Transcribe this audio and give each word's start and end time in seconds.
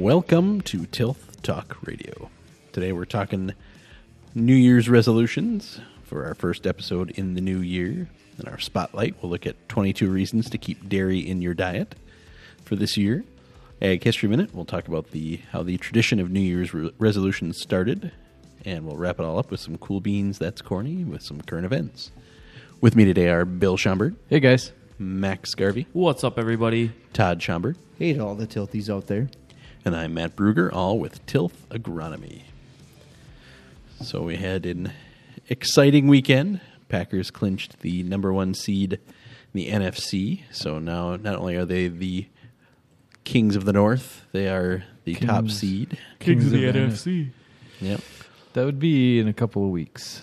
Welcome 0.00 0.62
to 0.62 0.86
Tilth 0.86 1.42
Talk 1.42 1.76
Radio. 1.84 2.30
Today 2.72 2.90
we're 2.90 3.04
talking 3.04 3.52
New 4.34 4.54
Year's 4.54 4.88
resolutions 4.88 5.78
for 6.04 6.24
our 6.24 6.34
first 6.34 6.66
episode 6.66 7.10
in 7.10 7.34
the 7.34 7.42
new 7.42 7.58
year. 7.58 8.08
In 8.38 8.48
our 8.48 8.58
spotlight, 8.58 9.16
we'll 9.20 9.30
look 9.30 9.46
at 9.46 9.68
22 9.68 10.08
reasons 10.08 10.48
to 10.48 10.56
keep 10.56 10.88
dairy 10.88 11.18
in 11.18 11.42
your 11.42 11.52
diet 11.52 11.96
for 12.64 12.76
this 12.76 12.96
year. 12.96 13.24
Ag 13.82 14.02
History 14.02 14.26
Minute, 14.26 14.54
we'll 14.54 14.64
talk 14.64 14.88
about 14.88 15.10
the 15.10 15.42
how 15.52 15.62
the 15.62 15.76
tradition 15.76 16.18
of 16.18 16.30
New 16.30 16.40
Year's 16.40 16.72
re- 16.72 16.90
resolutions 16.98 17.60
started, 17.60 18.10
and 18.64 18.86
we'll 18.86 18.96
wrap 18.96 19.20
it 19.20 19.24
all 19.26 19.38
up 19.38 19.50
with 19.50 19.60
some 19.60 19.76
cool 19.76 20.00
beans 20.00 20.38
that's 20.38 20.62
corny 20.62 21.04
with 21.04 21.22
some 21.22 21.42
current 21.42 21.66
events. 21.66 22.10
With 22.80 22.96
me 22.96 23.04
today 23.04 23.28
are 23.28 23.44
Bill 23.44 23.76
Schomburg, 23.76 24.16
Hey 24.30 24.40
guys. 24.40 24.72
Max 24.98 25.54
Garvey, 25.54 25.86
What's 25.92 26.24
up, 26.24 26.38
everybody? 26.38 26.90
Todd 27.12 27.40
Schomburg, 27.40 27.76
Hey 27.98 28.14
to 28.14 28.20
all 28.20 28.34
the 28.34 28.46
tilties 28.46 28.88
out 28.88 29.06
there. 29.06 29.28
And 29.82 29.96
I'm 29.96 30.12
Matt 30.12 30.36
Bruger, 30.36 30.70
all 30.70 30.98
with 30.98 31.24
Tilth 31.24 31.66
Agronomy. 31.70 32.42
So 34.02 34.20
we 34.20 34.36
had 34.36 34.66
an 34.66 34.92
exciting 35.48 36.06
weekend. 36.06 36.60
Packers 36.90 37.30
clinched 37.30 37.80
the 37.80 38.02
number 38.02 38.30
one 38.30 38.52
seed 38.52 38.94
in 38.94 39.00
the 39.54 39.70
NFC. 39.70 40.42
So 40.50 40.78
now 40.78 41.16
not 41.16 41.36
only 41.36 41.56
are 41.56 41.64
they 41.64 41.88
the 41.88 42.26
kings 43.24 43.56
of 43.56 43.64
the 43.64 43.72
North, 43.72 44.26
they 44.32 44.48
are 44.48 44.84
the 45.04 45.14
top 45.14 45.48
seed. 45.48 45.96
Kings 46.18 46.44
of 46.44 46.52
the 46.52 46.64
NFC. 46.64 47.30
Yep. 47.80 48.02
That 48.52 48.66
would 48.66 48.78
be 48.78 49.18
in 49.18 49.28
a 49.28 49.32
couple 49.32 49.64
of 49.64 49.70
weeks. 49.70 50.20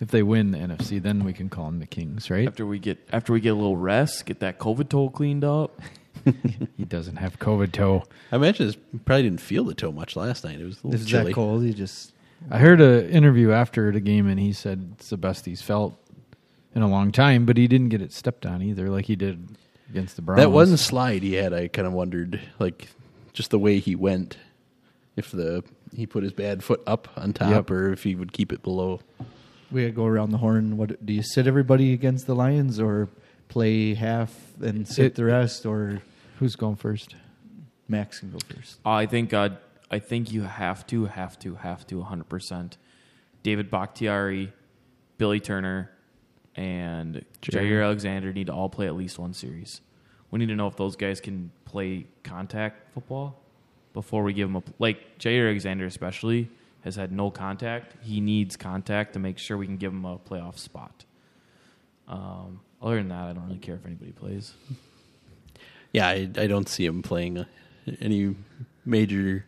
If 0.00 0.08
they 0.08 0.22
win 0.22 0.50
the 0.50 0.58
NFC, 0.58 1.00
then 1.00 1.24
we 1.24 1.32
can 1.32 1.48
call 1.48 1.64
them 1.64 1.80
the 1.80 1.86
Kings, 1.86 2.30
right? 2.30 2.46
After 2.46 2.66
we 2.66 2.78
get 2.78 2.98
after 3.10 3.32
we 3.32 3.40
get 3.40 3.50
a 3.50 3.54
little 3.54 3.78
rest, 3.78 4.26
get 4.26 4.40
that 4.40 4.58
COVID 4.58 4.90
toe 4.90 5.08
cleaned 5.08 5.44
up. 5.44 5.80
He 6.76 6.84
doesn't 6.84 7.16
have 7.16 7.38
COVID 7.38 7.72
toe. 7.72 8.04
I 8.32 8.36
imagine 8.36 8.66
this 8.66 8.76
probably 9.04 9.24
didn't 9.24 9.40
feel 9.40 9.64
the 9.64 9.74
toe 9.74 9.90
much 9.92 10.14
last 10.16 10.44
night. 10.44 10.60
It 10.60 10.64
was 10.64 10.76
a 10.76 10.78
If 10.78 10.84
little 10.84 11.00
it's 11.00 11.10
chilly. 11.10 11.24
that 11.26 11.34
cold, 11.34 11.62
you 11.64 11.72
just 11.72 12.12
I 12.50 12.58
heard 12.58 12.80
an 12.80 13.08
interview 13.10 13.50
after 13.50 13.90
the 13.90 14.00
game, 14.00 14.28
and 14.28 14.38
he 14.38 14.52
said 14.52 14.92
it's 14.94 15.10
the 15.10 15.16
best 15.16 15.44
he's 15.44 15.60
felt 15.62 15.96
in 16.74 16.82
a 16.82 16.88
long 16.88 17.10
time, 17.10 17.46
but 17.46 17.56
he 17.56 17.66
didn't 17.66 17.88
get 17.88 18.00
it 18.00 18.12
stepped 18.12 18.46
on 18.46 18.62
either, 18.62 18.88
like 18.88 19.06
he 19.06 19.16
did 19.16 19.56
against 19.90 20.16
the 20.16 20.22
Browns. 20.22 20.40
That 20.40 20.50
one 20.50 20.76
slide 20.76 21.22
he 21.22 21.34
had, 21.34 21.52
I 21.52 21.66
kind 21.68 21.86
of 21.88 21.92
wondered, 21.94 22.40
like, 22.60 22.88
just 23.32 23.50
the 23.50 23.58
way 23.58 23.78
he 23.80 23.96
went, 23.96 24.36
if 25.16 25.32
the 25.32 25.64
he 25.94 26.06
put 26.06 26.22
his 26.22 26.32
bad 26.32 26.62
foot 26.62 26.82
up 26.86 27.08
on 27.16 27.32
top 27.32 27.50
Yep. 27.50 27.70
or 27.70 27.92
if 27.92 28.02
he 28.04 28.14
would 28.14 28.32
keep 28.32 28.52
it 28.52 28.62
below. 28.62 29.00
we 29.72 29.80
gotta 29.82 29.92
go 29.92 30.04
around 30.04 30.30
the 30.30 30.38
horn. 30.38 30.76
What 30.76 31.04
do 31.04 31.12
you 31.12 31.22
sit 31.22 31.46
everybody 31.46 31.92
against 31.92 32.26
the 32.26 32.34
Lions 32.34 32.78
or 32.78 33.08
play 33.48 33.94
half 33.94 34.34
and 34.60 34.86
sit 34.86 35.06
It- 35.06 35.14
the 35.14 35.24
rest 35.24 35.66
or 35.66 36.02
Who's 36.38 36.54
going 36.56 36.76
first? 36.76 37.16
Max 37.88 38.20
can 38.20 38.30
go 38.30 38.38
first? 38.54 38.78
I 38.84 39.06
think 39.06 39.32
uh, 39.32 39.50
I 39.90 39.98
think 39.98 40.30
you 40.32 40.42
have 40.42 40.86
to, 40.88 41.06
have 41.06 41.38
to, 41.40 41.54
have 41.56 41.86
to, 41.88 41.98
100. 41.98 42.28
percent 42.28 42.76
David 43.42 43.70
Bakhtiari, 43.70 44.52
Billy 45.16 45.40
Turner, 45.40 45.90
and 46.54 47.24
Jerry. 47.40 47.70
Jaire 47.70 47.84
Alexander 47.84 48.32
need 48.32 48.48
to 48.48 48.52
all 48.52 48.68
play 48.68 48.86
at 48.86 48.94
least 48.94 49.18
one 49.18 49.32
series. 49.32 49.80
We 50.30 50.38
need 50.38 50.48
to 50.48 50.56
know 50.56 50.66
if 50.66 50.76
those 50.76 50.96
guys 50.96 51.20
can 51.20 51.50
play 51.64 52.06
contact 52.22 52.92
football 52.92 53.40
before 53.94 54.22
we 54.22 54.32
give 54.34 54.48
them 54.48 54.56
a 54.56 54.62
like 54.78 55.18
Jaire 55.18 55.46
Alexander 55.46 55.86
especially 55.86 56.50
has 56.84 56.94
had 56.96 57.10
no 57.10 57.30
contact. 57.30 57.94
He 58.04 58.20
needs 58.20 58.56
contact 58.56 59.14
to 59.14 59.18
make 59.18 59.38
sure 59.38 59.56
we 59.56 59.66
can 59.66 59.78
give 59.78 59.92
him 59.92 60.04
a 60.04 60.18
playoff 60.18 60.58
spot. 60.58 61.04
Um, 62.06 62.60
other 62.82 62.96
than 62.96 63.08
that, 63.08 63.28
I 63.28 63.32
don't 63.32 63.46
really 63.46 63.58
care 63.58 63.74
if 63.76 63.84
anybody 63.86 64.12
plays. 64.12 64.54
Yeah, 65.92 66.06
I, 66.08 66.28
I 66.36 66.46
don't 66.46 66.68
see 66.68 66.84
him 66.84 67.02
playing 67.02 67.38
uh, 67.38 67.44
any 68.00 68.34
major 68.84 69.44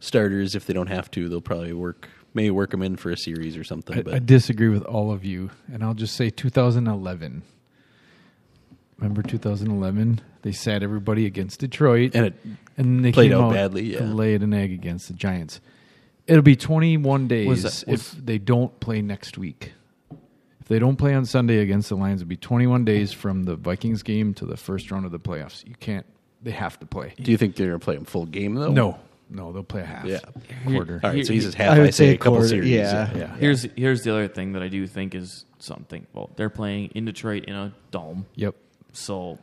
starters 0.00 0.54
if 0.54 0.66
they 0.66 0.72
don't 0.72 0.88
have 0.88 1.10
to. 1.12 1.28
They'll 1.28 1.40
probably 1.40 1.72
work, 1.74 2.08
maybe 2.34 2.50
work 2.50 2.70
them 2.70 2.82
in 2.82 2.96
for 2.96 3.10
a 3.10 3.16
series 3.16 3.56
or 3.56 3.64
something. 3.64 3.98
I, 3.98 4.02
but 4.02 4.14
I 4.14 4.18
disagree 4.18 4.68
with 4.68 4.84
all 4.84 5.12
of 5.12 5.24
you, 5.24 5.50
and 5.72 5.84
I'll 5.84 5.94
just 5.94 6.16
say 6.16 6.30
2011. 6.30 7.42
Remember 8.98 9.22
2011? 9.22 10.20
They 10.42 10.52
sat 10.52 10.82
everybody 10.82 11.26
against 11.26 11.60
Detroit, 11.60 12.12
and 12.14 12.26
it 12.26 12.34
and 12.76 13.04
they 13.04 13.12
played 13.12 13.30
came 13.30 13.38
out 13.40 13.46
out 13.46 13.52
badly, 13.52 13.92
to 13.92 14.04
yeah. 14.04 14.12
lay 14.12 14.34
an 14.34 14.52
egg 14.54 14.72
against 14.72 15.08
the 15.08 15.14
Giants. 15.14 15.60
It'll 16.26 16.42
be 16.42 16.56
21 16.56 17.28
days 17.28 17.48
Was 17.48 17.62
that- 17.62 17.90
was- 17.90 18.14
if 18.14 18.24
they 18.24 18.38
don't 18.38 18.78
play 18.80 19.02
next 19.02 19.36
week. 19.38 19.72
If 20.72 20.76
they 20.76 20.78
don't 20.78 20.96
play 20.96 21.12
on 21.12 21.26
Sunday 21.26 21.58
against 21.58 21.90
the 21.90 21.96
Lions, 21.96 22.22
it'll 22.22 22.30
be 22.30 22.36
21 22.36 22.86
days 22.86 23.12
from 23.12 23.42
the 23.42 23.56
Vikings 23.56 24.02
game 24.02 24.32
to 24.32 24.46
the 24.46 24.56
first 24.56 24.90
round 24.90 25.04
of 25.04 25.12
the 25.12 25.20
playoffs. 25.20 25.66
You 25.68 25.74
can't. 25.78 26.06
They 26.42 26.50
have 26.50 26.80
to 26.80 26.86
play. 26.86 27.12
do 27.20 27.30
you 27.30 27.36
think 27.36 27.56
they're 27.56 27.66
going 27.68 27.78
to 27.78 27.84
play 27.84 27.94
him 27.94 28.06
full 28.06 28.24
game 28.24 28.54
though? 28.54 28.72
No, 28.72 28.98
no, 29.28 29.52
they'll 29.52 29.64
play 29.64 29.82
a 29.82 29.84
half. 29.84 30.06
Yeah. 30.06 30.20
quarter. 30.66 30.98
All 31.04 31.10
right, 31.10 31.26
so 31.26 31.34
he's 31.34 31.44
just 31.44 31.58
half. 31.58 31.72
I 31.72 31.76
I, 31.76 31.80
would 31.80 31.94
say 31.94 32.06
say 32.06 32.14
a 32.14 32.16
couple 32.16 32.36
quarter, 32.38 32.48
series. 32.48 32.70
yeah. 32.70 33.14
yeah. 33.14 33.36
Here's 33.36 33.64
here's 33.76 34.00
the 34.00 34.12
other 34.12 34.28
thing 34.28 34.54
that 34.54 34.62
I 34.62 34.68
do 34.68 34.86
think 34.86 35.14
is 35.14 35.44
something. 35.58 36.06
Well, 36.14 36.30
they're 36.36 36.48
playing 36.48 36.92
in 36.94 37.04
Detroit 37.04 37.44
in 37.44 37.54
a 37.54 37.74
dome, 37.90 38.24
Yep. 38.36 38.54
so 38.94 39.38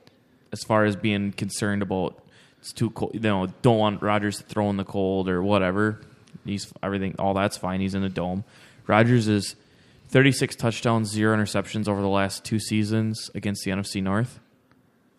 as 0.52 0.64
far 0.64 0.86
as 0.86 0.96
being 0.96 1.32
concerned 1.32 1.84
about 1.84 2.24
it's 2.58 2.74
too 2.74 2.90
cold, 2.90 3.12
you 3.14 3.20
know, 3.20 3.46
don't 3.62 3.78
want 3.78 4.02
Rodgers 4.02 4.38
to 4.38 4.44
throw 4.46 4.68
in 4.72 4.78
the 4.78 4.84
cold 4.84 5.30
or 5.30 5.44
whatever. 5.44 6.02
He's 6.44 6.74
everything, 6.82 7.14
all 7.20 7.36
that's 7.36 7.56
fine. 7.56 7.82
He's 7.82 7.94
in 7.94 8.04
a 8.04 8.10
dome. 8.10 8.46
Rodgers 8.88 9.28
is 9.28 9.56
36 10.10 10.56
touchdowns, 10.56 11.10
zero 11.12 11.36
interceptions 11.38 11.88
over 11.88 12.02
the 12.02 12.08
last 12.08 12.44
two 12.44 12.60
seasons 12.60 13.30
against 13.36 13.64
the 13.64 13.72
NFC 13.72 14.02
North. 14.04 14.40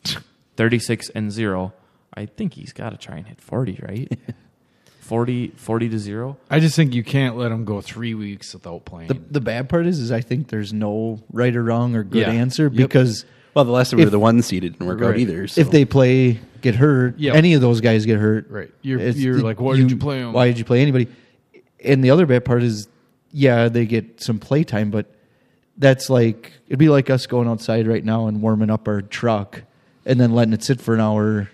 36 0.57 1.11
and 1.11 1.31
zero. 1.31 1.73
I 2.15 2.27
think 2.27 2.55
he's 2.55 2.73
got 2.73 2.91
to 2.91 2.97
try 2.97 3.17
and 3.17 3.27
hit 3.27 3.41
40, 3.41 3.81
right? 3.83 4.13
40, 5.01 5.49
40 5.57 5.89
to 5.89 5.99
zero. 5.99 6.37
I 6.51 6.61
just 6.61 6.77
think 6.77 6.95
you 6.95 7.03
can't 7.03 7.37
let 7.37 7.51
him 7.51 7.65
go 7.65 7.81
three 7.81 8.15
weeks 8.15 8.53
without 8.55 8.85
playing. 8.85 9.09
The 9.09 9.15
the 9.31 9.41
bad 9.41 9.69
part 9.69 9.87
is 9.87 9.99
is 9.99 10.13
I 10.13 10.21
think 10.21 10.49
there's 10.49 10.73
no 10.73 11.21
right 11.33 11.55
or 11.55 11.65
wrong 11.65 11.97
or 11.97 12.05
good 12.05 12.21
Yeah. 12.27 12.31
answer 12.33 12.65
Yep. 12.65 12.73
because 12.73 13.25
Well, 13.55 13.65
the 13.65 13.73
last 13.73 13.91
time 13.91 13.99
we 13.99 14.05
were 14.05 14.11
the 14.11 14.21
one 14.21 14.41
seed, 14.43 14.63
it 14.63 14.71
didn't 14.71 14.87
work 14.87 15.01
out 15.03 15.11
Right. 15.11 15.19
either. 15.21 15.49
So. 15.49 15.61
if 15.61 15.71
they 15.73 15.85
play 15.85 16.39
get 16.61 16.77
hurt, 16.77 17.19
Yep. 17.19 17.35
any 17.35 17.55
of 17.55 17.61
those 17.61 17.81
guys 17.81 18.07
get 18.07 18.19
hurt. 18.21 18.49
Right. 18.51 18.71
You're- 18.83 19.11
you're 19.13 19.41
like, 19.41 19.61
why 19.61 19.77
did 19.77 19.91
you 19.91 19.97
play 19.97 20.21
'em? 20.23 20.33
Why 20.33 20.47
did 20.47 20.59
you 20.59 20.65
play 20.65 20.81
anybody? 20.83 21.09
And 21.85 22.05
the 22.05 22.11
other 22.11 22.27
bad 22.27 22.45
part 22.45 22.63
is, 22.63 22.87
yeah, 23.33 23.69
they 23.69 23.87
get 23.87 24.21
some 24.23 24.39
play 24.39 24.65
time, 24.65 24.91
but 24.91 25.07
that's 25.77 26.11
like 26.11 26.53
it'd 26.67 26.79
be 26.79 26.89
like 26.89 27.11
us 27.11 27.27
going 27.27 27.49
outside 27.49 27.87
right 27.87 28.05
now 28.05 28.27
and 28.27 28.43
warming 28.43 28.71
up 28.71 28.87
our 28.89 29.03
truck 29.03 29.63
and 30.05 30.21
then 30.21 30.33
letting 30.33 30.53
it 30.53 30.63
sit 30.63 30.81
for 30.81 30.95
an 30.95 31.01
hour 31.01 31.51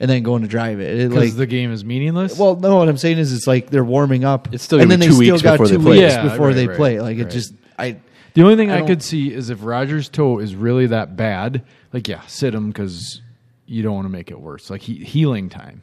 and 0.00 0.08
then 0.10 0.22
going 0.22 0.42
to 0.42 0.48
drive 0.48 0.80
it. 0.80 0.98
It, 1.00 1.08
because 1.10 1.30
like, 1.30 1.36
the 1.36 1.46
game 1.46 1.72
is 1.72 1.84
meaningless. 1.84 2.38
well, 2.38 2.56
no, 2.56 2.76
what 2.76 2.88
I'm 2.88 2.96
saying 2.96 3.18
is, 3.18 3.32
it's 3.32 3.46
like 3.46 3.70
they're 3.70 3.84
warming 3.84 4.24
up. 4.24 4.52
It's 4.54 4.62
still 4.64 4.80
and 4.80 4.88
gonna 4.90 4.98
then 4.98 5.10
be 5.10 5.14
they 5.14 5.18
two 5.20 5.24
still 5.24 5.34
weeks 5.34 5.42
got 5.42 5.52
before 5.54 5.68
they 5.68 5.74
two 5.76 5.82
play. 5.82 5.98
weeks 5.98 6.12
Yeah, 6.14 6.22
before 6.22 6.46
right, 6.48 6.54
they 6.54 6.66
right, 6.68 6.76
play. 6.76 7.00
Like 7.00 7.18
it 7.18 7.30
just, 7.30 7.52
I 7.78 7.98
The 8.34 8.42
only 8.42 8.56
thing 8.56 8.70
I, 8.70 8.78
I 8.82 8.86
could 8.86 9.02
see 9.02 9.32
is 9.32 9.50
if 9.50 9.64
Rodgers' 9.64 10.08
toe 10.08 10.38
is 10.38 10.54
really 10.54 10.86
that 10.86 11.16
bad, 11.16 11.62
like 11.92 12.06
yeah, 12.08 12.22
sit 12.26 12.54
him 12.54 12.68
because 12.68 13.20
you 13.66 13.82
don't 13.82 13.94
want 13.94 14.06
to 14.06 14.10
make 14.10 14.30
it 14.30 14.40
worse. 14.40 14.70
Like 14.70 14.82
he, 14.82 14.94
healing 15.04 15.48
time. 15.50 15.82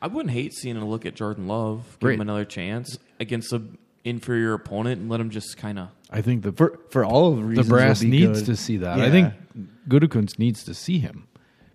I 0.00 0.06
wouldn't 0.08 0.32
hate 0.32 0.52
seeing 0.54 0.76
a 0.76 0.86
look 0.86 1.04
at 1.06 1.14
Jordan 1.14 1.48
Love, 1.48 1.96
give 2.00 2.08
Right. 2.08 2.14
him 2.14 2.20
another 2.20 2.44
chance 2.44 2.98
against 3.18 3.52
a 3.52 3.62
inferior 4.06 4.54
opponent, 4.54 5.00
and 5.00 5.10
let 5.10 5.20
him 5.20 5.30
just 5.30 5.56
kind 5.58 5.78
of. 5.78 5.88
I 6.10 6.22
think 6.22 6.42
the 6.42 6.52
for 6.52 6.78
for 6.90 7.04
all 7.04 7.32
of 7.32 7.36
the 7.36 7.42
reasons. 7.44 7.68
the 7.68 7.74
reasons 7.74 7.86
brass 7.86 8.00
it'll 8.02 8.10
be 8.10 8.26
needs 8.26 8.38
good. 8.40 8.46
to 8.46 8.56
see 8.56 8.76
that. 8.78 8.98
I 9.00 9.10
think 9.10 9.34
Gutekunst 9.88 10.38
needs 10.38 10.64
to 10.64 10.74
see 10.74 10.98
him 10.98 11.26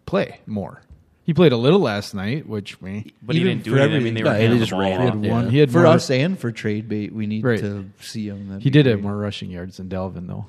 play 0.06 0.40
more. 0.46 0.82
He 1.24 1.34
played 1.36 1.52
a 1.52 1.58
little 1.58 1.80
last 1.80 2.16
night, 2.16 2.48
which 2.48 2.82
meh. 2.82 3.04
But 3.22 3.36
Even 3.36 3.48
he 3.48 3.54
didn't 3.54 3.64
do 3.64 3.72
for 3.76 3.78
anything. 3.80 3.96
I 3.96 4.04
mean, 4.04 4.14
they 4.16 4.22
everything. 4.22 4.24
were 4.24 4.30
No, 4.32 4.34
they 4.34 4.42
handing 4.42 4.60
just 4.60 4.70
the 4.72 4.76
ball 4.76 4.82
ran 4.82 4.90
he 4.90 4.96
it. 4.96 5.08
off. 5.08 5.14
had 5.16 5.24
Yeah. 5.26 5.32
one. 5.32 5.50
He 5.52 5.58
had 5.60 5.72
for 5.72 5.78
more, 5.80 5.88
us 5.88 6.10
and 6.10 6.40
for 6.40 6.52
trade 6.52 6.90
bait, 6.90 7.14
we 7.14 7.28
need 7.28 7.44
Right. 7.44 7.60
to 7.60 7.86
see 8.00 8.28
him. 8.28 8.48
That'd 8.48 8.64
He 8.64 8.70
be 8.70 8.74
did 8.74 8.86
have 8.88 8.96
great. 8.96 9.04
more 9.04 9.18
rushing 9.18 9.52
yards 9.52 9.78
than 9.78 9.88
Dillon 9.88 10.26
though. 10.28 10.48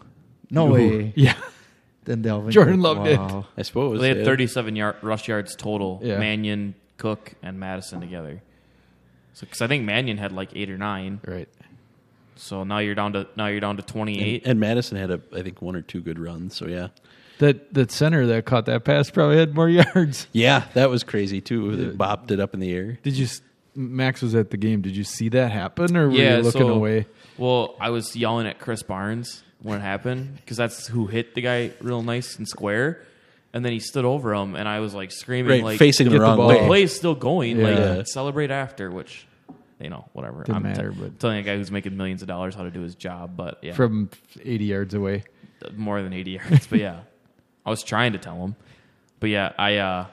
No 0.51 0.67
way. 0.67 1.13
Yeah, 1.17 1.35
Then 2.05 2.23
Dillon. 2.23 2.51
Jordan 2.51 2.77
Cook. 2.77 2.97
Love 2.97 3.05
did. 3.05 3.19
Wow. 3.19 3.47
I 3.57 3.63
suppose 3.63 4.01
They 4.01 4.09
had 4.09 4.19
yeah. 4.19 4.25
37 4.25 4.75
yard, 4.77 4.97
rush 5.03 5.29
yards 5.29 5.55
total. 5.55 6.01
Yeah. 6.03 6.19
Mannion, 6.19 6.75
Cook, 6.97 7.35
and 7.43 7.61
Madison 7.61 8.01
together. 8.01 8.41
So, 9.35 9.41
because 9.47 9.61
I 9.63 9.67
think 9.67 9.85
Mannion 9.85 10.17
had 10.19 10.33
like 10.33 10.51
eight 10.57 10.71
or 10.71 10.79
nine. 10.79 11.21
right. 11.27 11.49
So 12.43 12.65
now 12.65 12.79
you're 12.79 12.95
down 12.97 13.13
to 13.13 13.27
now 13.37 13.47
you're 13.47 13.61
down 13.61 13.77
to 13.77 13.83
28. 13.83 14.43
And, 14.43 14.51
and 14.51 14.61
Madison 14.61 14.97
had 14.99 15.11
a, 15.11 15.21
I 15.35 15.43
think, 15.43 15.63
one 15.63 15.77
or 15.77 15.83
two 15.83 16.01
good 16.01 16.19
runs. 16.19 16.57
So 16.57 16.67
yeah, 16.67 16.89
That 17.39 17.73
that 17.75 17.93
center 17.93 18.27
that 18.27 18.45
caught 18.45 18.67
that 18.67 18.85
pass 18.85 19.11
probably 19.11 19.39
had 19.39 19.55
more 19.55 19.69
yards. 19.95 20.27
yeah, 20.33 20.65
that 20.75 20.91
was 20.91 21.05
crazy 21.05 21.41
too. 21.41 21.77
They 21.77 21.97
bopped 21.97 22.31
it 22.31 22.41
up 22.41 22.53
in 22.55 22.61
the 22.61 22.73
air. 22.75 22.99
Did 23.03 23.15
you? 23.17 23.29
Max 23.75 24.21
was 24.21 24.35
at 24.35 24.51
the 24.51 24.59
game. 24.59 24.83
Did 24.83 24.95
you 24.97 25.05
see 25.05 25.31
that 25.31 25.51
happen, 25.51 25.97
or 25.97 26.09
were 26.09 26.15
yeah, 26.15 26.37
you 26.37 26.43
looking 26.43 26.61
so, 26.61 26.69
away? 26.69 27.07
Well, 27.39 27.75
I 27.81 27.89
was 27.89 28.15
yelling 28.15 28.47
at 28.47 28.59
Krys 28.59 28.87
Barnes 28.87 29.43
when 29.63 29.79
it 29.79 29.83
happened 29.83 30.37
because 30.37 30.59
that's 30.59 30.89
who 30.89 31.07
hit 31.07 31.35
the 31.35 31.41
guy 31.41 31.73
real 31.81 32.03
nice 32.03 32.37
and 32.37 32.47
square. 32.47 33.03
And 33.55 33.65
then 33.65 33.73
he 33.73 33.81
stood 33.81 34.05
over 34.05 34.35
him, 34.35 34.57
and 34.57 34.67
I 34.69 34.81
was 34.81 34.95
like 34.95 35.13
screaming, 35.13 35.51
Right, 35.51 35.63
like 35.65 35.79
facing 35.79 36.07
the 36.07 36.13
get 36.13 36.19
the 36.19 36.23
wrong 36.25 36.37
ball. 36.39 36.49
the 36.49 36.55
way. 36.55 36.67
play 36.67 36.83
is 36.83 36.95
still 36.97 37.15
going. 37.15 37.59
Yeah. 37.61 37.95
Like 37.97 38.07
celebrate 38.09 38.51
after, 38.51 38.91
which 38.91 39.27
you 39.83 39.91
know, 39.91 40.09
whatever. 40.13 40.41
Doesn't 40.45 40.55
I'm 40.55 40.63
matter, 40.63 40.91
t- 40.91 40.97
but- 41.01 41.19
telling 41.21 41.39
a 41.39 41.43
guy 41.43 41.57
who's 41.57 41.71
making 41.71 41.97
millions 41.97 42.23
of 42.23 42.29
dollars 42.29 42.55
how 42.55 42.63
to 42.65 42.71
do 42.71 42.81
his 42.81 42.95
job, 42.95 43.37
but 43.37 43.59
yeah, 43.63 43.73
From 43.75 44.11
80 44.43 44.65
yards 44.65 44.95
away. 44.95 45.25
more 45.77 46.03
than 46.03 46.13
80 46.13 46.31
yards. 46.43 46.67
but 46.67 46.79
yeah, 46.79 47.01
I 47.67 47.71
was 47.71 47.83
trying 47.83 48.13
to 48.13 48.19
tell 48.19 48.37
him, 48.45 48.57
but 49.21 49.31
yeah, 49.31 49.53
I 49.59 49.77
uh, 49.77 50.07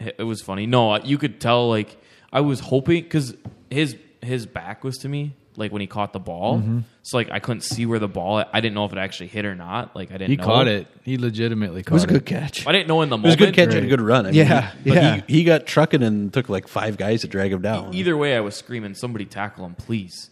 it, 0.00 0.16
it 0.18 0.24
was 0.24 0.42
funny. 0.42 0.66
No, 0.66 0.96
you 0.98 1.18
could 1.18 1.40
tell 1.40 1.68
like 1.68 1.96
I 2.32 2.40
was 2.40 2.60
hoping 2.60 3.02
because 3.02 3.34
his 3.70 3.96
his 4.22 4.46
back 4.46 4.84
was 4.84 4.98
to 4.98 5.08
me, 5.08 5.34
like 5.56 5.72
when 5.72 5.80
he 5.80 5.86
caught 5.86 6.12
the 6.12 6.20
ball. 6.20 6.58
Mm-hmm. 6.58 6.78
So 7.02 7.16
like 7.16 7.30
I 7.30 7.40
couldn't 7.40 7.62
see 7.62 7.86
where 7.86 7.98
the 7.98 8.08
ball. 8.08 8.44
I 8.52 8.60
didn't 8.60 8.74
know 8.74 8.84
if 8.84 8.92
it 8.92 8.98
actually 8.98 9.26
hit 9.26 9.44
or 9.44 9.54
not. 9.54 9.94
Like 9.96 10.10
I 10.10 10.14
didn't. 10.14 10.30
He 10.30 10.36
know. 10.36 10.44
caught 10.44 10.68
it. 10.68 10.86
He 11.02 11.18
legitimately 11.18 11.82
caught 11.82 11.86
It 11.86 11.88
caught 11.88 11.94
was 11.94 12.04
a 12.04 12.06
it. 12.06 12.12
good 12.12 12.26
catch. 12.26 12.66
I 12.66 12.72
didn't 12.72 12.88
know 12.88 13.02
in 13.02 13.08
the 13.10 13.16
moment. 13.18 13.40
It 13.40 13.40
was 13.40 13.48
a 13.48 13.52
good 13.52 13.54
catch 13.54 13.74
and 13.74 13.84
a 13.86 13.88
good 13.88 14.00
run. 14.00 14.26
I 14.26 14.30
mean, 14.30 14.38
Yeah, 14.38 14.70
he- 14.84 14.92
yeah. 14.94 15.20
He, 15.26 15.38
he 15.38 15.44
got 15.44 15.66
trucking 15.66 16.02
and 16.02 16.32
took 16.32 16.48
like 16.48 16.68
five 16.68 16.96
guys 16.96 17.22
to 17.22 17.28
drag 17.28 17.52
him 17.52 17.62
down. 17.62 17.94
Either 17.94 18.16
way, 18.16 18.36
I 18.36 18.40
was 18.40 18.54
screaming, 18.54 18.94
"Somebody 18.94 19.24
tackle 19.24 19.64
him, 19.66 19.74
please!" 19.74 20.30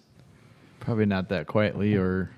Probably 0.79 1.07
not 1.07 1.29
that 1.29 1.47
quietly 1.47 1.97
or 1.97 2.31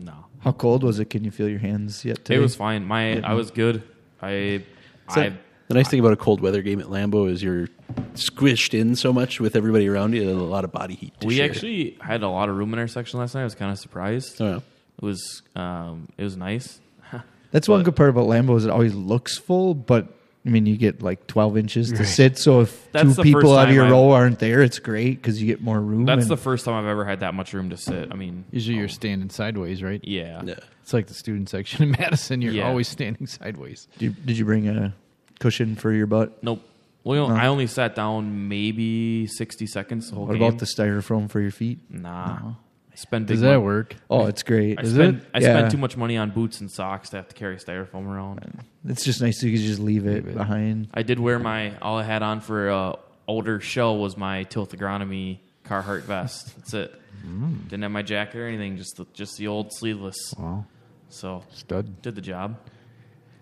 No, 0.00 0.26
How 0.40 0.52
cold 0.52 0.82
was 0.82 0.98
it? 0.98 1.10
Can 1.10 1.22
you 1.24 1.30
feel 1.30 1.48
your 1.48 1.60
hands 1.60 2.04
yet? 2.04 2.24
Today? 2.24 2.36
it 2.36 2.38
was 2.40 2.56
fine. 2.56 2.84
My 2.84 3.20
I 3.20 3.34
was 3.34 3.50
good. 3.50 3.82
I 4.20 4.64
So, 5.10 5.20
I 5.20 5.32
the 5.68 5.74
nice 5.74 5.88
thing 5.88 6.00
about 6.00 6.12
a 6.12 6.16
cold 6.16 6.40
weather 6.40 6.60
game 6.62 6.80
at 6.80 6.86
Lambeau 6.86 7.30
is 7.30 7.42
you're 7.42 7.68
squished 8.14 8.78
in 8.78 8.96
so 8.96 9.12
much 9.12 9.40
with 9.40 9.56
everybody 9.56 9.88
around 9.88 10.14
you, 10.14 10.28
a 10.30 10.32
lot 10.32 10.64
of 10.64 10.72
body 10.72 10.94
heat. 10.94 11.18
to 11.20 11.26
we 11.26 11.36
share. 11.36 11.46
actually 11.50 11.96
had 12.00 12.22
a 12.22 12.28
lot 12.28 12.48
of 12.48 12.56
room 12.56 12.72
in 12.72 12.78
our 12.78 12.88
section 12.88 13.18
last 13.18 13.34
night. 13.34 13.42
I 13.42 13.44
was 13.44 13.54
kind 13.54 13.72
of 13.72 13.78
surprised. 13.78 14.40
Oh, 14.40 14.46
yeah. 14.46 14.56
It 14.56 15.04
was 15.04 15.42
um, 15.56 16.08
it 16.16 16.22
was 16.24 16.36
nice. 16.36 16.80
That's 17.50 17.68
one 17.68 17.82
good 17.82 17.96
part 17.96 18.10
about 18.10 18.26
Lambeau 18.26 18.56
is 18.56 18.64
it 18.64 18.70
always 18.70 18.94
looks 18.94 19.36
full, 19.38 19.74
but 19.74 20.06
I 20.46 20.50
mean 20.50 20.66
you 20.66 20.76
get 20.76 21.02
like 21.02 21.26
twelve 21.26 21.56
inches 21.56 21.90
to 21.90 21.96
Right. 21.98 22.06
sit. 22.06 22.38
So 22.38 22.60
if 22.60 22.88
That's 22.92 23.08
two 23.08 23.14
the 23.14 23.22
people 23.22 23.40
first 23.42 23.50
out 23.52 23.58
of 23.62 23.64
time 23.66 23.74
your 23.74 23.84
I've- 23.84 23.92
row 23.92 24.10
aren't 24.12 24.38
there, 24.38 24.62
it's 24.62 24.78
great 24.78 25.20
because 25.20 25.40
you 25.40 25.46
get 25.48 25.60
more 25.60 25.80
room. 25.80 26.04
That's 26.04 26.22
and- 26.22 26.30
the 26.30 26.36
first 26.36 26.64
time 26.64 26.74
I've 26.74 26.88
ever 26.88 27.04
had 27.04 27.20
that 27.20 27.34
much 27.34 27.52
room 27.54 27.70
to 27.70 27.76
sit. 27.76 28.10
I 28.12 28.14
mean, 28.14 28.44
usually 28.52 28.76
you're 28.78 28.88
standing 28.88 29.30
sideways, 29.30 29.82
right? 29.82 30.00
yeah. 30.04 30.42
Yeah. 30.44 30.54
It's 30.82 30.92
like 30.92 31.06
the 31.06 31.14
student 31.14 31.48
section 31.48 31.82
in 31.82 31.90
Madison. 31.98 32.42
You're 32.42 32.52
Yeah. 32.52 32.68
always 32.68 32.86
standing 32.88 33.26
sideways. 33.26 33.88
Did 33.98 34.02
you, 34.04 34.10
did 34.24 34.38
you 34.38 34.44
bring 34.44 34.68
a 34.68 34.94
cushion 35.40 35.76
for 35.76 35.90
your 35.92 36.06
butt? 36.06 36.42
Nope. 36.42 36.62
Well, 37.04 37.28
No. 37.28 37.34
I 37.36 37.46
only 37.48 37.66
sat 37.66 37.94
down 37.94 38.48
maybe 38.48 39.26
sixty 39.26 39.66
seconds 39.66 40.08
the 40.08 40.16
whole 40.16 40.26
What 40.26 40.34
game. 40.38 40.42
about 40.42 40.58
the 40.58 40.66
styrofoam 40.66 41.30
for 41.30 41.40
your 41.40 41.50
feet? 41.50 41.78
Nah. 41.90 42.54
I 42.92 42.96
spend 42.96 43.26
Does 43.26 43.40
that 43.40 43.56
mon- 43.56 43.64
work? 43.64 43.96
Oh, 44.08 44.26
it's 44.26 44.42
great. 44.42 44.78
I 44.78 44.82
Is 44.82 44.94
spend 44.94 45.16
it? 45.18 45.26
I 45.34 45.38
Yeah. 45.40 45.56
spend 45.58 45.70
too 45.72 45.76
much 45.78 45.96
money 45.96 46.16
on 46.16 46.30
boots 46.30 46.60
and 46.60 46.70
socks 46.70 47.10
to 47.10 47.16
have 47.16 47.28
to 47.28 47.34
carry 47.34 47.56
styrofoam 47.56 48.06
around. 48.06 48.40
It's 48.86 49.04
just 49.04 49.20
nice 49.20 49.40
to 49.40 49.48
you 49.48 49.58
can 49.58 49.66
just 49.66 49.80
leave 49.80 50.06
it, 50.06 50.24
Leave 50.24 50.28
it. 50.28 50.34
behind. 50.36 50.88
I 50.94 51.02
did 51.02 51.18
wear 51.18 51.38
my 51.38 51.76
all 51.78 51.98
I 51.98 52.04
had 52.04 52.22
on 52.22 52.40
for 52.40 52.68
a 52.68 52.96
older 53.26 53.60
show 53.60 53.94
was 53.94 54.16
my 54.16 54.44
tilth 54.44 54.70
agronomy 54.76 55.38
Carhartt 55.64 56.02
vest. 56.02 56.56
That's 56.56 56.74
it. 56.74 57.00
Mm. 57.26 57.64
Didn't 57.68 57.82
have 57.82 57.90
my 57.90 58.02
jacket 58.02 58.38
or 58.38 58.46
anything. 58.46 58.76
Just 58.76 58.96
the, 58.96 59.06
just 59.12 59.38
the 59.38 59.46
old 59.48 59.72
sleeveless. 59.72 60.16
Wow, 60.38 60.66
So 61.08 61.42
stud. 61.52 62.00
did 62.02 62.14
the 62.14 62.20
job. 62.20 62.56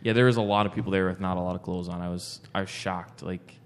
Yeah, 0.02 0.12
there 0.14 0.26
was 0.26 0.37
a 0.37 0.43
lot 0.43 0.66
of 0.66 0.75
people 0.75 0.90
there 0.93 1.06
with 1.08 1.20
not 1.20 1.37
a 1.37 1.40
lot 1.40 1.54
of 1.54 1.62
clothes 1.62 1.88
on. 1.88 2.00
I 2.00 2.08
was 2.08 2.40
I 2.54 2.60
was 2.60 2.70
shocked. 2.70 3.22
Like 3.22 3.56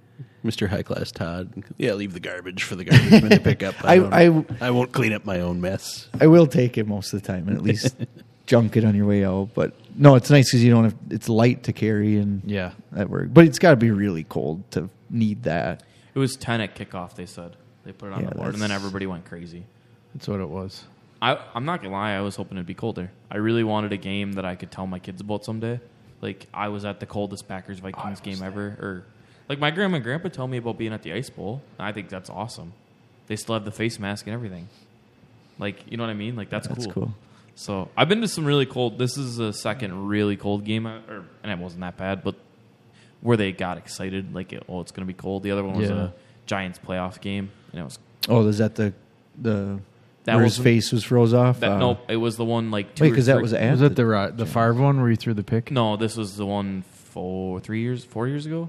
Mr. 0.45 0.69
High 0.69 0.83
Class 0.83 1.11
Todd. 1.11 1.65
Yeah, 1.77 1.93
leave 1.95 2.13
the 2.13 2.21
garbage 2.21 2.63
for 2.63 2.77
the 2.77 2.85
garbage 2.85 3.11
men 3.23 3.31
to 3.31 3.41
pick 3.41 3.63
up. 3.63 3.75
I- 3.85 3.97
don't- 3.99 4.51
I- 4.61 4.67
I 4.69 4.71
won't 4.71 4.93
clean 4.93 5.13
up 5.13 5.25
my 5.25 5.41
own 5.41 5.61
mess. 5.61 6.09
I 6.21 6.27
will 6.27 6.47
take 6.47 6.79
it 6.79 6.87
most 6.87 7.13
of 7.13 7.21
the 7.23 7.27
time 7.27 7.49
and 7.49 7.57
at 7.57 7.63
least 7.63 7.97
junk 8.47 8.77
it 8.77 8.85
on 8.85 8.95
your 8.95 9.07
way 9.07 9.25
out. 9.25 9.51
But 9.55 9.75
no, 9.97 10.15
it's 10.15 10.31
nice 10.31 10.49
because 10.51 10.63
you 10.63 10.71
don't 10.71 10.85
have. 10.85 10.97
It's 11.11 11.29
light 11.29 11.65
to 11.65 11.73
carry 11.73 12.17
and 12.19 12.43
Yeah, 12.45 12.73
that 12.93 13.11
works. 13.11 13.29
But 13.33 13.47
it's 13.47 13.59
got 13.59 13.71
to 13.71 13.77
be 13.77 13.91
really 13.91 14.25
cold 14.25 14.71
to 14.73 14.89
need 15.11 15.43
that. 15.45 15.83
it 16.15 16.19
was 16.19 16.37
ten 16.37 16.61
at 16.61 16.75
kickoff. 16.77 17.15
They 17.15 17.27
said 17.27 17.57
they 17.85 17.93
put 17.93 18.09
it 18.09 18.13
on 18.13 18.23
Yeah, 18.23 18.29
the 18.31 18.35
board, 18.37 18.53
and 18.55 18.63
then 18.63 18.71
everybody 18.71 19.07
went 19.07 19.25
crazy. 19.25 19.65
that's 20.15 20.29
what 20.29 20.41
it 20.41 20.49
was. 20.49 20.85
I, 21.23 21.39
I'm 21.55 21.65
not 21.65 21.83
gonna 21.83 21.95
lie. 21.95 22.13
I 22.13 22.21
was 22.21 22.37
hoping 22.37 22.59
it'd 22.59 22.67
be 22.67 22.75
colder. 22.75 23.11
I 23.31 23.39
really 23.39 23.65
wanted 23.65 23.93
a 23.93 23.97
game 23.97 24.33
that 24.35 24.45
I 24.45 24.55
could 24.55 24.71
tell 24.71 24.87
my 24.87 24.99
kids 24.99 25.21
about 25.23 25.45
someday. 25.47 25.81
Like 26.21 26.47
I 26.55 26.69
was 26.69 26.85
at 26.85 27.01
the 27.01 27.07
coldest 27.07 27.47
Packers 27.49 27.79
Vikings 27.79 28.21
game 28.21 28.43
ever, 28.43 28.67
or 28.81 29.05
like 29.49 29.59
my 29.59 29.71
grandma 29.71 29.97
and 29.97 30.05
grandpa 30.05 30.29
tell 30.29 30.47
me 30.49 30.57
about 30.57 30.79
being 30.79 30.93
at 30.93 31.03
the 31.03 31.13
Ice 31.13 31.31
Bowl. 31.31 31.63
I 31.79 31.93
think 31.93 32.09
that's 32.09 32.31
awesome. 32.31 32.73
They 33.27 33.37
still 33.37 33.55
have 33.55 33.65
the 33.65 33.71
face 33.73 33.99
mask 33.99 34.27
and 34.27 34.35
everything. 34.35 34.69
Like 35.59 35.91
you 35.91 35.97
know 35.97 36.05
what 36.05 36.11
I 36.11 36.15
mean? 36.15 36.37
Like 36.37 36.51
that's, 36.51 36.69
That's 36.69 36.85
cool. 36.87 36.93
cool. 36.93 37.15
So 37.55 37.89
I've 37.97 38.09
been 38.09 38.21
to 38.21 38.29
some 38.29 38.45
really 38.45 38.67
cold. 38.67 38.99
This 38.99 39.17
is 39.17 39.37
the 39.37 39.53
second 39.53 40.09
really 40.09 40.37
cold 40.37 40.65
game, 40.65 40.87
I- 40.87 40.97
or 41.09 41.25
and 41.43 41.53
it 41.53 41.59
wasn't 41.59 41.81
that 41.83 41.97
bad, 41.97 42.23
but 42.23 42.35
where 43.23 43.37
they 43.37 43.53
got 43.53 43.79
excited, 43.79 44.35
like 44.35 44.55
oh 44.69 44.81
it's 44.81 44.93
gonna 44.93 45.07
be 45.07 45.15
cold. 45.15 45.43
The 45.43 45.51
other 45.53 45.65
one 45.65 45.77
was 45.79 45.89
Yeah. 45.91 45.97
a 45.97 46.11
Giants 46.47 46.79
playoff 46.79 47.21
game, 47.21 47.51
and 47.73 47.81
it 47.81 47.85
was 47.85 47.99
Oh, 48.29 48.47
is 48.47 48.59
that 48.59 48.75
the 48.75 48.93
the 49.41 49.79
That 50.27 50.35
where 50.35 50.45
his 50.45 50.53
wasn't- 50.59 50.65
face 50.65 50.93
was 50.93 51.05
froze 51.05 51.33
off? 51.35 51.61
that. 51.61 51.73
Uh, 51.73 51.79
nope, 51.79 51.99
it 52.09 52.17
was 52.17 52.37
the 52.37 52.45
one 52.45 52.71
like 52.71 52.95
two 52.95 53.05
Wait, 53.05 53.09
or 53.09 53.11
because 53.13 53.27
that 53.27 53.35
three- 53.35 53.43
was 53.43 53.53
at 53.55 53.71
Was 53.73 53.83
it 53.83 53.97
the 53.97 54.07
ri- 54.07 54.31
the 54.33 54.45
Favre 54.47 54.75
one 54.75 55.01
where 55.01 55.09
you 55.11 55.17
threw 55.17 55.35
the 55.35 55.43
pick? 55.45 55.71
No, 55.71 55.97
this 55.97 56.17
was 56.17 56.37
the 56.37 56.45
one 56.47 56.83
four, 56.83 57.59
three 57.61 57.81
years, 57.81 58.05
four 58.05 58.29
years 58.29 58.45
ago. 58.47 58.69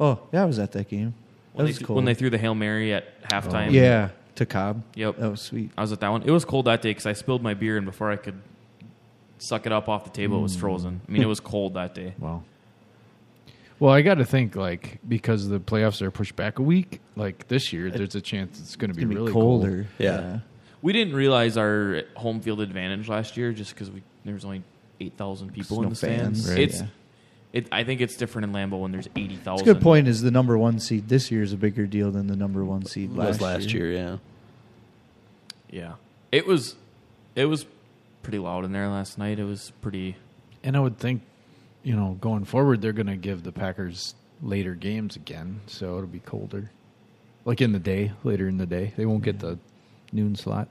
Oh, 0.00 0.18
yeah, 0.32 0.42
I 0.42 0.46
was 0.46 0.58
at 0.58 0.72
that 0.72 0.88
game. 0.88 1.14
That 1.52 1.58
When, 1.58 1.66
was 1.66 1.78
they, 1.78 1.84
cool. 1.84 1.96
when 1.96 2.04
they 2.06 2.14
threw 2.14 2.30
the 2.30 2.38
hail 2.38 2.54
mary 2.54 2.92
at 2.92 3.22
halftime. 3.28 3.70
yeah, 3.72 4.08
to 4.34 4.46
Cobb. 4.46 4.82
Yep. 4.96 5.18
That 5.18 5.30
was 5.30 5.40
sweet. 5.42 5.70
I 5.78 5.82
was 5.82 5.92
at 5.92 6.00
that 6.00 6.08
one. 6.08 6.22
It 6.22 6.30
was 6.32 6.44
cold 6.44 6.64
that 6.64 6.82
day 6.82 6.90
because 6.90 7.06
I 7.06 7.12
spilled 7.12 7.42
my 7.42 7.54
beer, 7.54 7.76
and 7.76 7.86
before 7.86 8.10
I 8.10 8.16
could 8.16 8.40
suck 9.38 9.66
it 9.66 9.72
up 9.72 9.88
off 9.88 10.04
the 10.04 10.10
table, 10.10 10.38
it 10.38 10.42
was 10.42 10.56
frozen. 10.56 11.02
I 11.08 11.12
mean, 11.12 11.22
it 11.22 11.28
was 11.28 11.38
cold 11.52 11.74
that 11.74 11.94
day. 11.94 12.14
Wow. 12.18 12.42
Well, 13.78 13.92
I 13.92 14.02
got 14.02 14.14
to 14.14 14.24
think 14.24 14.56
like 14.56 15.00
because 15.06 15.48
the 15.48 15.60
playoffs 15.60 16.00
are 16.00 16.10
pushed 16.10 16.34
back 16.36 16.58
a 16.58 16.62
week. 16.62 17.00
Like 17.16 17.48
this 17.48 17.72
year, 17.72 17.90
there's 17.90 18.14
a 18.14 18.20
chance 18.20 18.58
it's 18.58 18.74
going 18.76 18.90
to 18.92 18.92
It's 18.92 18.98
be 18.98 19.04
gonna 19.04 19.14
really 19.16 19.26
be 19.30 19.32
colder. 19.32 19.86
Yeah. 19.98 20.38
We 20.84 20.92
didn't 20.92 21.14
realize 21.14 21.56
our 21.56 22.02
home 22.14 22.42
field 22.42 22.60
advantage 22.60 23.08
last 23.08 23.38
year 23.38 23.52
just 23.52 23.72
because 23.72 23.90
we 23.90 24.02
there 24.26 24.34
was 24.34 24.44
only 24.44 24.62
eight 25.00 25.14
thousand 25.16 25.54
people 25.54 25.78
in 25.78 25.84
no 25.84 25.88
the 25.88 25.96
stands. 25.96 26.46
right, 26.46 26.58
It's 26.58 26.80
yeah. 26.82 26.86
it. 27.54 27.68
I 27.72 27.84
think 27.84 28.02
it's 28.02 28.16
different 28.16 28.48
in 28.48 28.52
Lambeau 28.52 28.82
when 28.82 28.92
there's 28.92 29.08
eighty 29.16 29.38
It's 29.42 29.62
a 29.62 29.64
good 29.64 29.80
point. 29.80 30.08
Is 30.08 30.20
the 30.20 30.30
number 30.30 30.58
one 30.58 30.78
seed 30.78 31.08
this 31.08 31.30
year 31.30 31.42
is 31.42 31.54
a 31.54 31.56
bigger 31.56 31.86
deal 31.86 32.10
than 32.10 32.26
the 32.26 32.36
number 32.36 32.62
one 32.66 32.84
seed 32.84 33.12
was 33.12 33.40
last, 33.40 33.62
last 33.62 33.72
year, 33.72 33.90
yeah. 33.90 34.16
Yeah, 35.70 35.94
it 36.30 36.46
was. 36.46 36.76
It 37.34 37.46
was 37.46 37.64
pretty 38.22 38.38
loud 38.38 38.66
in 38.66 38.72
there 38.72 38.88
last 38.88 39.16
night. 39.16 39.38
It 39.38 39.44
was 39.44 39.72
pretty. 39.80 40.16
And 40.62 40.76
I 40.76 40.80
would 40.80 40.98
think, 40.98 41.22
you 41.82 41.96
know, 41.96 42.18
going 42.20 42.44
forward, 42.44 42.82
they're 42.82 42.92
going 42.92 43.06
to 43.06 43.16
give 43.16 43.42
the 43.42 43.52
Packers 43.52 44.14
later 44.42 44.74
games 44.74 45.16
again, 45.16 45.62
so 45.66 45.96
it'll 45.96 46.08
be 46.08 46.20
colder. 46.20 46.70
Like 47.46 47.62
in 47.62 47.72
the 47.72 47.78
day, 47.78 48.12
later 48.22 48.48
in 48.48 48.58
the 48.58 48.66
day, 48.66 48.92
they 48.98 49.06
won't 49.06 49.24
get 49.24 49.38
the 49.38 49.58
noon 50.14 50.36
slot. 50.36 50.68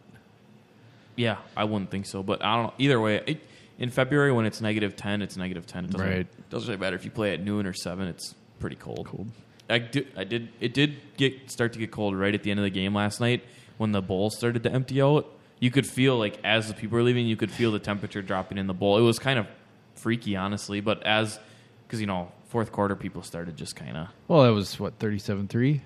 Yeah, 1.15 1.37
I 1.55 1.65
wouldn't 1.65 1.91
think 1.91 2.05
so, 2.07 2.23
but 2.23 2.43
I 2.43 2.55
don't 2.55 2.63
know. 2.67 2.73
Either 2.79 2.99
way, 2.99 3.21
it, 3.27 3.39
in 3.77 3.91
February 3.91 4.31
when 4.31 4.45
it's 4.45 4.61
negative 4.61 4.95
ten, 4.95 5.21
it's 5.21 5.37
negative 5.37 5.67
ten. 5.67 5.85
It 5.85 5.91
doesn't, 5.91 6.07
Right. 6.09 6.49
doesn't 6.49 6.67
really 6.69 6.79
matter 6.79 6.95
if 6.95 7.05
you 7.05 7.11
play 7.11 7.33
at 7.33 7.41
noon 7.41 7.67
or 7.67 7.73
seven. 7.73 8.07
It's 8.07 8.33
pretty 8.59 8.75
cold. 8.77 9.05
Cold. 9.07 9.27
I 9.69 9.77
did. 9.79 10.07
I 10.17 10.23
did. 10.23 10.49
It 10.59 10.73
did 10.73 10.95
get 11.17 11.51
start 11.51 11.73
to 11.73 11.79
get 11.79 11.91
cold 11.91 12.15
right 12.17 12.33
at 12.33 12.41
the 12.43 12.49
end 12.51 12.59
of 12.59 12.63
the 12.63 12.69
game 12.71 12.95
last 12.95 13.19
night 13.19 13.43
when 13.77 13.91
the 13.91 14.01
bowl 14.01 14.29
started 14.31 14.63
to 14.63 14.71
empty 14.71 15.01
out. 15.01 15.27
You 15.59 15.69
could 15.71 15.85
feel 15.87 16.17
like 16.17 16.39
as 16.43 16.67
the 16.67 16.73
people 16.73 16.97
were 16.97 17.03
leaving, 17.03 17.27
you 17.27 17.37
could 17.37 17.51
feel 17.51 17.71
the 17.71 17.79
temperature 17.79 18.21
dropping 18.21 18.57
in 18.57 18.67
the 18.67 18.73
bowl. 18.73 18.97
It 18.97 19.01
was 19.01 19.19
kind 19.19 19.37
of 19.39 19.47
freaky, 19.95 20.35
honestly. 20.35 20.81
But 20.81 21.03
as 21.03 21.39
because 21.87 22.01
you 22.01 22.07
know 22.07 22.31
fourth 22.49 22.71
quarter, 22.71 22.95
people 22.95 23.21
started 23.21 23.55
just 23.55 23.75
kind 23.75 23.97
of 23.97 24.07
Well, 24.27 24.43
that 24.43 24.53
was 24.53 24.79
what 24.79 24.97
thirty-seven 24.99 25.47
three. 25.47 25.81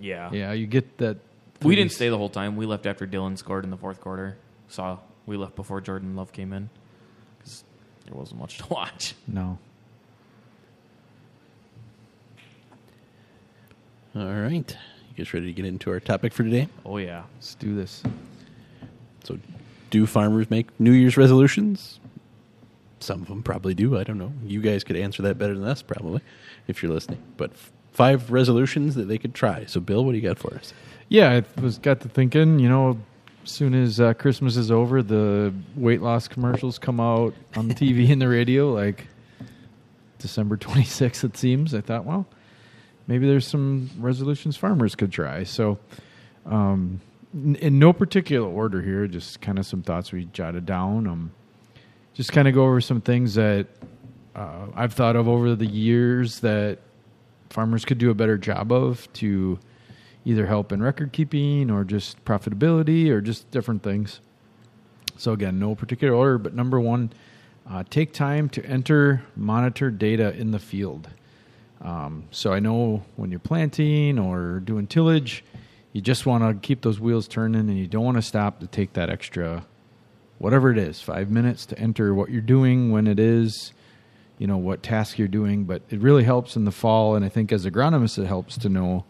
yeah. 0.00 0.30
Yeah, 0.32 0.52
you 0.52 0.66
get 0.66 0.98
that. 0.98 1.18
We 1.62 1.74
didn't 1.76 1.92
stay 1.92 2.08
the 2.08 2.18
whole 2.18 2.28
time. 2.28 2.56
We 2.56 2.66
left 2.66 2.86
after 2.86 3.06
Dillon 3.06 3.36
scored 3.36 3.64
in 3.64 3.70
the 3.70 3.76
fourth 3.76 4.00
quarter. 4.00 4.36
Saw 4.68 4.98
we 5.26 5.36
left 5.36 5.56
before 5.56 5.80
Jordan 5.80 6.14
Love 6.16 6.32
came 6.32 6.52
in 6.52 6.68
because 7.38 7.64
there 8.04 8.14
wasn't 8.14 8.40
much 8.40 8.58
to 8.58 8.66
watch. 8.68 9.14
No, 9.26 9.58
All 14.14 14.24
right. 14.24 14.76
You 15.16 15.24
guys 15.24 15.34
ready 15.34 15.46
to 15.46 15.52
get 15.52 15.64
into 15.66 15.90
our 15.90 16.00
topic 16.00 16.32
for 16.32 16.42
today? 16.42 16.68
Oh 16.84 16.96
yeah, 16.98 17.24
let's 17.34 17.54
do 17.54 17.74
this. 17.74 18.02
So, 19.24 19.38
do 19.90 20.06
farmers 20.06 20.50
make 20.50 20.68
New 20.80 20.92
Year's 20.92 21.16
resolutions? 21.16 22.00
Some 23.00 23.22
of 23.22 23.28
them 23.28 23.42
probably 23.42 23.74
do. 23.74 23.98
I 23.98 24.04
don't 24.04 24.18
know. 24.18 24.32
You 24.44 24.60
guys 24.62 24.84
could 24.84 24.96
answer 24.96 25.22
that 25.22 25.36
better 25.36 25.54
than 25.54 25.64
us, 25.68 25.82
probably, 25.82 26.22
if 26.66 26.82
you're 26.82 26.92
listening. 26.92 27.22
But 27.36 27.50
f- 27.52 27.72
five 27.96 28.30
resolutions 28.30 28.94
that 28.94 29.08
they 29.08 29.16
could 29.16 29.34
try. 29.34 29.64
So, 29.64 29.80
Bill, 29.80 30.04
what 30.04 30.12
do 30.12 30.18
you 30.18 30.22
got 30.22 30.38
for 30.38 30.54
us? 30.54 30.74
Yeah, 31.08 31.40
I 31.56 31.60
was 31.60 31.78
got 31.78 32.00
to 32.02 32.08
thinking. 32.08 32.58
You 32.58 32.68
know, 32.68 32.98
as 33.42 33.50
soon 33.50 33.74
as 33.74 33.98
uh, 34.00 34.12
Christmas 34.12 34.56
is 34.58 34.70
over, 34.70 35.02
the 35.02 35.54
weight 35.76 36.02
loss 36.02 36.28
commercials 36.28 36.78
come 36.78 37.00
out 37.00 37.32
on 37.56 37.68
the 37.68 37.74
TV 37.74 38.10
and 38.12 38.20
the 38.20 38.28
radio, 38.28 38.70
like 38.70 39.06
December 40.18 40.58
twenty 40.58 40.84
sixth. 40.84 41.24
It 41.24 41.38
seems. 41.38 41.74
I 41.74 41.80
thought, 41.80 42.04
well, 42.04 42.26
maybe 43.06 43.26
there's 43.26 43.46
some 43.46 43.88
resolutions 43.98 44.58
farmers 44.58 44.94
could 44.94 45.10
try. 45.10 45.44
So, 45.44 45.78
um, 46.44 47.00
in, 47.32 47.56
in 47.56 47.78
no 47.78 47.94
particular 47.94 48.46
order 48.46 48.82
here, 48.82 49.06
just 49.06 49.40
kind 49.40 49.58
of 49.58 49.64
some 49.64 49.82
thoughts 49.82 50.12
we 50.12 50.26
jotted 50.34 50.66
down. 50.66 51.06
Um, 51.06 51.32
just 52.12 52.32
kind 52.32 52.46
of 52.46 52.52
go 52.52 52.64
over 52.64 52.82
some 52.82 53.00
things 53.00 53.34
that 53.36 53.68
uh, 54.34 54.66
I've 54.74 54.92
thought 54.92 55.16
of 55.16 55.28
over 55.28 55.54
the 55.54 55.66
years 55.66 56.40
that 56.40 56.78
farmers 57.50 57.84
could 57.84 57.98
do 57.98 58.10
a 58.10 58.14
better 58.14 58.38
job 58.38 58.72
of 58.72 59.12
to 59.14 59.58
either 60.24 60.46
help 60.46 60.72
in 60.72 60.82
record 60.82 61.12
keeping 61.12 61.70
or 61.70 61.84
just 61.84 62.24
profitability 62.24 63.08
or 63.08 63.20
just 63.20 63.50
different 63.50 63.82
things. 63.82 64.20
So 65.16 65.32
again, 65.32 65.58
no 65.58 65.74
particular 65.74 66.14
order, 66.14 66.36
but 66.36 66.54
number 66.54 66.80
one, 66.80 67.12
uh, 67.68 67.84
take 67.88 68.12
time 68.12 68.48
to 68.50 68.64
enter, 68.64 69.22
monitor 69.34 69.90
data 69.90 70.34
in 70.36 70.50
the 70.50 70.58
field. 70.58 71.08
Um, 71.80 72.24
so 72.30 72.52
I 72.52 72.58
know 72.58 73.04
when 73.16 73.30
you're 73.30 73.40
planting 73.40 74.18
or 74.18 74.60
doing 74.60 74.86
tillage, 74.86 75.44
you 75.92 76.00
just 76.00 76.26
want 76.26 76.44
to 76.44 76.66
keep 76.66 76.82
those 76.82 77.00
wheels 77.00 77.28
turning 77.28 77.68
and 77.68 77.78
you 77.78 77.86
don't 77.86 78.04
want 78.04 78.16
to 78.16 78.22
stop 78.22 78.60
to 78.60 78.66
take 78.66 78.92
that 78.94 79.08
extra, 79.08 79.64
whatever 80.38 80.70
it 80.70 80.78
is, 80.78 81.00
five 81.00 81.30
minutes 81.30 81.66
to 81.66 81.78
enter 81.78 82.14
what 82.14 82.30
you're 82.30 82.40
doing 82.42 82.90
when 82.90 83.06
it 83.06 83.18
is, 83.18 83.72
you 84.38 84.46
know, 84.46 84.58
what 84.58 84.82
task 84.82 85.18
you're 85.18 85.28
doing. 85.28 85.64
But 85.64 85.82
it 85.90 86.00
really 86.00 86.24
helps 86.24 86.56
in 86.56 86.64
the 86.64 86.72
fall. 86.72 87.14
And 87.14 87.24
I 87.24 87.28
think 87.28 87.52
as 87.52 87.66
agronomists, 87.66 88.18
it 88.18 88.26
helps 88.26 88.58
to 88.58 88.68
know 88.68 89.04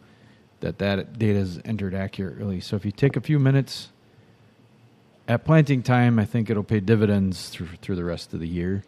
that 0.60 0.78
that 0.78 1.18
data 1.18 1.38
is 1.38 1.60
entered 1.64 1.94
accurately. 1.94 2.60
So 2.60 2.76
if 2.76 2.84
you 2.84 2.92
take 2.92 3.16
a 3.16 3.20
few 3.20 3.38
minutes 3.38 3.88
at 5.28 5.44
planting 5.44 5.82
time, 5.82 6.18
I 6.18 6.24
think 6.24 6.48
it'll 6.48 6.62
pay 6.62 6.80
dividends 6.80 7.48
through, 7.48 7.68
through 7.82 7.96
the 7.96 8.04
rest 8.04 8.32
of 8.32 8.40
the 8.40 8.48
year. 8.48 8.84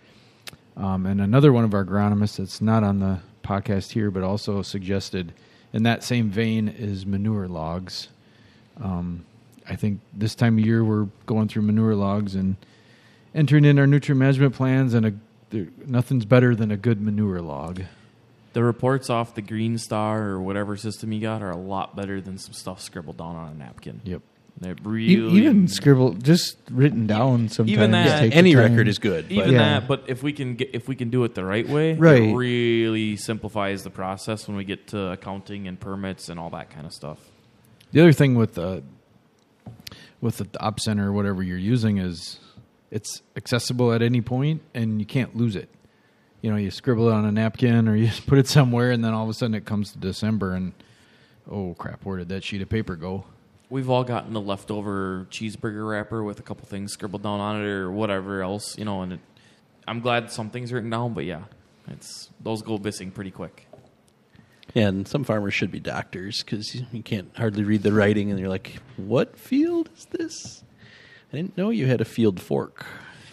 Um, 0.76 1.06
and 1.06 1.20
another 1.20 1.52
one 1.52 1.64
of 1.64 1.74
our 1.74 1.84
agronomists 1.84 2.36
that's 2.36 2.60
not 2.60 2.84
on 2.84 3.00
the 3.00 3.18
podcast 3.42 3.92
here, 3.92 4.10
but 4.10 4.22
also 4.22 4.62
suggested 4.62 5.32
in 5.72 5.82
that 5.82 6.04
same 6.04 6.30
vein 6.30 6.68
is 6.68 7.04
manure 7.04 7.48
logs. 7.48 8.08
Um, 8.80 9.24
I 9.68 9.76
think 9.76 10.00
this 10.14 10.34
time 10.34 10.58
of 10.58 10.64
year 10.64 10.84
we're 10.84 11.08
going 11.26 11.48
through 11.48 11.62
manure 11.62 11.94
logs 11.94 12.34
and 12.34 12.56
entering 13.34 13.64
in 13.64 13.78
our 13.78 13.86
nutrient 13.86 14.18
management 14.18 14.54
plans, 14.54 14.94
and 14.94 15.06
a, 15.06 15.14
there, 15.50 15.68
nothing's 15.86 16.24
better 16.24 16.54
than 16.54 16.70
a 16.70 16.76
good 16.76 17.00
manure 17.00 17.40
log. 17.40 17.82
The 18.54 18.62
reports 18.64 19.10
off 19.10 19.34
the 19.34 19.42
Green 19.42 19.78
Star 19.78 20.22
or 20.28 20.40
whatever 20.40 20.76
system 20.76 21.12
you 21.12 21.20
got 21.20 21.42
are 21.42 21.50
a 21.50 21.56
lot 21.56 21.94
better 21.94 22.20
than 22.20 22.38
some 22.38 22.52
stuff 22.54 22.80
scribbled 22.80 23.18
down 23.18 23.36
on 23.36 23.52
a 23.52 23.54
napkin. 23.54 24.00
Yep. 24.04 24.22
They're 24.60 24.72
E- 24.72 24.76
really 24.82 25.38
even 25.42 25.68
scribble 25.68 26.14
just 26.14 26.56
written 26.68 27.06
down 27.06 27.48
sometimes. 27.48 27.70
Even 27.70 27.90
that- 27.92 28.18
take 28.18 28.34
Any 28.34 28.56
record 28.56 28.88
is 28.88 28.98
good. 28.98 29.26
even 29.30 29.44
but 29.44 29.52
Yeah. 29.52 29.58
that. 29.80 29.86
But 29.88 30.04
if 30.08 30.22
we 30.24 30.32
can 30.32 30.56
get 30.56 30.70
if 30.72 30.88
we 30.88 30.96
can 30.96 31.10
do 31.10 31.22
it 31.22 31.36
the 31.36 31.44
right 31.44 31.68
way, 31.68 31.94
Right. 31.94 32.22
it 32.24 32.34
really 32.34 33.14
simplifies 33.16 33.84
the 33.84 33.90
process 33.90 34.48
when 34.48 34.56
we 34.56 34.64
get 34.64 34.88
to 34.88 35.12
accounting 35.12 35.68
and 35.68 35.78
permits 35.78 36.28
and 36.28 36.40
all 36.40 36.50
that 36.50 36.70
kind 36.70 36.86
of 36.86 36.92
stuff. 36.92 37.18
The 37.92 38.00
other 38.00 38.12
thing 38.12 38.34
with 38.34 38.54
the 38.54 38.82
with 40.20 40.38
the 40.38 40.48
op 40.58 40.80
center 40.80 41.08
or 41.10 41.12
whatever 41.12 41.42
you're 41.42 41.56
using 41.56 41.98
is 41.98 42.40
it's 42.90 43.22
accessible 43.36 43.92
at 43.92 44.02
any 44.02 44.20
point 44.20 44.62
and 44.74 45.00
you 45.00 45.06
can't 45.06 45.36
lose 45.36 45.56
it. 45.56 45.68
You 46.40 46.50
know, 46.50 46.56
you 46.56 46.70
scribble 46.70 47.08
it 47.08 47.14
on 47.14 47.24
a 47.24 47.32
napkin 47.32 47.88
or 47.88 47.96
you 47.96 48.06
just 48.06 48.26
put 48.26 48.38
it 48.38 48.46
somewhere 48.46 48.90
and 48.90 49.04
then 49.04 49.12
all 49.14 49.24
of 49.24 49.30
a 49.30 49.34
sudden 49.34 49.54
it 49.54 49.64
comes 49.64 49.92
to 49.92 49.98
December 49.98 50.54
and 50.54 50.72
oh 51.50 51.74
crap, 51.74 52.04
where 52.04 52.18
did 52.18 52.28
that 52.28 52.44
sheet 52.44 52.62
of 52.62 52.68
paper 52.68 52.96
go? 52.96 53.24
We've 53.70 53.90
all 53.90 54.04
gotten 54.04 54.32
the 54.32 54.40
leftover 54.40 55.26
cheeseburger 55.30 55.88
wrapper 55.88 56.22
with 56.22 56.38
a 56.38 56.42
couple 56.42 56.66
things 56.66 56.92
scribbled 56.92 57.22
down 57.22 57.40
on 57.40 57.60
it 57.60 57.66
or 57.66 57.92
whatever 57.92 58.42
else, 58.42 58.78
you 58.78 58.84
know. 58.86 59.02
And 59.02 59.14
it, 59.14 59.20
I'm 59.86 60.00
glad 60.00 60.32
some 60.32 60.48
things 60.48 60.72
written 60.72 60.88
down, 60.88 61.12
but 61.12 61.24
yeah, 61.24 61.42
it's 61.86 62.30
those 62.40 62.62
go 62.62 62.78
missing 62.78 63.10
pretty 63.10 63.30
quick. 63.30 63.66
Yeah, 64.74 64.88
and 64.88 65.08
some 65.08 65.24
farmers 65.24 65.54
should 65.54 65.70
be 65.70 65.80
doctors 65.80 66.42
because 66.42 66.74
you 66.92 67.02
can't 67.02 67.34
hardly 67.36 67.64
read 67.64 67.82
the 67.82 67.92
writing, 67.92 68.30
and 68.30 68.38
you're 68.38 68.48
like, 68.48 68.78
"What 68.96 69.36
field 69.38 69.90
is 69.96 70.06
this?" 70.06 70.64
I 71.32 71.36
didn't 71.36 71.56
know 71.56 71.70
you 71.70 71.86
had 71.86 72.00
a 72.00 72.04
field 72.04 72.40
fork. 72.40 72.86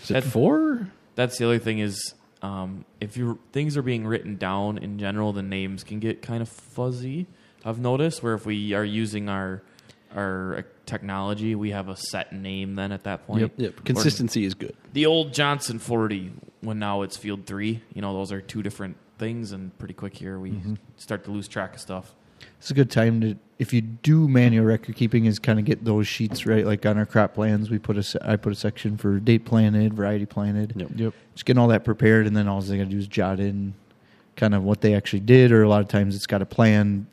Is 0.04 0.12
it 0.12 0.14
That- 0.16 0.24
four? 0.24 0.90
That's 1.16 1.38
the 1.38 1.46
other 1.46 1.60
thing 1.60 1.80
is 1.80 2.14
um, 2.42 2.86
if 3.00 3.16
you 3.18 3.40
things 3.54 3.78
are 3.78 3.82
being 3.82 4.06
written 4.06 4.36
down 4.36 4.78
in 4.78 5.00
general, 5.00 5.34
the 5.34 5.42
names 5.42 5.84
can 5.84 6.00
get 6.00 6.22
kind 6.22 6.42
of 6.42 6.50
fuzzy. 6.50 7.26
I've 7.64 7.80
noticed 7.80 8.22
where 8.22 8.34
if 8.34 8.46
we 8.46 8.74
are 8.74 8.84
using 8.86 9.30
our 9.30 9.64
our 10.16 10.58
uh, 10.58 10.62
technology, 10.86 11.56
we 11.56 11.72
have 11.72 11.90
a 11.90 11.96
set 11.96 12.32
name 12.34 12.76
then 12.76 12.92
at 12.92 13.04
that 13.04 13.26
point. 13.28 13.42
Yep. 13.42 13.52
Yep. 13.58 13.86
Consistency 13.86 14.46
is 14.46 14.54
good. 14.54 14.76
The 14.94 15.06
old 15.08 15.34
Johnson 15.34 15.80
40, 15.80 16.32
when 16.62 16.80
now 16.80 17.02
it's 17.02 17.18
Field 17.18 17.46
3, 17.46 17.82
you 17.94 18.02
know, 18.02 18.14
those 18.14 18.32
are 18.32 18.40
two 18.40 18.64
different 18.64 18.96
things, 19.18 19.52
and 19.52 19.78
pretty 19.78 19.94
quick 19.94 20.16
here 20.16 20.40
we 20.40 20.54
start 20.96 21.26
to 21.26 21.32
lose 21.32 21.48
track 21.50 21.74
of 21.76 21.82
stuff. 21.82 22.14
It's 22.60 22.72
a 22.72 22.74
good 22.74 22.90
time 22.90 23.22
to, 23.22 23.36
if 23.60 23.74
you 23.74 23.82
do 23.82 24.28
manual 24.28 24.66
record 24.66 24.96
keeping, 24.96 25.26
is 25.26 25.40
kind 25.40 25.60
of 25.60 25.66
get 25.66 25.86
those 25.86 26.08
sheets 26.08 26.46
right. 26.46 26.66
Like 26.66 26.86
on 26.86 26.98
our 26.98 27.06
crop 27.06 27.36
plans, 27.36 27.70
we 27.70 27.78
put 27.78 27.98
a 27.98 28.28
I 28.28 28.36
put 28.36 28.52
a 28.52 28.56
section 28.56 28.98
for 28.98 29.20
date 29.20 29.46
planted, 29.46 29.94
variety 29.94 30.26
planted. 30.26 30.74
Yep. 30.76 30.90
Yep. 30.96 31.14
Just 31.34 31.46
getting 31.46 31.60
all 31.60 31.68
that 31.70 31.86
prepared, 31.86 32.28
and 32.28 32.36
then 32.36 32.48
all 32.48 32.62
they 32.62 32.78
got 32.78 32.86
to 32.86 32.90
do 32.90 32.98
is 32.98 33.08
jot 33.08 33.40
in 33.40 33.74
kind 34.36 34.56
of 34.56 34.64
what 34.64 34.82
they 34.82 34.96
actually 34.96 35.20
did. 35.20 35.52
Or 35.52 35.64
a 35.64 35.70
lot 35.70 35.82
of 35.82 35.88
times 35.88 36.16
it's 36.16 36.28
got 36.28 36.42
a 36.42 36.46
plan 36.46 37.08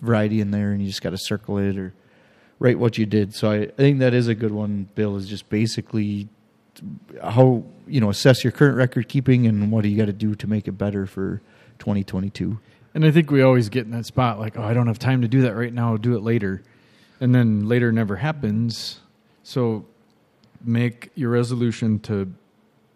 variety 0.00 0.40
in 0.40 0.50
there, 0.50 0.72
and 0.72 0.80
you 0.80 0.88
just 0.88 1.02
got 1.02 1.10
to 1.10 1.18
circle 1.18 1.58
it 1.58 1.76
or 1.76 1.94
write 2.58 2.78
what 2.78 2.98
you 2.98 3.06
did. 3.06 3.34
So 3.34 3.50
I, 3.50 3.56
I 3.62 3.66
think 3.68 4.00
that 4.00 4.14
is 4.14 4.28
a 4.28 4.34
good 4.34 4.52
one. 4.52 4.88
Bill 4.94 5.16
is 5.16 5.28
just 5.28 5.48
basically 5.48 6.28
how 7.22 7.64
you 7.86 8.00
know 8.00 8.10
assess 8.10 8.44
your 8.44 8.52
current 8.52 8.76
record 8.76 9.08
keeping 9.08 9.46
and 9.46 9.72
what 9.72 9.82
do 9.82 9.88
you 9.88 9.96
got 9.96 10.06
to 10.06 10.12
do 10.12 10.34
to 10.34 10.46
make 10.46 10.68
it 10.68 10.72
better 10.72 11.06
for 11.06 11.40
2022. 11.78 12.58
And 12.98 13.04
I 13.04 13.12
think 13.12 13.30
we 13.30 13.42
always 13.42 13.68
get 13.68 13.84
in 13.84 13.92
that 13.92 14.06
spot 14.06 14.40
like, 14.40 14.58
oh, 14.58 14.62
I 14.64 14.74
don't 14.74 14.88
have 14.88 14.98
time 14.98 15.22
to 15.22 15.28
do 15.28 15.42
that 15.42 15.54
right 15.54 15.72
now, 15.72 15.92
I'll 15.92 15.98
do 15.98 16.16
it 16.16 16.22
later. 16.24 16.64
And 17.20 17.32
then 17.32 17.68
later 17.68 17.92
never 17.92 18.16
happens. 18.16 18.98
So 19.44 19.86
make 20.64 21.12
your 21.14 21.30
resolution 21.30 22.00
to 22.00 22.34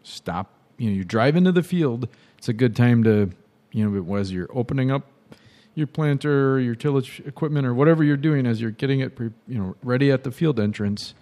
stop. 0.03 0.51
You 0.77 0.91
know, 0.91 0.97
you 0.97 1.05
drive 1.05 1.37
into 1.37 1.53
the 1.53 1.63
field, 1.63 2.09
it's 2.37 2.49
a 2.49 2.53
good 2.53 2.75
time 2.75 3.05
to, 3.05 3.31
you 3.71 3.89
know, 3.89 4.17
as 4.17 4.33
you're 4.33 4.49
opening 4.53 4.91
up 4.91 5.07
your 5.77 5.87
planter, 5.87 6.59
your 6.59 6.75
tillage 6.75 7.23
equipment, 7.25 7.65
or 7.65 7.73
whatever 7.73 8.03
you're 8.03 8.17
doing 8.17 8.45
as 8.45 8.61
you're 8.61 8.73
getting 8.73 8.99
it, 8.99 9.15
pre, 9.15 9.31
you 9.47 9.57
know, 9.57 9.77
ready 9.85 10.11
at 10.11 10.25
the 10.25 10.33
field 10.33 10.59
entrance. 10.59 11.15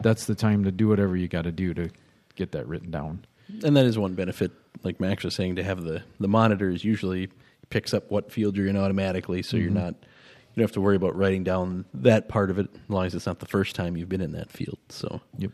That's 0.00 0.24
the 0.24 0.34
time 0.34 0.64
to 0.64 0.72
do 0.72 0.88
whatever 0.88 1.18
you 1.18 1.28
got 1.28 1.42
to 1.42 1.52
do 1.52 1.74
to 1.74 1.90
get 2.34 2.52
that 2.52 2.66
written 2.66 2.90
down. 2.90 3.26
And 3.62 3.76
that 3.76 3.84
is 3.84 3.98
one 3.98 4.14
benefit, 4.14 4.52
like 4.82 5.00
Max 5.00 5.22
was 5.22 5.34
saying, 5.34 5.56
to 5.56 5.62
have 5.62 5.82
the 5.82 6.02
the 6.18 6.28
monitors 6.28 6.82
usually 6.82 7.28
picks 7.70 7.92
up 7.94 8.10
what 8.10 8.32
field 8.32 8.56
you're 8.56 8.66
in 8.66 8.76
automatically, 8.76 9.42
so 9.42 9.56
you're 9.56 9.70
not 9.70 9.94
you 9.94 10.60
don't 10.60 10.64
have 10.64 10.72
to 10.72 10.80
worry 10.80 10.96
about 10.96 11.14
writing 11.16 11.44
down 11.44 11.84
that 11.92 12.28
part 12.28 12.50
of 12.50 12.58
it 12.58 12.68
as 12.72 12.88
long 12.88 13.04
as 13.04 13.14
it's 13.14 13.26
not 13.26 13.40
the 13.40 13.46
first 13.46 13.74
time 13.74 13.96
you've 13.96 14.08
been 14.08 14.22
in 14.22 14.32
that 14.32 14.50
field. 14.50 14.78
So 14.88 15.20
Yep. 15.38 15.50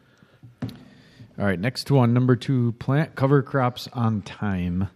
All 1.39 1.47
right, 1.47 1.59
next 1.59 1.91
one, 1.91 2.13
number 2.13 2.37
two, 2.37 2.73
plant 2.73 3.15
cover 3.15 3.43
crops 3.43 3.89
on 3.95 4.21
time. 4.23 4.89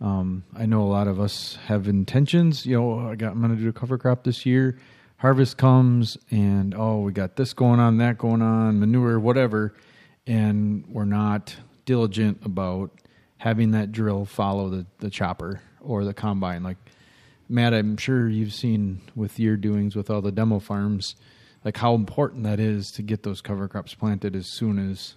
Um, 0.00 0.44
I 0.56 0.66
know 0.66 0.82
a 0.82 0.90
lot 0.90 1.08
of 1.08 1.20
us 1.20 1.56
have 1.66 1.88
intentions. 1.88 2.66
You 2.66 2.78
know, 2.78 3.08
I 3.08 3.14
got 3.14 3.32
I'm 3.32 3.40
going 3.40 3.56
to 3.56 3.62
do 3.62 3.68
a 3.68 3.72
cover 3.72 3.96
crop 3.96 4.24
this 4.24 4.44
year. 4.44 4.78
Harvest 5.18 5.56
comes, 5.56 6.18
and 6.30 6.74
oh, 6.76 7.00
we 7.00 7.12
got 7.12 7.36
this 7.36 7.52
going 7.52 7.80
on, 7.80 7.98
that 7.98 8.18
going 8.18 8.42
on, 8.42 8.80
manure, 8.80 9.18
whatever, 9.18 9.74
and 10.26 10.84
we're 10.88 11.04
not 11.04 11.56
diligent 11.84 12.44
about 12.44 12.90
having 13.38 13.70
that 13.70 13.92
drill 13.92 14.24
follow 14.24 14.68
the, 14.68 14.86
the 14.98 15.10
chopper 15.10 15.60
or 15.80 16.04
the 16.04 16.14
combine. 16.14 16.62
Like 16.62 16.78
Matt, 17.48 17.72
I'm 17.72 17.96
sure 17.96 18.28
you've 18.28 18.52
seen 18.52 19.00
with 19.14 19.38
your 19.38 19.56
doings 19.56 19.96
with 19.96 20.10
all 20.10 20.20
the 20.20 20.32
demo 20.32 20.58
farms, 20.58 21.14
like 21.64 21.76
how 21.76 21.94
important 21.94 22.44
that 22.44 22.60
is 22.60 22.90
to 22.92 23.02
get 23.02 23.22
those 23.22 23.40
cover 23.40 23.68
crops 23.68 23.94
planted 23.94 24.36
as 24.36 24.46
soon 24.46 24.90
as 24.90 25.14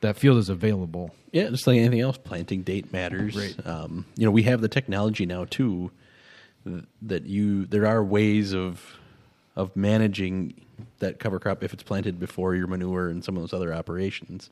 that 0.00 0.16
field 0.16 0.38
is 0.38 0.48
available. 0.48 1.14
Yeah, 1.30 1.48
just 1.48 1.66
like 1.66 1.78
anything 1.78 2.00
else, 2.00 2.18
planting 2.18 2.62
date 2.62 2.92
matters. 2.92 3.36
Right. 3.36 3.66
Um, 3.66 4.06
you 4.16 4.24
know, 4.24 4.30
we 4.30 4.42
have 4.44 4.60
the 4.60 4.68
technology 4.68 5.26
now 5.26 5.44
too 5.44 5.90
that 7.02 7.26
you 7.26 7.66
there 7.66 7.86
are 7.86 8.04
ways 8.04 8.54
of 8.54 8.98
of 9.56 9.74
managing 9.76 10.54
that 11.00 11.18
cover 11.18 11.38
crop 11.38 11.62
if 11.62 11.72
it's 11.72 11.82
planted 11.82 12.18
before 12.18 12.54
your 12.54 12.66
manure 12.66 13.08
and 13.08 13.24
some 13.24 13.36
of 13.36 13.42
those 13.42 13.52
other 13.52 13.74
operations, 13.74 14.50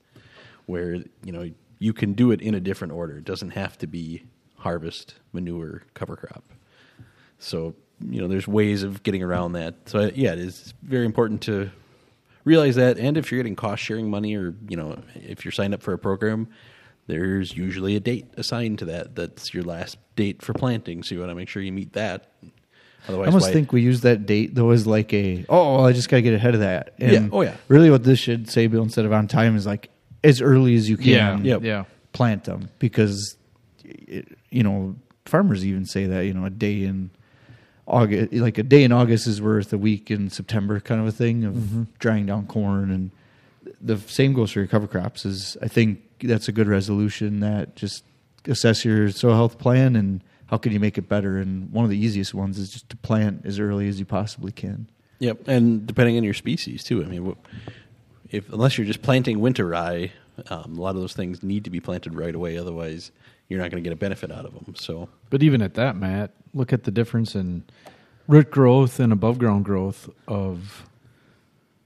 where 0.66 0.94
you 1.24 1.32
know 1.32 1.50
you 1.78 1.92
can 1.92 2.12
do 2.12 2.30
it 2.30 2.40
in 2.40 2.54
a 2.54 2.60
different 2.60 2.92
order. 2.92 3.16
It 3.18 3.24
doesn't 3.24 3.50
have 3.50 3.78
to 3.78 3.86
be 3.86 4.24
harvest, 4.60 5.14
manure, 5.32 5.82
cover 5.94 6.16
crop. 6.16 6.44
So 7.38 7.74
you 8.08 8.20
know, 8.20 8.28
there's 8.28 8.48
ways 8.48 8.82
of 8.82 9.02
getting 9.02 9.22
around 9.22 9.52
that. 9.52 9.74
So 9.86 10.10
yeah, 10.14 10.32
it 10.32 10.38
is 10.38 10.72
very 10.82 11.04
important 11.04 11.42
to 11.42 11.70
realize 12.44 12.76
that 12.76 12.98
and 12.98 13.18
if 13.18 13.30
you're 13.30 13.38
getting 13.38 13.54
cost 13.54 13.82
sharing 13.82 14.08
money 14.08 14.34
or 14.34 14.54
you 14.66 14.76
know 14.76 14.98
if 15.14 15.44
you're 15.44 15.52
signed 15.52 15.74
up 15.74 15.82
for 15.82 15.92
a 15.92 15.98
program 15.98 16.48
there's 17.06 17.54
usually 17.54 17.96
a 17.96 18.00
date 18.00 18.26
assigned 18.38 18.78
to 18.78 18.86
that 18.86 19.14
that's 19.14 19.52
your 19.52 19.62
last 19.62 19.98
date 20.16 20.40
for 20.40 20.54
planting 20.54 21.02
so 21.02 21.14
you 21.14 21.20
want 21.20 21.30
to 21.30 21.34
make 21.34 21.50
sure 21.50 21.62
you 21.62 21.70
meet 21.70 21.92
that 21.92 22.32
otherwise 23.06 23.26
I 23.26 23.28
almost 23.28 23.48
why- 23.48 23.52
think 23.52 23.72
we 23.74 23.82
use 23.82 24.00
that 24.00 24.24
date 24.24 24.54
though 24.54 24.70
as 24.70 24.86
like 24.86 25.12
a 25.12 25.44
oh 25.50 25.84
I 25.84 25.92
just 25.92 26.08
gotta 26.08 26.22
get 26.22 26.32
ahead 26.32 26.54
of 26.54 26.60
that. 26.60 26.94
And 26.98 27.12
Yeah. 27.12 27.28
Oh, 27.30 27.42
yeah. 27.42 27.56
Really, 27.68 27.90
what 27.90 28.04
this 28.04 28.18
should 28.18 28.48
say, 28.48 28.66
Bill, 28.68 28.82
instead 28.82 29.04
of 29.04 29.12
on 29.12 29.28
time, 29.28 29.54
is 29.54 29.66
like 29.66 29.90
as 30.24 30.40
early 30.40 30.74
as 30.76 30.88
you 30.88 30.96
can. 30.96 31.44
Yep. 31.44 31.62
yeah. 31.62 31.84
Plant 32.14 32.44
them 32.44 32.70
because 32.78 33.36
it, 33.84 34.26
you 34.50 34.62
know 34.62 34.96
farmers 35.24 35.64
even 35.64 35.84
say 35.84 36.06
that 36.06 36.22
you 36.22 36.34
know 36.34 36.44
a 36.44 36.50
day 36.50 36.82
in 36.82 37.10
August, 37.86 38.32
like 38.32 38.58
a 38.58 38.62
day 38.62 38.84
in 38.84 38.92
August 38.92 39.26
is 39.26 39.42
worth 39.42 39.72
a 39.72 39.78
week 39.78 40.10
in 40.10 40.30
September, 40.30 40.78
kind 40.80 41.00
of 41.00 41.06
a 41.06 41.12
thing 41.12 41.44
of 41.44 41.98
drying 41.98 42.26
down 42.26 42.46
corn, 42.46 42.90
and 42.90 43.10
the 43.80 43.98
same 43.98 44.32
goes 44.32 44.52
for 44.52 44.60
your 44.60 44.68
cover 44.68 44.86
crops. 44.86 45.24
Is 45.24 45.56
I 45.60 45.68
think 45.68 46.00
that's 46.22 46.48
a 46.48 46.52
good 46.52 46.68
resolution 46.68 47.40
that 47.40 47.76
just 47.76 48.04
assess 48.46 48.84
your 48.84 49.10
soil 49.10 49.34
health 49.34 49.58
plan 49.58 49.96
and 49.96 50.22
how 50.46 50.56
can 50.56 50.72
you 50.72 50.80
make 50.80 50.98
it 50.98 51.08
better. 51.08 51.38
And 51.38 51.70
one 51.70 51.84
of 51.84 51.90
the 51.90 51.98
easiest 51.98 52.34
ones 52.34 52.58
is 52.58 52.70
just 52.70 52.88
to 52.90 52.96
plant 52.96 53.42
as 53.44 53.60
early 53.60 53.88
as 53.88 53.98
you 53.98 54.06
possibly 54.06 54.52
can. 54.52 54.88
Yep, 55.20 55.48
and 55.48 55.86
depending 55.86 56.16
on 56.16 56.24
your 56.24 56.34
species 56.34 56.82
too. 56.82 57.04
I 57.04 57.06
mean, 57.06 57.36
if 58.30 58.50
unless 58.52 58.78
you're 58.78 58.86
just 58.86 59.02
planting 59.02 59.40
winter 59.40 59.66
rye, 59.66 60.12
um, 60.48 60.78
a 60.78 60.80
lot 60.80 60.94
of 60.94 61.02
those 61.02 61.12
things 61.12 61.42
need 61.42 61.64
to 61.64 61.70
be 61.70 61.80
planted 61.80 62.14
right 62.14 62.34
away. 62.34 62.56
Otherwise, 62.56 63.10
you're 63.50 63.58
not 63.60 63.70
going 63.70 63.82
to 63.82 63.86
get 63.86 63.92
a 63.92 63.96
benefit 63.96 64.32
out 64.32 64.46
of 64.46 64.54
them. 64.54 64.74
So 64.76 65.10
But 65.28 65.42
even 65.42 65.60
at 65.60 65.74
that, 65.74 65.96
Matt, 65.96 66.30
look 66.54 66.72
at 66.72 66.84
the 66.84 66.90
difference 66.90 67.34
in 67.34 67.64
root 68.26 68.50
growth 68.50 68.98
and 68.98 69.12
above 69.12 69.38
ground 69.38 69.66
growth 69.66 70.08
of 70.26 70.86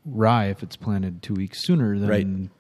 rye 0.06 0.46
if 0.46 0.62
it's 0.62 0.76
planted 0.76 1.22
two 1.22 1.34
weeks 1.34 1.64
sooner 1.64 1.98
than 1.98 2.08
Right. 2.08 2.50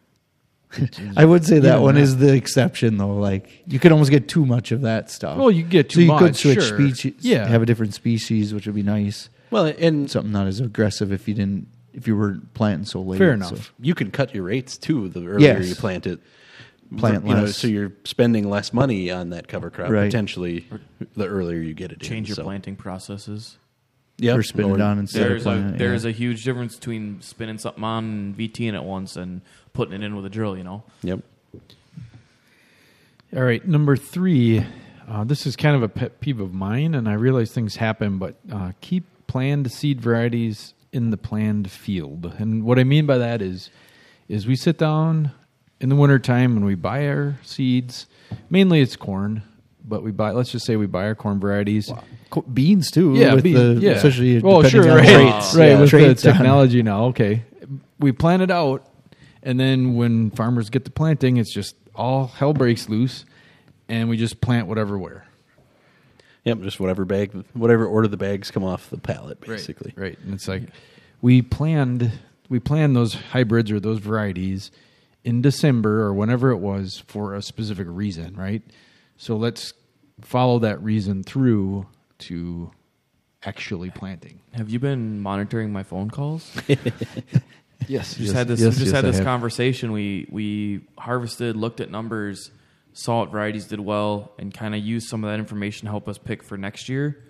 I 1.16 1.24
would 1.24 1.44
say 1.44 1.60
that 1.60 1.68
Yeah, 1.76 1.78
one 1.78 1.94
that- 1.94 2.00
is 2.00 2.16
the 2.16 2.34
exception, 2.34 2.96
though. 2.96 3.14
Like 3.14 3.62
you 3.68 3.78
could 3.78 3.92
almost 3.92 4.10
get 4.10 4.26
too 4.26 4.44
much 4.44 4.72
of 4.72 4.80
that 4.80 5.08
stuff. 5.10 5.38
Well, 5.38 5.50
you 5.52 5.62
get 5.62 5.88
too 5.90 5.94
so 5.94 6.00
too 6.00 6.12
you 6.12 6.18
could 6.18 6.36
switch 6.36 6.62
sure. 6.66 6.78
species, 6.78 7.14
Yeah. 7.20 7.46
have 7.46 7.62
a 7.62 7.66
different 7.66 7.94
species, 7.94 8.52
which 8.52 8.66
would 8.66 8.74
be 8.74 8.82
nice. 8.82 9.28
well, 9.52 9.66
and 9.78 10.10
Something 10.10 10.32
not 10.32 10.48
as 10.48 10.58
aggressive 10.58 11.12
if 11.12 11.28
you 11.28 11.34
didn't 11.34 11.68
if 11.92 12.08
you 12.08 12.16
were 12.16 12.38
planting 12.54 12.86
so 12.86 13.00
late. 13.02 13.18
Fair 13.18 13.38
so- 13.40 13.48
enough. 13.54 13.72
you 13.80 13.94
can 13.94 14.10
cut 14.10 14.34
your 14.34 14.42
rates 14.44 14.76
too 14.76 15.08
the 15.10 15.20
earlier 15.24 15.38
Yes. 15.58 15.68
you 15.68 15.76
plant 15.76 16.08
it. 16.08 16.18
Plant 16.96 17.26
you 17.26 17.34
know, 17.34 17.42
less. 17.42 17.56
so 17.56 17.66
you're 17.66 17.92
spending 18.04 18.48
less 18.48 18.72
money 18.72 19.10
on 19.10 19.30
that 19.30 19.48
cover 19.48 19.70
crop 19.70 19.90
Right. 19.90 20.04
potentially 20.06 20.66
the 21.16 21.26
earlier 21.26 21.60
you 21.60 21.74
get 21.74 21.90
it. 21.92 22.00
Change 22.00 22.26
in, 22.28 22.30
your 22.30 22.36
so. 22.36 22.42
planting 22.44 22.76
processes. 22.76 23.56
Yeah, 24.16 24.34
Or 24.36 24.44
spin 24.44 24.70
it 24.70 24.80
on 24.80 25.00
instead 25.00 25.22
There's 25.28 25.44
of 25.44 25.52
a 25.52 25.56
planting 25.56 25.74
it, 25.74 25.78
there's 25.78 26.04
yeah. 26.04 26.10
a 26.10 26.12
huge 26.12 26.44
difference 26.44 26.76
between 26.76 27.20
spinning 27.20 27.58
something 27.58 27.82
on 27.82 28.04
and 28.04 28.36
VTing 28.38 28.74
it 28.74 28.84
once 28.84 29.16
and 29.16 29.40
putting 29.72 29.92
it 29.94 30.04
in 30.04 30.14
with 30.14 30.24
a 30.24 30.30
drill. 30.30 30.56
You 30.56 30.62
know, 30.64 30.82
Yep. 31.02 31.20
All 33.36 33.42
right, 33.42 33.66
number 33.66 33.96
three. 33.96 34.64
Uh, 35.08 35.24
this 35.24 35.46
is 35.46 35.56
kind 35.56 35.74
of 35.76 35.82
a 35.82 35.88
pet 35.88 36.20
peeve 36.20 36.40
of 36.40 36.54
mine, 36.54 36.94
and 36.94 37.08
I 37.08 37.14
realize 37.14 37.50
things 37.50 37.76
happen, 37.76 38.18
but 38.18 38.36
uh, 38.50 38.72
keep 38.80 39.04
planned 39.26 39.70
seed 39.72 40.00
varieties 40.00 40.72
in 40.92 41.10
the 41.10 41.16
planned 41.16 41.70
field. 41.70 42.32
And 42.38 42.62
what 42.64 42.78
I 42.78 42.84
mean 42.84 43.04
by 43.04 43.18
that 43.18 43.42
is, 43.42 43.70
is 44.28 44.46
we 44.46 44.54
sit 44.56 44.78
down 44.78 45.32
in 45.80 45.88
the 45.88 45.96
wintertime 45.96 46.56
and 46.56 46.64
we 46.64 46.74
buy 46.74 47.06
our 47.08 47.36
seeds. 47.42 48.06
Mainly, 48.50 48.80
it's 48.80 48.96
corn, 48.96 49.42
but 49.84 50.02
we 50.02 50.10
buy. 50.10 50.30
Let's 50.30 50.50
just 50.50 50.64
say 50.66 50.76
we 50.76 50.86
buy 50.86 51.04
our 51.04 51.14
corn 51.14 51.40
varieties. 51.40 51.90
Co- 52.30 52.42
beans 52.42 52.90
too. 52.90 53.14
Yeah, 53.14 53.34
with 53.34 53.44
beans, 53.44 53.80
the, 53.80 53.86
yeah. 53.86 53.92
especially 53.92 54.36
oh, 54.42 54.62
depending 54.62 54.70
sure, 54.70 54.90
on 54.90 54.96
right, 54.98 55.06
traits. 55.06 55.54
right. 55.54 55.68
Yeah, 55.68 55.80
with 55.80 55.90
traits 55.90 56.22
the 56.22 56.30
on- 56.30 56.36
technology 56.36 56.82
now, 56.82 57.04
okay, 57.06 57.44
we 57.98 58.12
plan 58.12 58.40
it 58.40 58.50
out, 58.50 58.86
and 59.42 59.58
then 59.58 59.94
when 59.94 60.30
farmers 60.30 60.70
get 60.70 60.84
to 60.86 60.90
planting, 60.90 61.36
it's 61.36 61.52
just 61.52 61.76
all 61.94 62.28
hell 62.28 62.52
breaks 62.52 62.88
loose, 62.88 63.24
and 63.88 64.08
we 64.08 64.16
just 64.16 64.40
plant 64.40 64.66
whatever 64.66 64.98
where. 64.98 65.26
Yep. 66.44 66.60
Just 66.60 66.78
whatever 66.78 67.06
bag, 67.06 67.32
whatever 67.54 67.86
order 67.86 68.06
the 68.06 68.18
bags 68.18 68.50
come 68.50 68.64
off 68.64 68.90
the 68.90 68.98
pallet, 68.98 69.40
basically. 69.40 69.94
right, 69.96 70.08
right. 70.08 70.18
And 70.24 70.34
it's 70.34 70.46
like 70.46 70.64
we 71.22 71.40
planned 71.40 72.12
we 72.50 72.60
planned 72.60 72.94
those 72.94 73.14
hybrids 73.14 73.70
or 73.70 73.80
those 73.80 73.98
varieties 73.98 74.70
in 75.24 75.42
December 75.42 76.02
or 76.02 76.14
whenever 76.14 76.50
it 76.50 76.58
was 76.58 77.02
for 77.06 77.34
a 77.34 77.42
specific 77.42 77.86
reason, 77.90 78.36
right? 78.36 78.62
So 79.16 79.36
let's 79.36 79.72
follow 80.20 80.58
that 80.60 80.82
reason 80.82 81.24
through 81.24 81.86
to 82.18 82.70
actually 83.42 83.90
planting. 83.90 84.40
have 84.52 84.70
you 84.70 84.78
been 84.78 85.20
monitoring 85.20 85.72
my 85.72 85.82
phone 85.82 86.10
calls? 86.10 86.50
Yes, 87.88 88.14
just 88.14 88.34
had 88.34 88.48
this 88.48 88.60
we 88.60 88.70
just 88.70 88.94
had 88.94 89.04
this 89.04 89.20
conversation. 89.20 89.92
We 89.92 90.26
we 90.30 90.80
harvested, 90.98 91.56
looked 91.56 91.80
at 91.80 91.90
numbers, 91.90 92.50
saw 92.92 93.20
what 93.20 93.30
varieties 93.30 93.66
did 93.66 93.80
well, 93.80 94.32
and 94.38 94.52
kind 94.52 94.74
of 94.74 94.82
used 94.82 95.08
some 95.08 95.22
of 95.24 95.30
that 95.30 95.38
information 95.38 95.86
to 95.86 95.90
help 95.90 96.08
us 96.08 96.18
pick 96.18 96.42
for 96.42 96.56
next 96.56 96.88
year. 96.88 97.22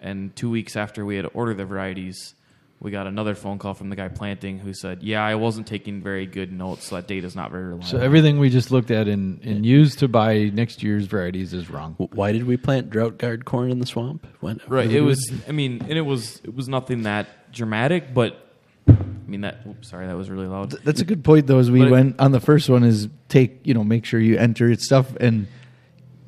And 0.00 0.34
two 0.36 0.50
weeks 0.50 0.76
after 0.76 1.04
we 1.04 1.16
had 1.16 1.26
ordered 1.34 1.56
the 1.56 1.64
varieties, 1.64 2.34
we 2.78 2.90
got 2.90 3.06
another 3.06 3.34
phone 3.34 3.58
call 3.58 3.74
from 3.74 3.88
the 3.88 3.96
guy 3.96 4.08
planting 4.08 4.58
who 4.58 4.74
said, 4.74 5.02
"Yeah, 5.02 5.24
I 5.24 5.34
wasn't 5.34 5.66
taking 5.66 6.02
very 6.02 6.26
good 6.26 6.52
notes, 6.52 6.86
so 6.86 6.96
that 6.96 7.08
data's 7.08 7.34
not 7.34 7.50
very 7.50 7.64
reliable." 7.64 7.86
So 7.86 7.98
everything 7.98 8.38
we 8.38 8.50
just 8.50 8.70
looked 8.70 8.90
at 8.90 9.08
and, 9.08 9.42
and 9.44 9.64
used 9.64 9.98
to 10.00 10.08
buy 10.08 10.50
next 10.52 10.82
year's 10.82 11.06
varieties 11.06 11.54
is 11.54 11.70
wrong. 11.70 11.94
Why 11.98 12.32
did 12.32 12.46
we 12.46 12.56
plant 12.56 12.90
drought 12.90 13.18
guard 13.18 13.44
corn 13.44 13.70
in 13.70 13.78
the 13.78 13.86
swamp? 13.86 14.26
When, 14.40 14.60
right, 14.68 14.90
it 14.90 15.00
was. 15.00 15.32
I 15.48 15.52
mean, 15.52 15.80
and 15.82 15.92
it 15.92 16.02
was 16.02 16.40
it 16.44 16.54
was 16.54 16.68
nothing 16.68 17.04
that 17.04 17.50
dramatic, 17.50 18.12
but 18.12 18.46
I 18.88 18.94
mean 19.26 19.40
that. 19.40 19.60
Oops, 19.66 19.88
sorry, 19.88 20.06
that 20.06 20.16
was 20.16 20.28
really 20.28 20.46
loud. 20.46 20.72
That's 20.84 21.00
a 21.00 21.04
good 21.04 21.24
point, 21.24 21.46
though. 21.46 21.58
As 21.58 21.70
we 21.70 21.80
But 21.80 21.88
it- 21.88 21.92
went 21.92 22.20
on 22.20 22.32
the 22.32 22.40
first 22.40 22.68
one, 22.68 22.84
is 22.84 23.08
take 23.28 23.60
you 23.64 23.72
know 23.72 23.84
make 23.84 24.04
sure 24.04 24.20
you 24.20 24.36
enter 24.36 24.70
it 24.70 24.82
stuff 24.82 25.16
and 25.18 25.46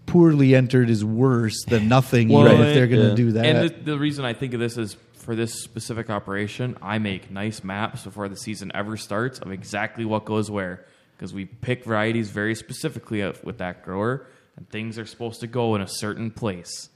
poorly 0.06 0.54
entered 0.54 0.88
is 0.88 1.04
worse 1.04 1.62
than 1.66 1.86
nothing. 1.86 2.30
Well, 2.30 2.50
even 2.50 2.66
if 2.66 2.74
they're 2.74 2.86
going 2.86 3.02
to 3.02 3.08
yeah. 3.10 3.14
do 3.14 3.32
that. 3.32 3.44
And 3.46 3.68
the, 3.68 3.92
the 3.92 3.98
reason 3.98 4.24
I 4.24 4.32
think 4.32 4.54
of 4.54 4.60
this 4.60 4.78
is 4.78 4.96
for 5.28 5.36
this 5.36 5.62
specific 5.62 6.08
operation, 6.08 6.74
I 6.80 6.98
make 6.98 7.30
nice 7.30 7.62
maps 7.62 8.04
before 8.04 8.30
the 8.30 8.36
season 8.36 8.72
ever 8.74 8.96
starts 8.96 9.38
of 9.40 9.52
exactly 9.52 10.06
what 10.06 10.24
goes 10.24 10.50
where. 10.50 10.86
Because 11.12 11.34
we 11.34 11.44
pick 11.44 11.84
varieties 11.84 12.30
very 12.30 12.54
specifically 12.54 13.20
with 13.44 13.58
that 13.58 13.84
grower, 13.84 14.26
and 14.56 14.66
things 14.70 14.98
are 14.98 15.04
supposed 15.04 15.40
to 15.40 15.46
go 15.46 15.74
in 15.74 15.82
a 15.82 15.86
certain 15.86 16.30
place. 16.30 16.88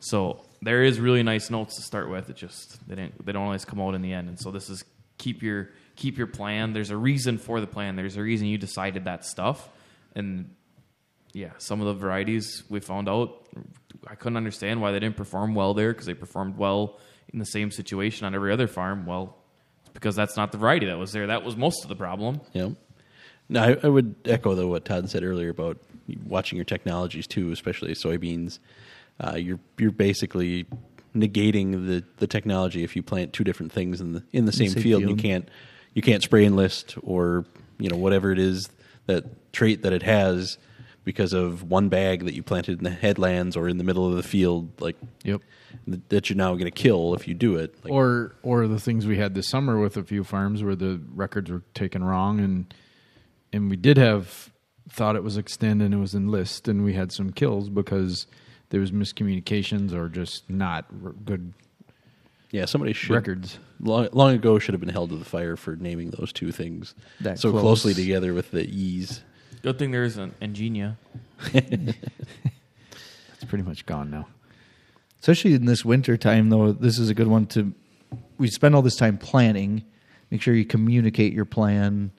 So 0.00 0.44
there 0.60 0.82
is 0.82 1.00
really 1.00 1.22
nice 1.22 1.48
notes 1.48 1.76
to 1.76 1.80
start 1.82 2.10
with. 2.10 2.28
It 2.28 2.36
just 2.36 2.86
they 2.86 2.94
didn't 2.94 3.24
they 3.24 3.32
don't 3.32 3.44
always 3.44 3.64
come 3.64 3.80
out 3.80 3.94
in 3.94 4.02
the 4.02 4.12
end. 4.12 4.28
And 4.28 4.38
so 4.38 4.50
this 4.50 4.68
is 4.68 4.84
keep 5.16 5.42
your 5.42 5.70
keep 5.94 6.18
your 6.18 6.26
plan. 6.26 6.74
There's 6.74 6.90
a 6.90 6.96
reason 6.98 7.38
for 7.38 7.62
the 7.62 7.66
plan. 7.66 7.96
There's 7.96 8.18
a 8.18 8.22
reason 8.22 8.48
you 8.48 8.58
decided 8.58 9.06
that 9.06 9.24
stuff. 9.24 9.66
And 10.14 10.54
yeah, 11.32 11.52
some 11.56 11.80
of 11.80 11.86
the 11.86 11.94
varieties 11.94 12.64
we 12.68 12.80
found 12.80 13.08
out, 13.08 13.48
I 14.06 14.14
couldn't 14.14 14.36
understand 14.36 14.82
why 14.82 14.92
they 14.92 15.00
didn't 15.00 15.16
perform 15.16 15.54
well 15.54 15.72
there 15.72 15.94
because 15.94 16.04
they 16.04 16.12
performed 16.12 16.58
well 16.58 17.00
in 17.32 17.38
the 17.38 17.46
same 17.46 17.70
situation 17.70 18.26
on 18.26 18.34
every 18.34 18.52
other 18.52 18.66
farm. 18.66 19.06
Well, 19.06 19.36
it's 19.82 19.90
because 19.92 20.16
that's 20.16 20.36
not 20.36 20.52
the 20.52 20.58
variety 20.58 20.86
that 20.86 20.98
was 20.98 21.12
there. 21.12 21.26
That 21.26 21.44
was 21.44 21.56
most 21.56 21.82
of 21.82 21.88
the 21.88 21.96
problem. 21.96 22.40
Yeah. 22.52 22.70
No, 23.48 23.62
I, 23.62 23.76
I 23.82 23.88
would 23.88 24.14
echo 24.24 24.54
though 24.54 24.68
what 24.68 24.84
Todd 24.84 25.08
said 25.08 25.22
earlier 25.22 25.50
about 25.50 25.78
watching 26.26 26.56
your 26.56 26.64
technologies 26.64 27.26
too, 27.26 27.52
especially 27.52 27.92
soybeans. 27.94 28.58
Uh, 29.20 29.36
you're 29.36 29.60
you're 29.78 29.92
basically 29.92 30.66
negating 31.14 31.86
the, 31.86 32.04
the 32.18 32.26
technology 32.26 32.84
if 32.84 32.94
you 32.94 33.02
plant 33.02 33.32
two 33.32 33.44
different 33.44 33.72
things 33.72 34.00
in 34.00 34.12
the 34.12 34.22
in 34.32 34.44
the 34.44 34.52
same, 34.52 34.70
same 34.70 34.82
field. 34.82 35.02
and 35.02 35.10
You 35.10 35.16
can't 35.16 35.48
you 35.94 36.02
can't 36.02 36.22
spray 36.22 36.44
Enlist 36.44 36.96
or 37.02 37.44
you 37.78 37.88
know 37.88 37.96
whatever 37.96 38.32
it 38.32 38.38
is 38.38 38.68
that 39.06 39.52
trait 39.52 39.82
that 39.82 39.92
it 39.92 40.02
has 40.02 40.58
because 41.06 41.32
of 41.32 41.62
one 41.62 41.88
bag 41.88 42.24
that 42.26 42.34
you 42.34 42.42
planted 42.42 42.76
in 42.78 42.84
the 42.84 42.90
headlands 42.90 43.56
or 43.56 43.68
in 43.68 43.78
the 43.78 43.84
middle 43.84 44.06
of 44.06 44.16
the 44.16 44.22
field, 44.22 44.68
like 44.82 44.96
Yep. 45.24 45.40
th- 45.86 46.00
that 46.10 46.28
you're 46.28 46.36
now 46.36 46.52
going 46.52 46.64
to 46.66 46.70
kill 46.70 47.14
if 47.14 47.26
you 47.28 47.32
do 47.32 47.54
it. 47.56 47.74
Like, 47.82 47.92
or 47.92 48.34
or 48.42 48.66
the 48.66 48.80
things 48.80 49.06
we 49.06 49.16
had 49.16 49.34
this 49.34 49.48
summer 49.48 49.78
with 49.80 49.96
a 49.96 50.02
few 50.02 50.24
farms 50.24 50.62
where 50.62 50.76
the 50.76 51.00
records 51.14 51.50
were 51.50 51.62
taken 51.72 52.04
wrong 52.04 52.40
and 52.40 52.74
and 53.52 53.70
we 53.70 53.76
did 53.76 53.96
have 53.96 54.52
thought 54.90 55.16
it 55.16 55.22
was 55.22 55.38
Xtend 55.38 55.80
and 55.82 55.94
it 55.94 55.98
was 55.98 56.14
enlist 56.14 56.68
and 56.68 56.84
we 56.84 56.92
had 56.94 57.12
some 57.12 57.30
kills 57.32 57.68
because 57.68 58.26
there 58.70 58.80
was 58.80 58.90
miscommunications 58.90 59.92
or 59.92 60.08
just 60.08 60.50
not 60.50 60.86
r- 61.04 61.12
good 61.24 61.52
yeah, 62.50 62.64
somebody 62.64 62.92
should 62.92 63.10
records. 63.14 63.58
long, 63.80 64.08
long 64.12 64.34
ago 64.34 64.58
should 64.58 64.72
have 64.72 64.80
been 64.80 64.88
held 64.88 65.10
to 65.10 65.16
the 65.16 65.24
fire 65.24 65.56
for 65.56 65.76
naming 65.76 66.10
those 66.10 66.32
two 66.32 66.50
things 66.52 66.94
That 67.20 67.38
so 67.38 67.50
close. 67.50 67.62
closely 67.62 67.94
together 67.94 68.34
with 68.34 68.50
the 68.50 68.64
e's. 68.68 69.22
Good 69.62 69.78
thing 69.78 69.90
there 69.90 70.04
is 70.04 70.16
an 70.16 70.34
Engenia. 70.40 70.96
It's 71.52 71.94
pretty 73.48 73.64
much 73.64 73.84
gone 73.86 74.10
now. 74.10 74.26
especially 75.20 75.54
in 75.54 75.66
this 75.66 75.84
winter 75.84 76.16
time 76.16 76.48
though 76.50 76.72
this 76.72 76.98
is 76.98 77.10
a 77.10 77.14
good 77.14 77.26
one 77.26 77.46
to 77.46 77.72
we 78.38 78.48
spend 78.48 78.74
all 78.74 78.82
this 78.82 78.96
time 78.96 79.18
planning 79.18 79.84
make 80.30 80.40
sure 80.42 80.54
you 80.54 80.64
communicate 80.64 81.32
your 81.32 81.44
plan 81.44 82.10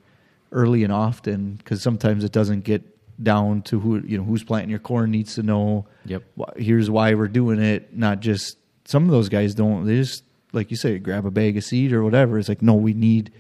early 0.51 0.83
and 0.83 0.93
often 0.93 1.53
because 1.55 1.81
sometimes 1.81 2.23
it 2.23 2.31
doesn't 2.31 2.63
get 2.63 2.81
down 3.23 3.61
to 3.63 3.79
who 3.79 3.99
you 4.05 4.17
know 4.17 4.23
who's 4.23 4.43
planting 4.43 4.69
your 4.69 4.79
corn 4.79 5.09
needs 5.11 5.35
to 5.35 5.43
know 5.43 5.85
Yep. 6.05 6.23
wh- 6.39 6.57
here's 6.59 6.89
why 6.89 7.13
we're 7.15 7.27
doing 7.27 7.59
it 7.59 7.95
not 7.97 8.19
just 8.19 8.57
some 8.85 9.05
of 9.05 9.11
those 9.11 9.29
guys 9.29 9.55
don't 9.55 9.85
they 9.85 9.95
just 9.95 10.23
like 10.53 10.69
you 10.69 10.77
say 10.77 10.99
grab 10.99 11.25
a 11.25 11.31
bag 11.31 11.57
of 11.57 11.63
seed 11.63 11.91
or 11.91 12.03
whatever 12.03 12.37
it's 12.37 12.49
like 12.49 12.61
no 12.61 12.73
we 12.75 12.93
need 12.93 13.31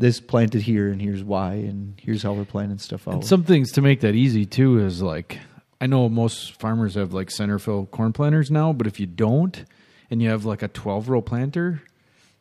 this 0.00 0.18
planted 0.18 0.62
here 0.62 0.90
and 0.90 1.00
here's 1.00 1.22
why 1.22 1.52
and 1.52 1.94
here's 2.02 2.22
how 2.22 2.32
we're 2.32 2.44
planting 2.46 2.78
stuff 2.78 3.06
out 3.06 3.14
And 3.14 3.24
some 3.24 3.44
things 3.44 3.70
to 3.72 3.82
make 3.82 4.00
that 4.00 4.14
easy 4.14 4.46
too 4.46 4.78
is 4.84 5.02
like 5.02 5.38
I 5.80 5.86
know 5.86 6.08
most 6.08 6.58
farmers 6.58 6.94
have 6.94 7.12
like 7.12 7.30
center 7.30 7.58
fill 7.58 7.86
corn 7.86 8.12
planters 8.12 8.50
now, 8.50 8.72
but 8.72 8.86
if 8.86 8.98
you 8.98 9.06
don't 9.06 9.62
and 10.10 10.20
you 10.22 10.28
have 10.30 10.44
like 10.44 10.62
a 10.62 10.68
12 10.68 11.08
row 11.08 11.20
planter, 11.22 11.82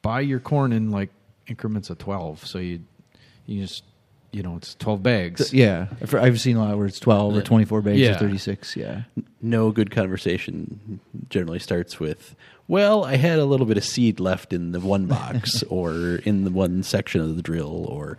buy 0.01 0.21
your 0.21 0.39
corn 0.39 0.71
in 0.73 0.89
like 0.89 1.09
increments 1.47 1.89
of 1.89 1.97
12. 1.99 2.45
So 2.47 2.59
you 2.59 2.79
you 3.45 3.61
just 3.61 3.83
you 4.31 4.43
know, 4.43 4.55
it's 4.57 4.75
12 4.75 5.01
bags. 5.03 5.53
yeah 5.53 5.87
I've- 6.01 6.17
i've 6.17 6.39
seen 6.39 6.55
a 6.55 6.63
lot 6.63 6.77
where 6.77 6.85
it's 6.87 6.99
12 6.99 7.35
or 7.35 7.41
24 7.41 7.81
bags 7.81 7.97
Yeah. 7.99 8.11
or 8.15 8.19
36 8.19 8.75
yeah 8.77 9.01
No 9.41 9.71
good 9.71 9.89
conversation 9.91 10.99
generally 11.30 11.60
starts 11.60 11.99
with, 11.99 12.36
"Well, 12.67 13.06
I 13.06 13.15
had 13.15 13.39
a 13.39 13.45
little 13.45 13.65
bit 13.65 13.78
of 13.78 13.86
seed 13.86 14.19
left 14.19 14.52
in 14.54 14.71
the 14.73 14.80
one 14.80 15.06
box 15.08 15.63
or 15.69 16.15
in 16.25 16.43
the 16.43 16.52
one 16.52 16.84
section 16.84 17.21
of 17.21 17.36
the 17.36 17.41
drill," 17.41 17.86
or 17.88 18.17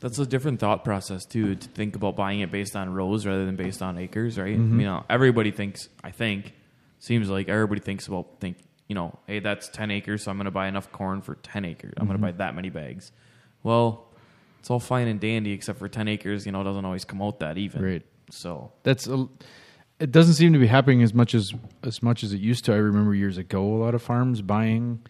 That's 0.00 0.18
a 0.18 0.26
different 0.26 0.60
thought 0.60 0.84
process 0.84 1.24
too. 1.24 1.54
To 1.54 1.68
think 1.68 1.96
about 1.96 2.16
buying 2.16 2.40
it 2.40 2.50
based 2.50 2.76
on 2.76 2.92
rows 2.92 3.24
rather 3.26 3.44
than 3.46 3.56
based 3.56 3.82
on 3.82 3.96
acres, 3.98 4.38
right? 4.38 4.56
Mm-hmm. 4.58 4.80
You 4.80 4.86
know, 4.86 5.04
everybody 5.08 5.50
thinks. 5.50 5.88
I 6.02 6.10
think 6.10 6.52
seems 6.98 7.28
like 7.28 7.48
everybody 7.48 7.80
thinks 7.80 8.06
about 8.08 8.40
think. 8.40 8.56
You 8.88 8.94
know, 8.94 9.18
hey, 9.26 9.38
that's 9.40 9.68
ten 9.68 9.90
acres, 9.90 10.24
so 10.24 10.30
I'm 10.30 10.36
going 10.36 10.44
to 10.44 10.50
buy 10.50 10.68
enough 10.68 10.92
corn 10.92 11.22
for 11.22 11.36
ten 11.36 11.64
acres. 11.64 11.94
I'm 11.96 12.06
going 12.06 12.18
to 12.18 12.24
Mm-hmm. 12.26 12.36
buy 12.38 12.44
that 12.44 12.54
many 12.54 12.68
bags. 12.70 13.12
Well, 13.62 14.04
it's 14.60 14.70
all 14.70 14.78
fine 14.80 15.08
and 15.08 15.18
dandy, 15.20 15.52
except 15.52 15.78
for 15.78 15.88
ten 15.88 16.06
acres. 16.08 16.44
You 16.44 16.52
know, 16.52 16.60
it 16.60 16.64
doesn't 16.64 16.84
always 16.84 17.04
come 17.06 17.22
out 17.22 17.38
that 17.40 17.56
even. 17.56 17.82
Right. 17.82 18.02
So 18.30 18.72
That's 18.82 19.06
a, 19.06 19.26
it 20.00 20.10
doesn't 20.10 20.34
seem 20.34 20.52
to 20.52 20.58
be 20.58 20.66
happening 20.66 21.02
as 21.02 21.14
much 21.14 21.34
as 21.34 21.52
as 21.82 22.02
much 22.02 22.22
as 22.22 22.32
it 22.32 22.40
used 22.40 22.64
to. 22.64 22.72
I 22.72 22.76
remember 22.76 23.14
years 23.14 23.38
ago, 23.38 23.62
a 23.62 23.80
lot 23.82 23.94
of 23.94 24.02
farms 24.02 24.42
buying. 24.42 25.00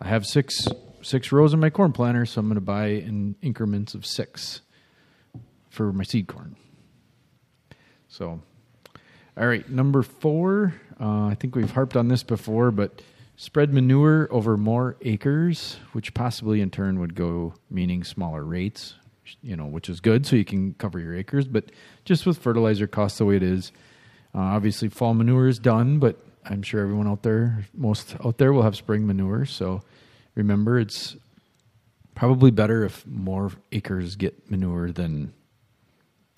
I 0.00 0.08
have 0.08 0.26
six 0.26 0.68
six 1.02 1.32
rows 1.32 1.54
in 1.54 1.60
my 1.60 1.70
corn 1.70 1.92
planter, 1.92 2.26
so 2.26 2.40
I'm 2.40 2.46
going 2.46 2.56
to 2.56 2.60
buy 2.60 2.86
in 2.86 3.36
increments 3.42 3.94
of 3.94 4.04
six 4.04 4.60
for 5.70 5.92
my 5.92 6.04
seed 6.04 6.26
corn. 6.26 6.56
So, 8.08 8.40
all 9.36 9.46
right, 9.46 9.68
number 9.68 10.02
four. 10.02 10.74
Uh, 10.98 11.26
I 11.26 11.36
think 11.38 11.54
we've 11.54 11.70
harped 11.70 11.96
on 11.96 12.08
this 12.08 12.22
before, 12.22 12.70
but 12.70 13.02
spread 13.36 13.72
manure 13.72 14.28
over 14.30 14.56
more 14.56 14.96
acres, 15.02 15.78
which 15.92 16.14
possibly 16.14 16.60
in 16.60 16.70
turn 16.70 16.98
would 17.00 17.14
go 17.14 17.54
meaning 17.70 18.04
smaller 18.04 18.44
rates. 18.44 18.94
You 19.42 19.56
know, 19.56 19.66
which 19.66 19.88
is 19.88 19.98
good, 19.98 20.24
so 20.24 20.36
you 20.36 20.44
can 20.44 20.74
cover 20.74 21.00
your 21.00 21.16
acres. 21.16 21.48
But 21.48 21.72
just 22.04 22.26
with 22.26 22.38
fertilizer 22.38 22.86
costs 22.86 23.18
the 23.18 23.24
way 23.24 23.34
it 23.34 23.42
is, 23.42 23.72
uh, 24.36 24.40
obviously 24.40 24.88
fall 24.88 25.14
manure 25.14 25.48
is 25.48 25.58
done. 25.58 25.98
But 25.98 26.16
I'm 26.44 26.62
sure 26.62 26.82
everyone 26.82 27.08
out 27.08 27.22
there, 27.22 27.64
most 27.74 28.14
out 28.24 28.38
there, 28.38 28.52
will 28.52 28.62
have 28.62 28.76
spring 28.76 29.06
manure. 29.06 29.46
So 29.46 29.82
remember, 30.34 30.78
it's 30.78 31.16
probably 32.14 32.50
better 32.50 32.84
if 32.84 33.06
more 33.06 33.50
acres 33.72 34.16
get 34.16 34.50
manure 34.50 34.92
than 34.92 35.32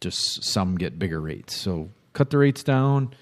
just 0.00 0.44
some 0.44 0.76
get 0.76 0.98
bigger 0.98 1.20
rates. 1.20 1.56
So 1.56 1.90
cut 2.12 2.30
the 2.30 2.38
rates 2.38 2.62
down, 2.62 3.14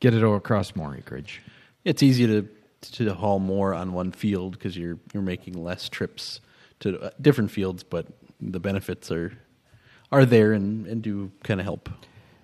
get 0.00 0.14
it 0.14 0.22
all 0.22 0.36
across 0.36 0.76
more 0.76 0.94
acreage. 0.94 1.42
It's 1.84 2.02
easy 2.02 2.26
to 2.26 2.48
to 2.80 3.12
haul 3.12 3.40
more 3.40 3.74
on 3.74 3.92
one 3.92 4.12
field 4.12 4.52
because 4.52 4.76
you're 4.76 4.98
you're 5.12 5.22
making 5.22 5.54
less 5.54 5.88
trips 5.88 6.40
to 6.80 7.00
uh, 7.00 7.10
different 7.20 7.50
fields, 7.50 7.82
but 7.82 8.06
the 8.40 8.60
benefits 8.60 9.10
are 9.10 9.32
are 10.12 10.24
there 10.24 10.52
and, 10.52 10.86
and 10.86 11.02
do 11.02 11.30
kind 11.42 11.60
of 11.60 11.64
help. 11.64 11.88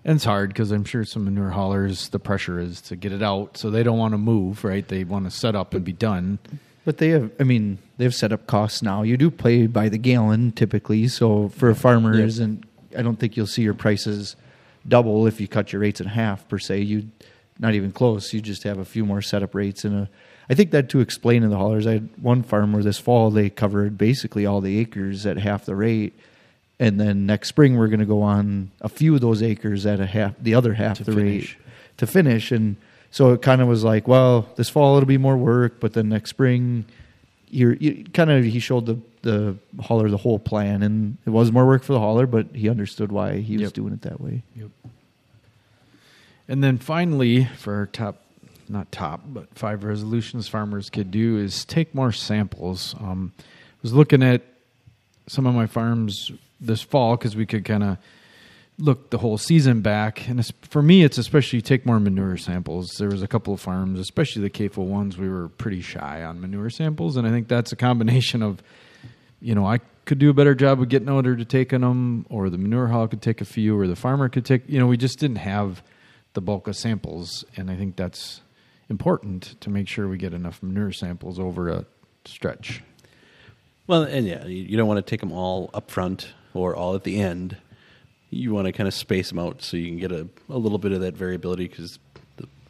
And 0.04 0.16
it's 0.16 0.24
hard 0.24 0.50
because 0.50 0.70
I'm 0.70 0.84
sure 0.84 1.04
some 1.04 1.24
manure 1.24 1.50
haulers, 1.50 2.10
the 2.10 2.18
pressure 2.18 2.60
is 2.60 2.80
to 2.82 2.96
get 2.96 3.12
it 3.12 3.22
out, 3.22 3.56
so 3.56 3.70
they 3.70 3.82
don't 3.82 3.98
want 3.98 4.12
to 4.12 4.18
move, 4.18 4.62
right? 4.64 4.86
They 4.86 5.02
want 5.04 5.24
to 5.24 5.30
set 5.30 5.54
up 5.54 5.72
and 5.72 5.82
be 5.84 5.92
done. 5.94 6.38
But 6.84 6.98
they 6.98 7.08
have, 7.08 7.30
I 7.40 7.44
mean, 7.44 7.78
they 7.96 8.04
have 8.04 8.14
set 8.14 8.30
up 8.30 8.46
costs 8.46 8.82
now. 8.82 9.02
You 9.02 9.16
do 9.16 9.30
pay 9.30 9.66
by 9.66 9.88
the 9.88 9.96
gallon 9.96 10.52
typically, 10.52 11.08
so 11.08 11.48
for 11.48 11.70
a 11.70 11.74
farmer, 11.74 12.14
Yeah. 12.18 12.26
isn't. 12.26 12.64
I 12.96 13.00
don't 13.02 13.18
think 13.18 13.36
you'll 13.36 13.46
see 13.46 13.62
your 13.62 13.72
prices 13.74 14.36
double 14.86 15.26
if 15.26 15.40
you 15.40 15.48
cut 15.48 15.72
your 15.72 15.80
rates 15.80 16.00
in 16.02 16.06
half 16.06 16.46
per 16.48 16.58
se. 16.58 16.80
You, 16.82 17.08
not 17.58 17.72
even 17.74 17.90
close. 17.90 18.34
You 18.34 18.42
just 18.42 18.64
have 18.64 18.78
a 18.78 18.84
few 18.84 19.06
more 19.06 19.22
setup 19.22 19.54
rates 19.54 19.84
and 19.86 19.94
a. 20.00 20.10
I 20.50 20.54
think 20.54 20.72
that 20.72 20.90
to 20.90 21.00
explain 21.00 21.40
to 21.40 21.48
the 21.48 21.56
haulers, 21.56 21.86
I 21.86 21.92
had 21.94 22.10
one 22.20 22.42
farmer 22.42 22.82
this 22.82 22.98
fall 22.98 23.30
they 23.30 23.48
covered 23.48 23.96
basically 23.96 24.44
all 24.44 24.60
the 24.60 24.78
acres 24.78 25.24
at 25.24 25.38
half 25.38 25.64
the 25.64 25.74
rate, 25.74 26.12
and 26.80 27.00
then 27.00 27.26
next 27.26 27.48
spring 27.48 27.76
we're 27.76 27.88
going 27.88 28.00
to 28.00 28.06
go 28.06 28.22
on 28.22 28.70
a 28.80 28.88
few 28.88 29.14
of 29.14 29.20
those 29.20 29.42
acres 29.42 29.86
at 29.86 30.00
a 30.00 30.06
half, 30.06 30.34
the 30.40 30.54
other 30.54 30.74
half 30.74 30.98
To 30.98 31.04
the 31.04 31.12
finish. 31.12 31.54
rate 31.56 31.60
to 31.98 32.06
finish. 32.06 32.50
And 32.50 32.76
so 33.10 33.32
it 33.32 33.42
kind 33.42 33.60
of 33.62 33.68
was 33.68 33.84
like, 33.84 34.08
well, 34.08 34.48
this 34.56 34.68
fall 34.68 34.96
it'll 34.96 35.06
be 35.06 35.18
more 35.18 35.36
work, 35.36 35.78
but 35.78 35.92
then 35.92 36.08
next 36.08 36.30
spring, 36.30 36.84
you're, 37.48 37.74
you 37.74 38.04
kind 38.12 38.30
of 38.30 38.44
he 38.44 38.58
showed 38.58 38.86
the 38.86 38.98
the 39.22 39.56
hauler 39.80 40.10
the 40.10 40.18
whole 40.18 40.38
plan, 40.38 40.82
and 40.82 41.16
it 41.24 41.30
was 41.30 41.50
more 41.50 41.64
work 41.66 41.82
for 41.82 41.94
the 41.94 41.98
hauler, 42.00 42.26
but 42.26 42.48
he 42.52 42.68
understood 42.68 43.10
why 43.10 43.38
he 43.38 43.56
was 43.56 43.72
doing 43.72 43.92
it 43.94 44.02
that 44.02 44.20
way. 44.20 44.42
yep 44.54 44.68
And 46.48 46.62
then 46.62 46.76
finally, 46.78 47.44
for 47.56 47.74
our 47.74 47.86
top, 47.86 48.22
not 48.68 48.92
top, 48.92 49.22
but 49.26 49.48
five 49.54 49.82
resolutions 49.84 50.46
farmers 50.48 50.90
could 50.90 51.10
do 51.10 51.38
is 51.38 51.64
take 51.64 51.94
more 51.94 52.12
samples. 52.12 52.94
Um, 53.00 53.32
I 53.38 53.42
was 53.80 53.94
looking 53.94 54.22
at 54.22 54.42
some 55.26 55.46
of 55.46 55.54
my 55.54 55.66
farms 55.66 56.32
this 56.66 56.82
fall 56.82 57.16
because 57.16 57.36
we 57.36 57.46
could 57.46 57.64
kind 57.64 57.82
of 57.82 57.98
look 58.78 59.10
the 59.10 59.18
whole 59.18 59.38
season 59.38 59.80
back. 59.82 60.28
And 60.28 60.44
for 60.62 60.82
me, 60.82 61.04
it's 61.04 61.18
especially 61.18 61.60
take 61.60 61.86
more 61.86 62.00
manure 62.00 62.36
samples. 62.36 62.90
There 62.98 63.08
was 63.08 63.22
a 63.22 63.28
couple 63.28 63.54
of 63.54 63.60
farms, 63.60 63.98
especially 63.98 64.42
the 64.42 64.50
CAFO 64.50 64.78
ones, 64.84 65.16
we 65.16 65.28
were 65.28 65.48
pretty 65.48 65.80
shy 65.80 66.22
on 66.24 66.40
manure 66.40 66.70
samples. 66.70 67.16
And 67.16 67.26
I 67.26 67.30
think 67.30 67.48
that's 67.48 67.72
a 67.72 67.76
combination 67.76 68.42
of, 68.42 68.62
you 69.40 69.54
know, 69.54 69.66
I 69.66 69.78
could 70.06 70.18
do 70.18 70.28
a 70.28 70.34
better 70.34 70.54
job 70.54 70.80
of 70.80 70.88
getting 70.88 71.06
there 71.06 71.36
to 71.36 71.44
taking 71.44 71.80
them, 71.80 72.26
or 72.28 72.50
the 72.50 72.58
manure 72.58 72.88
haul 72.88 73.06
could 73.08 73.22
take 73.22 73.40
a 73.40 73.44
few, 73.44 73.78
or 73.78 73.86
the 73.86 73.96
farmer 73.96 74.28
could 74.28 74.44
take, 74.44 74.68
you 74.68 74.78
know, 74.78 74.86
we 74.86 74.96
just 74.96 75.18
didn't 75.18 75.36
have 75.36 75.82
the 76.34 76.40
bulk 76.40 76.66
of 76.66 76.76
samples. 76.76 77.44
And 77.56 77.70
I 77.70 77.76
think 77.76 77.96
that's 77.96 78.40
important 78.90 79.58
to 79.60 79.70
make 79.70 79.88
sure 79.88 80.08
we 80.08 80.18
get 80.18 80.34
enough 80.34 80.62
manure 80.62 80.92
samples 80.92 81.38
over 81.38 81.68
a 81.68 81.86
stretch. 82.24 82.82
Well, 83.86 84.02
and 84.02 84.26
yeah, 84.26 84.44
you 84.46 84.76
don't 84.76 84.88
want 84.88 85.04
to 85.04 85.08
take 85.08 85.20
them 85.20 85.32
all 85.32 85.70
up 85.72 85.90
front 85.90 86.32
or 86.54 86.74
all 86.74 86.94
at 86.94 87.04
the 87.04 87.20
end. 87.20 87.56
You 88.30 88.52
want 88.52 88.66
to 88.66 88.72
kind 88.72 88.88
of 88.88 88.94
space 88.94 89.28
them 89.28 89.38
out 89.38 89.62
so 89.62 89.76
you 89.76 89.88
can 89.88 89.98
get 89.98 90.10
a, 90.12 90.26
a 90.48 90.58
little 90.58 90.78
bit 90.78 90.92
of 90.92 91.00
that 91.02 91.14
variability 91.14 91.68
because 91.68 91.98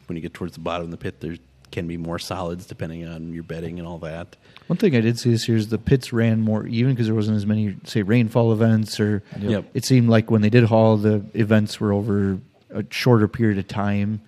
when 0.07 0.15
you 0.15 0.21
get 0.21 0.33
towards 0.33 0.53
the 0.53 0.59
bottom 0.59 0.85
of 0.85 0.91
the 0.91 0.97
pit, 0.97 1.21
there 1.21 1.37
can 1.71 1.87
be 1.87 1.97
more 1.97 2.19
solids 2.19 2.65
depending 2.65 3.07
on 3.07 3.33
your 3.33 3.43
bedding 3.43 3.79
and 3.79 3.87
all 3.87 3.97
that. 3.99 4.35
One 4.67 4.77
thing 4.77 4.95
I 4.95 5.01
did 5.01 5.19
see 5.19 5.31
this 5.31 5.47
year 5.47 5.57
is 5.57 5.69
the 5.69 5.77
pits 5.77 6.13
ran 6.13 6.41
more 6.41 6.65
even 6.67 6.93
because 6.93 7.07
there 7.07 7.15
wasn't 7.15 7.37
as 7.37 7.45
many, 7.45 7.75
say, 7.83 8.01
rainfall 8.01 8.51
events, 8.53 8.99
or 8.99 9.23
Yep. 9.39 9.49
Yep. 9.49 9.65
it 9.73 9.85
seemed 9.85 10.09
like 10.09 10.29
when 10.29 10.41
they 10.41 10.49
did 10.49 10.65
haul, 10.65 10.97
the 10.97 11.25
events 11.33 11.79
were 11.79 11.91
over 11.93 12.39
a 12.69 12.83
shorter 12.89 13.27
period 13.27 13.57
of 13.57 13.67
time. 13.67 14.21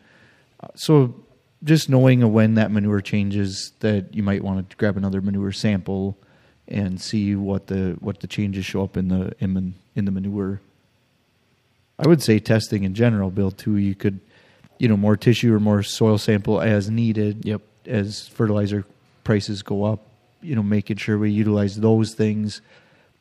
So, 0.75 1.15
just 1.63 1.89
knowing 1.89 2.31
when 2.33 2.55
that 2.55 2.71
manure 2.71 3.01
changes, 3.01 3.71
that 3.79 4.13
you 4.13 4.21
might 4.23 4.43
want 4.43 4.69
to 4.69 4.75
grab 4.77 4.95
another 4.97 5.21
manure 5.21 5.51
sample 5.51 6.17
and 6.67 6.99
see 7.01 7.35
what 7.35 7.67
the 7.67 7.97
what 7.99 8.19
the 8.19 8.27
changes 8.27 8.65
show 8.65 8.83
up 8.83 8.97
in 8.97 9.07
the 9.09 9.33
in, 9.39 9.53
the- 9.53 9.71
in 9.95 10.05
the 10.05 10.11
manure. 10.11 10.61
I 11.99 12.07
would 12.07 12.21
say 12.21 12.39
testing 12.39 12.83
in 12.83 12.93
general, 12.93 13.31
Bill. 13.31 13.49
Too, 13.51 13.77
you 13.77 13.95
could, 13.95 14.19
you 14.77 14.87
know, 14.87 14.97
more 14.97 15.17
tissue 15.17 15.53
or 15.53 15.59
more 15.59 15.81
soil 15.81 16.17
sample 16.17 16.61
as 16.61 16.89
needed 16.89 17.45
Yep. 17.45 17.61
as 17.87 18.27
fertilizer 18.27 18.85
prices 19.23 19.63
go 19.63 19.83
up, 19.85 20.05
you 20.41 20.55
know, 20.55 20.61
making 20.63 20.97
sure 20.97 21.17
we 21.17 21.31
utilize 21.31 21.77
those 21.77 22.13
things 22.13 22.61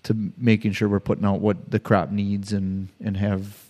to 0.03 0.15
making 0.37 0.73
sure 0.73 0.89
we're 0.89 1.01
putting 1.01 1.25
out 1.25 1.41
what 1.41 1.71
the 1.71 1.79
crop 1.81 2.11
needs 2.11 2.53
and 2.53 2.89
and 3.03 3.17
have 3.17 3.65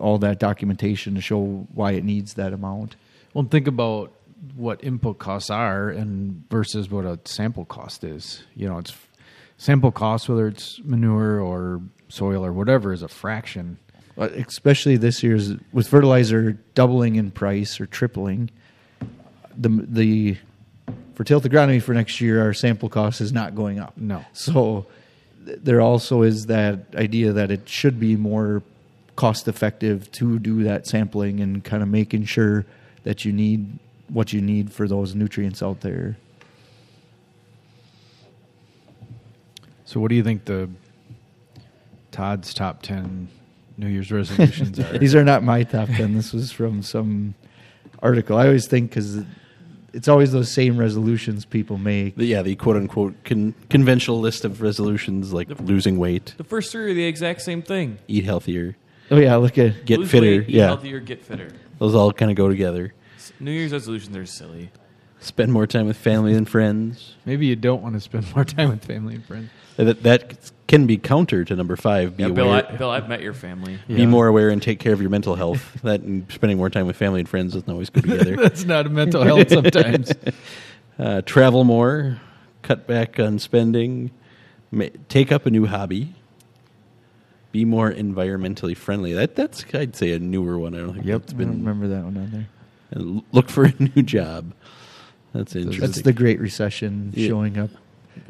all 0.00 0.18
that 0.18 0.38
documentation 0.38 1.16
to 1.16 1.20
show 1.20 1.66
why 1.74 1.92
it 1.92 2.04
needs 2.04 2.34
that 2.34 2.52
amount. 2.52 2.94
Well, 3.34 3.44
think 3.50 3.66
about 3.66 4.12
what 4.54 4.82
input 4.84 5.18
costs 5.18 5.50
are 5.50 5.88
and 5.88 6.44
versus 6.48 6.88
what 6.88 7.04
a 7.04 7.18
sample 7.24 7.64
cost 7.64 8.04
is. 8.04 8.44
You 8.54 8.68
know, 8.68 8.78
it's 8.78 8.94
sample 9.56 9.92
cost, 9.92 10.28
whether 10.28 10.46
it's 10.46 10.80
manure 10.84 11.40
or 11.40 11.80
soil 12.08 12.44
or 12.44 12.52
whatever, 12.52 12.92
is 12.92 13.02
a 13.02 13.08
fraction. 13.08 13.78
Especially 14.16 14.96
this 14.96 15.22
year's 15.22 15.52
with 15.72 15.88
fertilizer 15.88 16.52
doubling 16.74 17.16
in 17.16 17.30
price 17.30 17.80
or 17.80 17.86
tripling, 17.86 18.50
the 19.56 19.68
the 19.68 20.36
for 21.14 21.24
tilth 21.24 21.44
agronomy 21.44 21.82
for 21.82 21.92
next 21.92 22.20
year, 22.20 22.42
our 22.42 22.54
sample 22.54 22.88
cost 22.88 23.20
is 23.20 23.32
not 23.32 23.54
going 23.54 23.78
up. 23.78 23.96
No. 23.96 24.24
So 24.32 24.86
there 25.44 25.80
also 25.80 26.22
is 26.22 26.46
that 26.46 26.94
idea 26.94 27.32
that 27.32 27.50
it 27.50 27.68
should 27.68 28.00
be 28.00 28.16
more 28.16 28.62
cost 29.16 29.48
effective 29.48 30.10
to 30.12 30.38
do 30.38 30.62
that 30.64 30.86
sampling 30.86 31.40
and 31.40 31.64
kind 31.64 31.82
of 31.82 31.88
making 31.88 32.24
sure 32.24 32.66
that 33.04 33.24
you 33.24 33.32
need 33.32 33.78
what 34.08 34.32
you 34.32 34.40
need 34.40 34.72
for 34.72 34.86
those 34.86 35.14
nutrients 35.14 35.62
out 35.62 35.80
there. 35.80 36.16
So, 39.86 40.00
what 40.00 40.08
do 40.08 40.14
you 40.14 40.22
think 40.22 40.44
the 40.44 40.68
Todd's 42.10 42.52
top 42.54 42.82
ten 42.82 43.28
New 43.76 43.88
Year's 43.88 44.10
resolutions 44.12 44.78
are? 44.80 44.98
These 44.98 45.14
are 45.14 45.24
not 45.24 45.42
my 45.42 45.62
top 45.62 45.88
10. 45.88 46.14
This 46.14 46.32
was 46.32 46.50
from 46.52 46.82
some 46.82 47.34
article. 48.02 48.36
I 48.36 48.46
always 48.46 48.66
think 48.66 48.90
because 48.90 49.22
it's 49.92 50.08
always 50.08 50.32
those 50.32 50.50
same 50.52 50.76
resolutions 50.76 51.44
people 51.44 51.78
make. 51.78 52.16
The, 52.16 52.26
yeah, 52.26 52.42
the 52.42 52.56
quote 52.56 52.76
unquote 52.76 53.14
con- 53.24 53.54
conventional 53.70 54.20
list 54.20 54.44
of 54.44 54.60
resolutions 54.60 55.32
like 55.32 55.48
losing 55.60 55.98
weight, 55.98 56.34
the 56.36 56.44
first 56.44 56.72
three 56.72 56.90
are 56.90 56.94
the 56.94 57.04
exact 57.04 57.42
same 57.42 57.62
thing. 57.62 57.98
eat 58.08 58.24
healthier, 58.24 58.76
Oh, 59.10 59.16
yeah, 59.18 59.36
look 59.36 59.56
at 59.56 59.84
get 59.86 60.00
Lose 60.00 60.10
fitter. 60.10 60.26
weight, 60.26 60.48
eat 60.48 60.56
yeah, 60.56 60.66
healthier, 60.66 60.98
get 61.00 61.24
fitter. 61.24 61.50
those 61.78 61.94
all 61.94 62.12
kind 62.12 62.30
of 62.30 62.36
go 62.36 62.48
together. 62.48 62.92
New 63.38 63.52
Year's 63.52 63.72
resolutions 63.72 64.16
are 64.16 64.26
silly. 64.26 64.70
Spend 65.20 65.52
more 65.52 65.66
time 65.66 65.86
with 65.86 65.96
family 65.96 66.34
and 66.34 66.48
friends. 66.48 67.14
Maybe 67.24 67.46
you 67.46 67.56
don't 67.56 67.82
want 67.82 67.94
to 67.94 68.00
spend 68.00 68.26
more 68.34 68.44
time 68.44 68.68
with 68.68 68.84
family 68.84 69.14
and 69.16 69.24
friends. 69.24 69.50
That 69.76 70.02
that 70.04 70.50
can 70.68 70.86
be 70.86 70.96
counter 70.98 71.44
to 71.44 71.56
number 71.56 71.76
five. 71.76 72.16
Be 72.16 72.22
Yeah, 72.24 72.30
Bill, 72.30 72.46
aware. 72.48 72.66
I, 72.70 72.76
Bill, 72.76 72.90
I've 72.90 73.08
met 73.08 73.22
your 73.22 73.34
family. 73.34 73.78
Be 73.88 73.94
Yeah. 73.94 74.06
more 74.06 74.26
aware 74.26 74.50
and 74.50 74.62
take 74.62 74.78
care 74.78 74.92
of 74.92 75.00
your 75.00 75.10
mental 75.10 75.34
health. 75.36 75.80
that 75.82 76.00
and 76.02 76.30
spending 76.32 76.58
more 76.58 76.70
time 76.70 76.86
with 76.86 76.96
family 76.96 77.20
and 77.20 77.28
friends 77.28 77.54
doesn't 77.54 77.70
always 77.70 77.90
go 77.90 78.00
together. 78.00 78.36
That's 78.42 78.64
not 78.64 78.86
a 78.86 78.88
mental 78.88 79.22
health 79.22 79.48
sometimes. 79.50 80.12
uh, 80.98 81.22
travel 81.22 81.64
more, 81.64 82.20
cut 82.62 82.86
back 82.86 83.18
on 83.20 83.38
spending, 83.38 84.10
ma- 84.70 84.86
take 85.08 85.30
up 85.32 85.44
a 85.46 85.50
new 85.50 85.66
hobby, 85.66 86.14
be 87.52 87.64
more 87.64 87.90
environmentally 87.92 88.76
friendly. 88.76 89.12
That 89.14 89.34
that's 89.34 89.64
I'd 89.74 89.96
say 89.96 90.12
a 90.12 90.18
newer 90.18 90.58
one. 90.58 90.74
I 90.74 90.78
don't 90.78 90.94
think 90.94 91.06
Yep. 91.06 91.22
it's 91.22 91.32
I 91.32 91.36
don't 91.36 91.46
been. 91.48 91.58
remember 91.64 91.88
that 91.88 92.04
one 92.04 92.16
on 92.16 92.30
there. 92.30 92.48
and 92.92 93.22
look 93.32 93.48
for 93.50 93.64
a 93.66 93.74
new 93.78 94.02
job. 94.02 94.52
That's 95.36 95.54
interesting. 95.54 95.80
That's 95.80 96.02
the 96.02 96.12
Great 96.12 96.40
Recession 96.40 97.12
Yeah. 97.14 97.28
showing 97.28 97.58
up. 97.58 97.70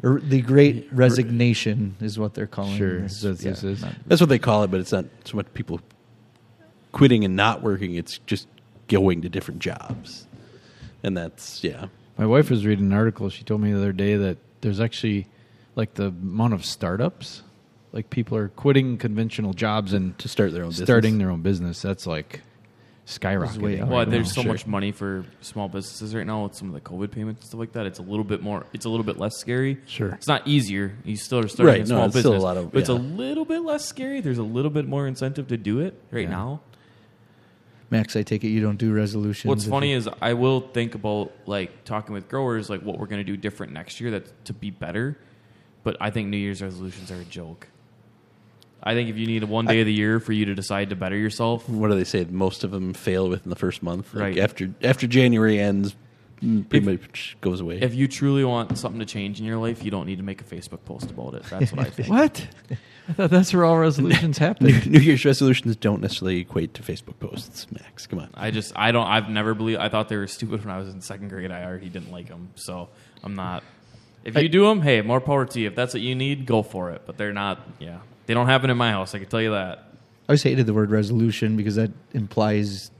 Or 0.03 0.19
the 0.19 0.41
Great 0.41 0.87
Resignation 0.91 1.95
is 2.01 2.19
what 2.19 2.33
they're 2.33 2.45
calling 2.47 2.77
Sure, 2.77 3.01
this. 3.01 3.21
that's- 3.21 3.61
this 3.61 3.81
not- 3.81 3.95
That's 4.05 4.19
what 4.21 4.29
they 4.29 4.39
call 4.39 4.63
it, 4.63 4.71
but 4.71 4.79
it's 4.81 4.91
not 4.91 5.05
so 5.23 5.37
much 5.37 5.47
people 5.53 5.79
quitting 6.91 7.23
and 7.23 7.35
not 7.35 7.61
working. 7.63 7.95
It's 7.95 8.19
just 8.25 8.47
going 8.87 9.21
to 9.21 9.29
different 9.29 9.59
jobs, 9.59 10.27
and 11.03 11.15
that's 11.15 11.63
yeah. 11.63 11.87
My 12.17 12.25
wife 12.25 12.49
was 12.49 12.65
reading 12.65 12.85
an 12.87 12.93
article. 12.93 13.29
She 13.29 13.43
told 13.43 13.61
me 13.61 13.71
the 13.71 13.77
other 13.77 13.93
day 13.93 14.15
that 14.17 14.37
there's 14.61 14.79
actually 14.79 15.27
like 15.75 15.93
the 15.93 16.07
amount 16.07 16.53
of 16.53 16.65
startups, 16.65 17.43
like 17.93 18.09
people 18.09 18.37
are 18.37 18.47
quitting 18.49 18.97
conventional 18.97 19.53
jobs 19.53 19.93
and 19.93 20.17
To 20.19 20.27
start 20.27 20.51
their 20.51 20.63
own 20.63 20.69
business. 20.69 20.87
starting 20.87 21.17
their 21.19 21.29
own 21.29 21.41
business. 21.41 21.81
That's 21.81 22.07
like 22.07 22.41
skyrocketing. 23.07 23.57
way 23.61 23.75
up. 23.79 23.81
right 23.83 23.89
Well, 23.89 24.05
now. 24.05 24.11
there's 24.11 24.33
so 24.33 24.41
Sure. 24.43 24.51
much 24.51 24.67
money 24.67 24.91
for 24.91 25.23
small 25.41 25.67
businesses 25.69 26.13
right 26.13 26.27
now 26.27 26.43
with 26.43 26.55
some 26.55 26.67
of 26.67 26.73
the 26.73 26.81
COVID 26.81 27.09
payments 27.09 27.41
and 27.41 27.47
stuff 27.47 27.59
like 27.59 27.71
that. 27.71 27.85
It's 27.85 27.99
a 27.99 28.03
little 28.03 28.25
bit 28.25 28.41
more. 28.43 28.65
It's 28.73 28.85
a 28.85 28.89
little 28.89 29.05
bit 29.05 29.17
less 29.17 29.37
scary. 29.37 29.77
Sure. 29.85 30.09
It's 30.09 30.27
not 30.27 30.45
easier. 30.47 30.93
You 31.05 31.15
still 31.15 31.39
are 31.39 31.47
starting 31.47 31.67
Right, 31.67 31.77
a 31.77 31.89
no, 31.89 31.95
small 31.95 32.05
it's 32.07 32.19
still 32.19 32.35
a 32.35 32.37
lot 32.37 32.57
of- 32.57 32.71
but 32.73 32.79
it's 32.79 32.89
a 32.89 32.93
little 32.93 33.45
bit 33.45 33.59
less 33.61 33.85
scary. 33.85 34.19
There's 34.21 34.37
a 34.37 34.43
little 34.43 34.69
bit 34.71 34.87
more 34.87 35.07
incentive 35.07 35.47
to 35.47 35.57
do 35.57 35.79
it 35.79 35.99
right 36.11 36.23
Yeah. 36.25 36.29
now. 36.29 36.61
Max, 37.89 38.17
I 38.17 38.21
take 38.23 38.43
it 38.43 38.49
you 38.49 38.59
don't 38.61 38.77
do 38.77 38.91
resolutions. 38.91 39.47
What's 39.47 39.65
funny 39.65 39.91
you- 39.91 39.97
is 39.97 40.09
I 40.21 40.33
will 40.33 40.59
think 40.59 40.93
about 40.93 41.31
like 41.45 41.85
talking 41.85 42.13
with 42.13 42.27
growers, 42.27 42.69
like 42.69 42.81
what 42.81 42.99
we're 42.99 43.07
going 43.07 43.25
to 43.25 43.31
do 43.31 43.37
different 43.37 43.71
next 43.71 44.01
year 44.01 44.11
that 44.11 44.45
to 44.45 44.53
be 44.53 44.69
better. 44.69 45.17
But 45.83 45.95
I 46.01 46.09
think 46.09 46.27
New 46.27 46.35
Year's 46.35 46.61
resolutions 46.61 47.09
are 47.11 47.21
a 47.21 47.23
joke. 47.23 47.69
I 48.87 48.93
think 48.93 49.09
if 49.09 49.17
you 49.17 49.27
need 49.27 49.43
one 49.43 49.65
day 49.65 49.79
of 49.81 49.85
the 49.85 49.93
year 49.93 50.19
for 50.19 50.31
you 50.33 50.45
to 50.45 50.55
decide 50.55 50.89
to 50.91 50.95
better 50.95 51.15
yourself, 51.17 51.67
What 51.69 51.89
do 51.89 51.95
they 51.95 52.03
say? 52.03 52.25
Most 52.29 52.63
of 52.63 52.71
them 52.71 52.93
fail 52.93 53.27
within 53.29 53.49
the 53.49 53.55
first 53.55 53.83
month. 53.83 54.13
Like 54.13 54.21
Right. 54.23 54.37
after 54.39 54.73
after 54.83 55.07
January 55.07 55.59
ends, 55.59 55.95
mm, 56.41 56.67
pretty 56.69 56.91
If- 56.93 57.01
much 57.01 57.37
goes 57.41 57.59
away. 57.61 57.79
if 57.81 57.93
you 57.95 58.07
truly 58.07 58.43
want 58.45 58.77
something 58.77 58.99
to 58.99 59.05
change 59.05 59.39
in 59.39 59.45
your 59.45 59.57
life, 59.57 59.83
you 59.83 59.91
don't 59.91 60.05
need 60.05 60.17
to 60.17 60.23
make 60.23 60.41
a 60.41 60.45
Facebook 60.45 60.85
post 60.85 61.09
about 61.11 61.33
it. 61.35 61.43
That's 61.49 61.71
what 61.73 61.85
I 61.85 61.89
think. 61.89 62.07
What? 62.17 62.47
I 63.09 63.13
thought 63.13 63.29
that's 63.29 63.53
where 63.53 63.63
all 63.63 63.77
resolutions 63.77 64.37
happen. 64.47 64.67
New, 64.67 64.79
New 64.85 64.99
Year's 64.99 65.23
resolutions 65.23 65.77
don't 65.77 66.01
necessarily 66.01 66.39
equate 66.39 66.73
to 66.73 66.81
Facebook 66.83 67.19
posts. 67.19 67.65
Max, 67.71 68.05
come 68.05 68.19
on. 68.19 68.29
I 68.33 68.51
just 68.51 68.73
I 68.75 68.91
don't 68.91 69.07
I've 69.07 69.29
never 69.29 69.53
believed 69.53 69.79
I 69.79 69.87
thought 69.89 70.09
they 70.09 70.17
were 70.17 70.27
stupid 70.27 70.65
when 70.65 70.73
I 70.73 70.77
was 70.77 70.89
in 70.89 70.99
second 71.01 71.29
grade. 71.29 71.49
I 71.51 71.63
already 71.63 71.87
didn't 71.89 72.11
like 72.11 72.27
them, 72.27 72.49
so 72.55 72.89
I'm 73.23 73.35
not. 73.35 73.63
If 74.25 74.35
you 74.37 74.49
do 74.49 74.65
them, 74.67 74.81
hey, 74.81 75.01
more 75.01 75.21
power 75.21 75.45
to 75.45 75.59
you. 75.59 75.67
If 75.67 75.75
that's 75.75 75.93
what 75.93 76.01
you 76.01 76.13
need, 76.13 76.45
go 76.45 76.61
for 76.63 76.91
it. 76.91 77.03
But 77.05 77.17
they're 77.17 77.31
not. 77.31 77.65
Yeah, 77.79 77.99
they 78.27 78.33
don't 78.35 78.47
happen 78.47 78.69
in 78.69 78.77
my 78.77 78.91
house. 78.91 79.15
I 79.15 79.19
can 79.19 79.27
tell 79.27 79.41
you 79.41 79.51
that. 79.51 79.79
I 79.79 80.31
always 80.31 80.43
hated 80.43 80.65
the 80.67 80.73
word 80.73 80.91
resolution 80.91 81.55
because 81.57 81.75
that 81.75 81.89
implies 82.13 82.91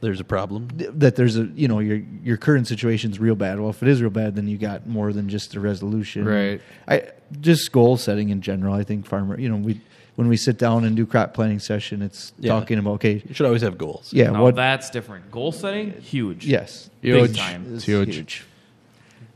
There's 0.00 0.18
a 0.20 0.24
problem. 0.24 0.68
that 0.76 1.14
there's 1.16 1.36
a 1.38 1.44
you 1.54 1.68
know 1.68 1.78
your 1.78 2.02
your 2.24 2.36
current 2.36 2.66
situation's 2.66 3.18
real 3.20 3.36
bad. 3.36 3.58
Well, 3.60 3.70
if 3.70 3.82
it 3.82 3.88
is 3.88 4.02
real 4.02 4.10
bad, 4.10 4.34
then 4.36 4.48
you 4.48 4.58
got 4.58 4.86
more 4.86 5.12
than 5.12 5.28
just 5.28 5.54
a 5.54 5.60
resolution, 5.60 6.24
Right. 6.24 6.60
I 6.88 7.04
just 7.40 7.70
goal 7.72 7.96
setting 7.96 8.28
in 8.30 8.42
general. 8.42 8.74
I 8.74 8.82
think 8.84 9.06
farmer, 9.06 9.38
you 9.40 9.48
know, 9.48 9.56
we 9.56 9.80
when 10.16 10.28
we 10.28 10.36
sit 10.36 10.58
down 10.58 10.84
and 10.84 10.94
do 10.94 11.06
crop 11.06 11.32
planning 11.32 11.58
session, 11.60 12.02
it's 12.02 12.32
Yeah. 12.38 12.50
talking 12.52 12.78
about 12.78 12.94
okay, 12.94 13.22
You 13.26 13.32
should 13.34 13.46
always 13.46 13.62
have 13.62 13.78
goals. 13.78 14.12
yeah, 14.12 14.30
now 14.30 14.42
what 14.42 14.56
that's 14.56 14.90
different. 14.90 15.30
Goal 15.30 15.52
setting, 15.52 15.92
huge. 16.00 16.44
yes, 16.46 16.90
big 17.00 17.14
Huge. 17.14 17.38
time, 17.38 17.64
It's 17.74 17.84
huge. 17.84 18.44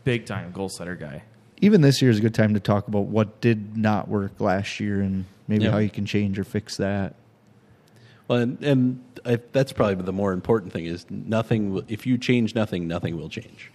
big 0.04 0.26
time 0.26 0.50
goal 0.52 0.68
setter 0.68 0.96
guy. 0.96 1.22
even 1.62 1.80
this 1.80 2.02
year 2.02 2.10
is 2.10 2.18
a 2.18 2.20
good 2.20 2.34
time 2.34 2.52
to 2.54 2.60
talk 2.60 2.88
about 2.88 3.06
what 3.06 3.40
did 3.40 3.76
not 3.78 4.08
work 4.08 4.38
last 4.40 4.78
year 4.80 5.00
and 5.00 5.24
maybe 5.48 5.64
Yeah. 5.64 5.70
how 5.70 5.78
you 5.78 5.90
can 5.90 6.06
change 6.06 6.38
or 6.38 6.44
fix 6.44 6.76
that. 6.78 7.14
Well, 8.28 8.40
and, 8.40 8.62
and 8.64 9.04
I, 9.24 9.38
that's 9.52 9.72
probably 9.72 9.94
the 10.04 10.12
more 10.12 10.32
important 10.32 10.72
thing 10.72 10.84
is 10.86 11.06
nothing. 11.10 11.84
If 11.88 12.06
you 12.06 12.18
change 12.18 12.54
nothing, 12.54 12.88
nothing 12.88 13.16
will 13.16 13.28
change. 13.28 13.70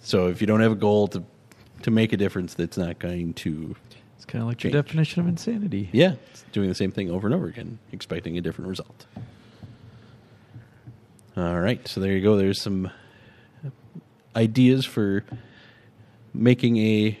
So 0.00 0.28
if 0.28 0.40
you 0.40 0.46
don't 0.46 0.60
have 0.60 0.72
a 0.72 0.76
goal 0.76 1.08
to 1.08 1.22
to 1.82 1.90
make 1.90 2.12
a 2.14 2.16
difference, 2.16 2.54
that's 2.54 2.78
not 2.78 2.98
going 2.98 3.34
to. 3.34 3.76
It's 4.16 4.24
kind 4.24 4.40
of 4.42 4.48
like 4.48 4.56
Change. 4.58 4.72
the 4.72 4.82
definition 4.82 5.20
of 5.20 5.28
insanity. 5.28 5.90
Yeah, 5.92 6.14
it's 6.30 6.42
doing 6.52 6.70
the 6.70 6.74
same 6.74 6.90
thing 6.90 7.10
over 7.10 7.26
and 7.26 7.34
over 7.34 7.46
again, 7.48 7.78
expecting 7.92 8.38
a 8.38 8.40
different 8.40 8.70
result. 8.70 9.04
All 11.36 11.60
right, 11.60 11.86
so 11.86 12.00
there 12.00 12.12
you 12.12 12.22
go. 12.22 12.36
There's 12.36 12.60
some 12.62 12.90
ideas 14.34 14.86
for 14.86 15.22
making 16.32 16.78
a 16.78 17.18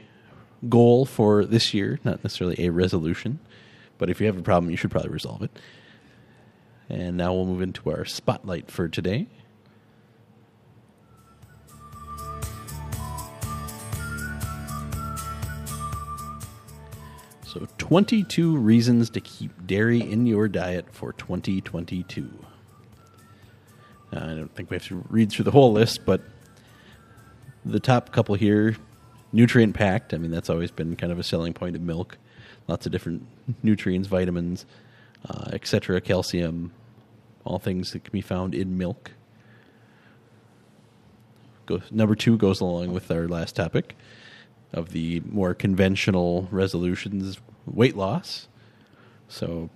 goal 0.70 1.04
for 1.04 1.44
this 1.44 1.74
year, 1.74 2.00
not 2.02 2.24
necessarily 2.24 2.64
a 2.64 2.70
resolution, 2.70 3.40
but 3.98 4.10
if 4.10 4.20
you 4.20 4.26
have 4.26 4.38
a 4.38 4.42
problem, 4.42 4.70
you 4.70 4.76
should 4.76 4.90
probably 4.90 5.10
resolve 5.10 5.42
it. 5.42 5.50
And 6.88 7.16
now 7.16 7.34
we'll 7.34 7.46
move 7.46 7.62
into 7.62 7.90
our 7.90 8.04
spotlight 8.04 8.70
for 8.70 8.88
today. 8.88 9.26
So, 17.44 17.66
22 17.78 18.56
reasons 18.56 19.08
to 19.10 19.20
keep 19.20 19.66
dairy 19.66 20.00
in 20.00 20.26
your 20.26 20.46
diet 20.46 20.86
for 20.92 21.14
2022. 21.14 22.28
Uh, 24.12 24.18
I 24.18 24.34
don't 24.34 24.54
think 24.54 24.70
we 24.70 24.74
have 24.74 24.86
to 24.88 25.02
read 25.08 25.32
through 25.32 25.46
the 25.46 25.50
whole 25.50 25.72
list, 25.72 26.04
but 26.04 26.20
the 27.64 27.80
top 27.80 28.12
couple 28.12 28.34
here 28.34 28.76
nutrient 29.32 29.74
packed. 29.74 30.14
I 30.14 30.18
mean, 30.18 30.30
that's 30.30 30.50
always 30.50 30.70
been 30.70 30.96
kind 30.96 31.12
of 31.12 31.18
a 31.18 31.22
selling 31.22 31.52
point 31.52 31.76
of 31.76 31.82
milk. 31.82 32.18
Lots 32.68 32.86
of 32.86 32.92
different 32.92 33.26
nutrients, 33.62 34.08
vitamins, 34.08 34.66
uh, 35.28 35.50
etc., 35.52 36.00
calcium, 36.00 36.72
all 37.44 37.58
things 37.58 37.92
that 37.92 38.04
can 38.04 38.12
be 38.12 38.20
found 38.20 38.54
in 38.54 38.76
milk. 38.76 39.12
Go, 41.66 41.80
number 41.90 42.14
two 42.14 42.36
goes 42.36 42.60
along 42.60 42.92
with 42.92 43.10
our 43.10 43.28
last 43.28 43.56
topic 43.56 43.96
of 44.72 44.90
the 44.90 45.20
more 45.26 45.54
conventional 45.54 46.48
resolutions 46.50 47.38
weight 47.66 47.96
loss. 47.96 48.48
So, 49.28 49.70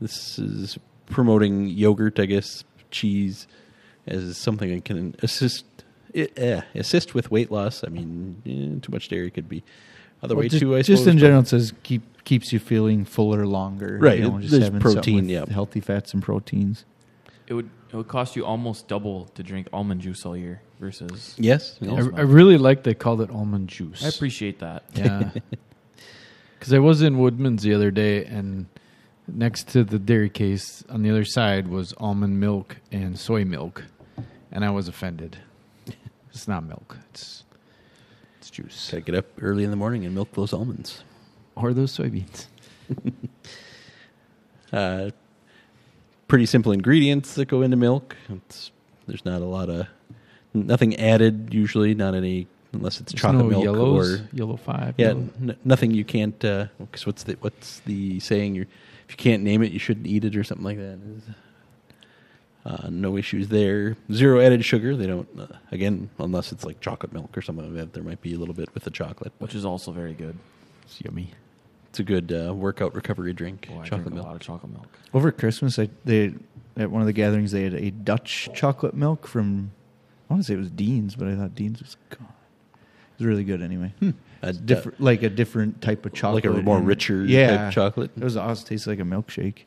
this 0.00 0.38
is 0.38 0.78
promoting 1.06 1.66
yogurt, 1.66 2.20
I 2.20 2.26
guess, 2.26 2.64
cheese 2.90 3.46
as 4.06 4.36
something 4.36 4.70
that 4.70 4.84
can 4.84 5.14
assist 5.22 5.64
it, 6.14 6.32
eh, 6.38 6.62
assist 6.74 7.14
with 7.14 7.30
weight 7.30 7.50
loss. 7.50 7.84
I 7.84 7.88
mean, 7.88 8.42
eh, 8.46 8.80
too 8.80 8.92
much 8.92 9.08
dairy 9.08 9.30
could 9.30 9.48
be 9.48 9.62
other 10.22 10.34
Well, 10.34 10.42
way 10.42 10.48
just, 10.48 10.60
too. 10.60 10.74
I 10.76 10.82
just 10.82 11.02
suppose, 11.02 11.06
in 11.14 11.18
general, 11.18 11.40
it 11.40 11.48
says 11.48 11.72
keep 11.82 12.02
keeps 12.24 12.52
you 12.52 12.58
feeling 12.58 13.04
fuller 13.04 13.46
longer. 13.46 13.98
Right, 14.00 14.18
You 14.18 14.28
know, 14.30 14.36
it- 14.38 14.40
just 14.42 14.52
there's 14.52 14.64
having 14.64 14.80
protein, 14.80 15.28
yeah. 15.28 15.44
healthy 15.50 15.80
fats 15.80 16.12
and 16.12 16.22
proteins. 16.22 16.84
It 17.46 17.54
would 17.54 17.70
it 17.90 17.96
would 17.96 18.08
cost 18.08 18.36
you 18.36 18.44
almost 18.44 18.86
double 18.88 19.26
to 19.34 19.42
drink 19.42 19.68
almond 19.72 20.02
juice 20.02 20.26
all 20.26 20.36
year 20.36 20.60
versus. 20.78 21.34
Yes. 21.38 21.78
I. 21.82 21.86
I 21.86 22.20
really 22.20 22.58
like 22.58 22.82
they 22.82 22.92
called 22.94 23.20
it 23.22 23.30
almond 23.30 23.68
juice. 23.68 24.04
I 24.04 24.08
appreciate 24.08 24.58
that. 24.60 24.84
Yeah. 24.94 25.30
Because 26.58 26.72
I 26.72 26.80
was 26.80 27.02
in 27.02 27.18
Woodman's 27.18 27.62
the 27.62 27.72
other 27.72 27.92
day, 27.92 28.24
and 28.24 28.66
next 29.28 29.68
to 29.68 29.84
the 29.84 29.96
dairy 29.98 30.28
case 30.28 30.82
on 30.88 31.02
the 31.02 31.10
other 31.10 31.24
side 31.24 31.68
was 31.68 31.94
almond 31.98 32.40
milk 32.40 32.78
and 32.90 33.16
soy 33.16 33.44
milk, 33.44 33.84
and 34.50 34.64
I 34.64 34.70
was 34.70 34.88
offended. 34.88 35.38
it's 36.32 36.48
not 36.48 36.64
milk; 36.64 36.96
it's 37.10 37.44
it's 37.46 37.47
juice 38.62 38.90
Gotta 38.90 39.00
get 39.02 39.14
up 39.14 39.26
early 39.40 39.64
in 39.64 39.70
the 39.70 39.76
morning 39.76 40.04
and 40.04 40.14
milk 40.14 40.32
those 40.32 40.52
almonds. 40.52 41.02
or 41.56 41.72
those 41.74 41.96
soybeans. 41.96 42.46
Uh, 44.72 45.10
pretty 46.26 46.44
simple 46.44 46.72
ingredients 46.72 47.34
that 47.34 47.46
go 47.46 47.62
into 47.62 47.76
milk. 47.76 48.14
It's, 48.28 48.70
there's 49.06 49.24
not 49.24 49.40
a 49.40 49.46
lot 49.46 49.70
of 49.70 49.86
nothing 50.52 50.94
added 50.96 51.54
usually. 51.54 51.94
Not 51.94 52.14
any 52.14 52.46
unless 52.74 53.00
it's 53.00 53.12
There's 53.12 53.22
chocolate 53.22 53.44
no 53.44 53.48
milk 53.50 53.64
yellows, 53.64 54.20
or 54.20 54.28
yellow 54.34 54.56
five. 54.58 54.94
yeah, 54.98 55.08
yellow- 55.08 55.28
n- 55.40 55.56
nothing 55.64 55.92
you 55.92 56.04
can't. 56.04 56.38
Because 56.38 57.06
what's 57.06 57.22
the 57.22 57.38
what's 57.40 57.80
the 57.80 58.20
saying? 58.20 58.56
You're, 58.56 58.66
if 59.08 59.12
you 59.12 59.16
can't 59.16 59.42
name 59.42 59.62
it, 59.62 59.72
you 59.72 59.78
shouldn't 59.78 60.06
eat 60.06 60.24
it 60.26 60.36
or 60.36 60.44
something 60.44 60.64
like 60.66 60.76
that. 60.76 60.98
Uh, 62.68 62.88
no 62.90 63.16
issues 63.16 63.48
there. 63.48 63.96
Zero 64.12 64.40
added 64.40 64.62
sugar. 64.62 64.94
They 64.94 65.06
don't. 65.06 65.26
Uh, 65.38 65.46
again, 65.72 66.10
unless 66.18 66.52
it's 66.52 66.64
like 66.64 66.80
chocolate 66.80 67.14
milk 67.14 67.36
or 67.36 67.40
something 67.40 67.64
like 67.64 67.74
that, 67.76 67.94
there 67.94 68.02
might 68.02 68.20
be 68.20 68.34
a 68.34 68.38
little 68.38 68.52
bit 68.54 68.68
with 68.74 68.84
the 68.84 68.90
chocolate. 68.90 69.32
which 69.38 69.54
is 69.54 69.64
also 69.64 69.90
very 69.90 70.12
good. 70.12 70.36
it's 70.82 71.00
yummy. 71.00 71.30
It's 71.88 71.98
a 72.00 72.02
good 72.02 72.30
uh, 72.30 72.52
workout 72.52 72.94
recovery 72.94 73.32
drink. 73.32 73.68
Boy, 73.68 73.80
I 73.80 73.84
chocolate 73.84 74.02
drink 74.02 74.14
milk. 74.16 74.26
a 74.26 74.28
lot 74.28 74.36
of 74.36 74.42
chocolate 74.42 74.70
milk. 74.70 74.98
Over 75.14 75.32
Christmas, 75.32 75.78
I, 75.78 75.88
they 76.04 76.34
at 76.76 76.90
one 76.90 77.00
of 77.00 77.06
the 77.06 77.14
gatherings 77.14 77.52
they 77.52 77.64
had 77.64 77.72
a 77.72 77.90
Dutch 77.90 78.50
chocolate 78.54 78.94
milk 78.94 79.26
from. 79.26 79.70
I 80.28 80.34
want 80.34 80.44
to 80.44 80.46
say 80.46 80.54
it 80.54 80.58
was 80.58 80.70
Dean's, 80.70 81.16
but 81.16 81.26
I 81.26 81.36
thought 81.36 81.54
Dean's 81.54 81.80
was 81.80 81.96
gone. 82.10 82.28
It 82.74 83.22
was 83.22 83.26
really 83.26 83.44
good 83.44 83.62
anyway. 83.62 83.94
A 84.42 84.52
Different, 84.52 85.00
like 85.00 85.22
a 85.22 85.30
different 85.30 85.80
type 85.80 86.04
of 86.04 86.12
chocolate, 86.12 86.44
like 86.44 86.54
a 86.54 86.62
more 86.62 86.78
richer 86.80 87.24
yeah, 87.24 87.56
type 87.56 87.72
chocolate. 87.72 88.10
It 88.14 88.22
was 88.22 88.36
awesome. 88.36 88.66
Tastes 88.68 88.86
like 88.86 89.00
a 89.00 89.04
milkshake. 89.04 89.62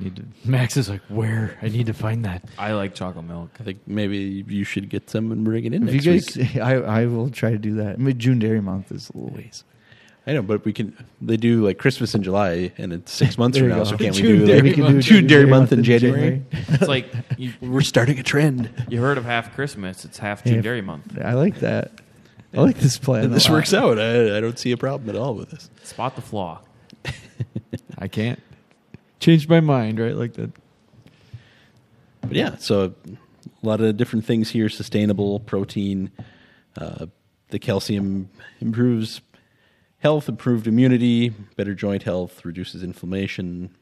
Need 0.00 0.16
to, 0.16 0.24
Max 0.44 0.76
is 0.76 0.88
like, 0.88 1.02
where? 1.08 1.58
I 1.62 1.68
need 1.68 1.86
to 1.86 1.92
find 1.92 2.24
that. 2.24 2.42
I 2.58 2.72
like 2.72 2.94
chocolate 2.94 3.26
milk. 3.26 3.50
I 3.60 3.64
think 3.64 3.80
maybe 3.86 4.44
you 4.48 4.64
should 4.64 4.88
get 4.88 5.10
some 5.10 5.30
and 5.30 5.44
bring 5.44 5.64
it 5.66 5.74
in 5.74 5.86
If 5.86 5.92
next 5.94 6.06
you 6.06 6.12
week. 6.12 6.54
guys, 6.54 6.56
I, 6.62 7.02
I 7.02 7.06
will 7.06 7.28
try 7.30 7.50
to 7.50 7.58
do 7.58 7.74
that. 7.76 7.94
I 7.94 7.96
mean, 7.96 8.18
June 8.18 8.38
Dairy 8.38 8.60
Month 8.62 8.90
is 8.92 9.10
a 9.10 9.16
little 9.18 9.36
ways. 9.36 9.62
I 10.26 10.32
know, 10.34 10.42
but 10.42 10.64
we 10.64 10.72
can. 10.72 10.96
They 11.22 11.36
do 11.38 11.64
like 11.64 11.78
Christmas 11.78 12.14
in 12.14 12.22
July, 12.22 12.72
and 12.78 12.92
it's 12.92 13.10
six 13.12 13.36
months 13.38 13.56
There 13.58 13.64
from 13.68 13.70
you 13.70 13.76
now. 13.76 13.84
go. 13.84 13.90
So 13.90 13.96
can't 13.96 14.14
we 14.14 14.22
June 14.22 14.38
do 14.40 14.46
Dairy 14.46 14.60
like, 14.60 14.76
We 14.76 14.82
can 14.84 14.92
do 14.92 15.02
June 15.02 15.26
Dairy 15.26 15.46
Month 15.46 15.72
in 15.72 15.82
January? 15.82 16.42
It's 16.52 16.88
like 16.88 17.06
you, 17.38 17.52
We're 17.62 17.80
starting 17.80 18.18
a 18.18 18.22
trend. 18.22 18.70
you 18.88 19.00
heard 19.00 19.18
of 19.18 19.24
half 19.24 19.54
Christmas. 19.54 20.04
It's 20.04 20.18
half 20.18 20.44
June 20.44 20.56
Yeah. 20.56 20.60
Dairy 20.62 20.82
Month. 20.82 21.18
I 21.22 21.32
like 21.34 21.60
that. 21.60 21.92
I 22.54 22.60
like 22.60 22.76
this 22.78 22.98
plan. 22.98 23.24
a 23.24 23.28
this 23.28 23.48
lot. 23.48 23.54
works 23.54 23.72
out. 23.74 23.98
I, 23.98 24.36
I 24.36 24.40
don't 24.40 24.58
see 24.58 24.72
a 24.72 24.76
problem 24.76 25.08
at 25.08 25.16
all 25.16 25.34
with 25.34 25.50
this. 25.50 25.70
Spot 25.84 26.14
the 26.14 26.22
flaw. 26.22 26.60
I 27.98 28.08
can't. 28.08 28.40
Changed 29.20 29.48
my 29.48 29.60
mind, 29.60 30.00
right? 30.00 30.16
Like 30.16 30.34
that. 30.34 30.50
But 32.22 32.32
yeah, 32.32 32.56
so 32.56 32.94
a 33.62 33.66
lot 33.66 33.80
of 33.80 33.96
different 33.96 34.24
things 34.24 34.50
here: 34.50 34.68
sustainable 34.68 35.40
protein. 35.40 36.10
Uh, 36.76 37.06
the 37.48 37.58
calcium 37.58 38.30
improves 38.60 39.20
health, 39.98 40.28
improved 40.28 40.66
immunity, 40.66 41.30
better 41.56 41.74
joint 41.74 42.02
health, 42.02 42.44
reduces 42.44 42.82
inflammation, 42.82 43.74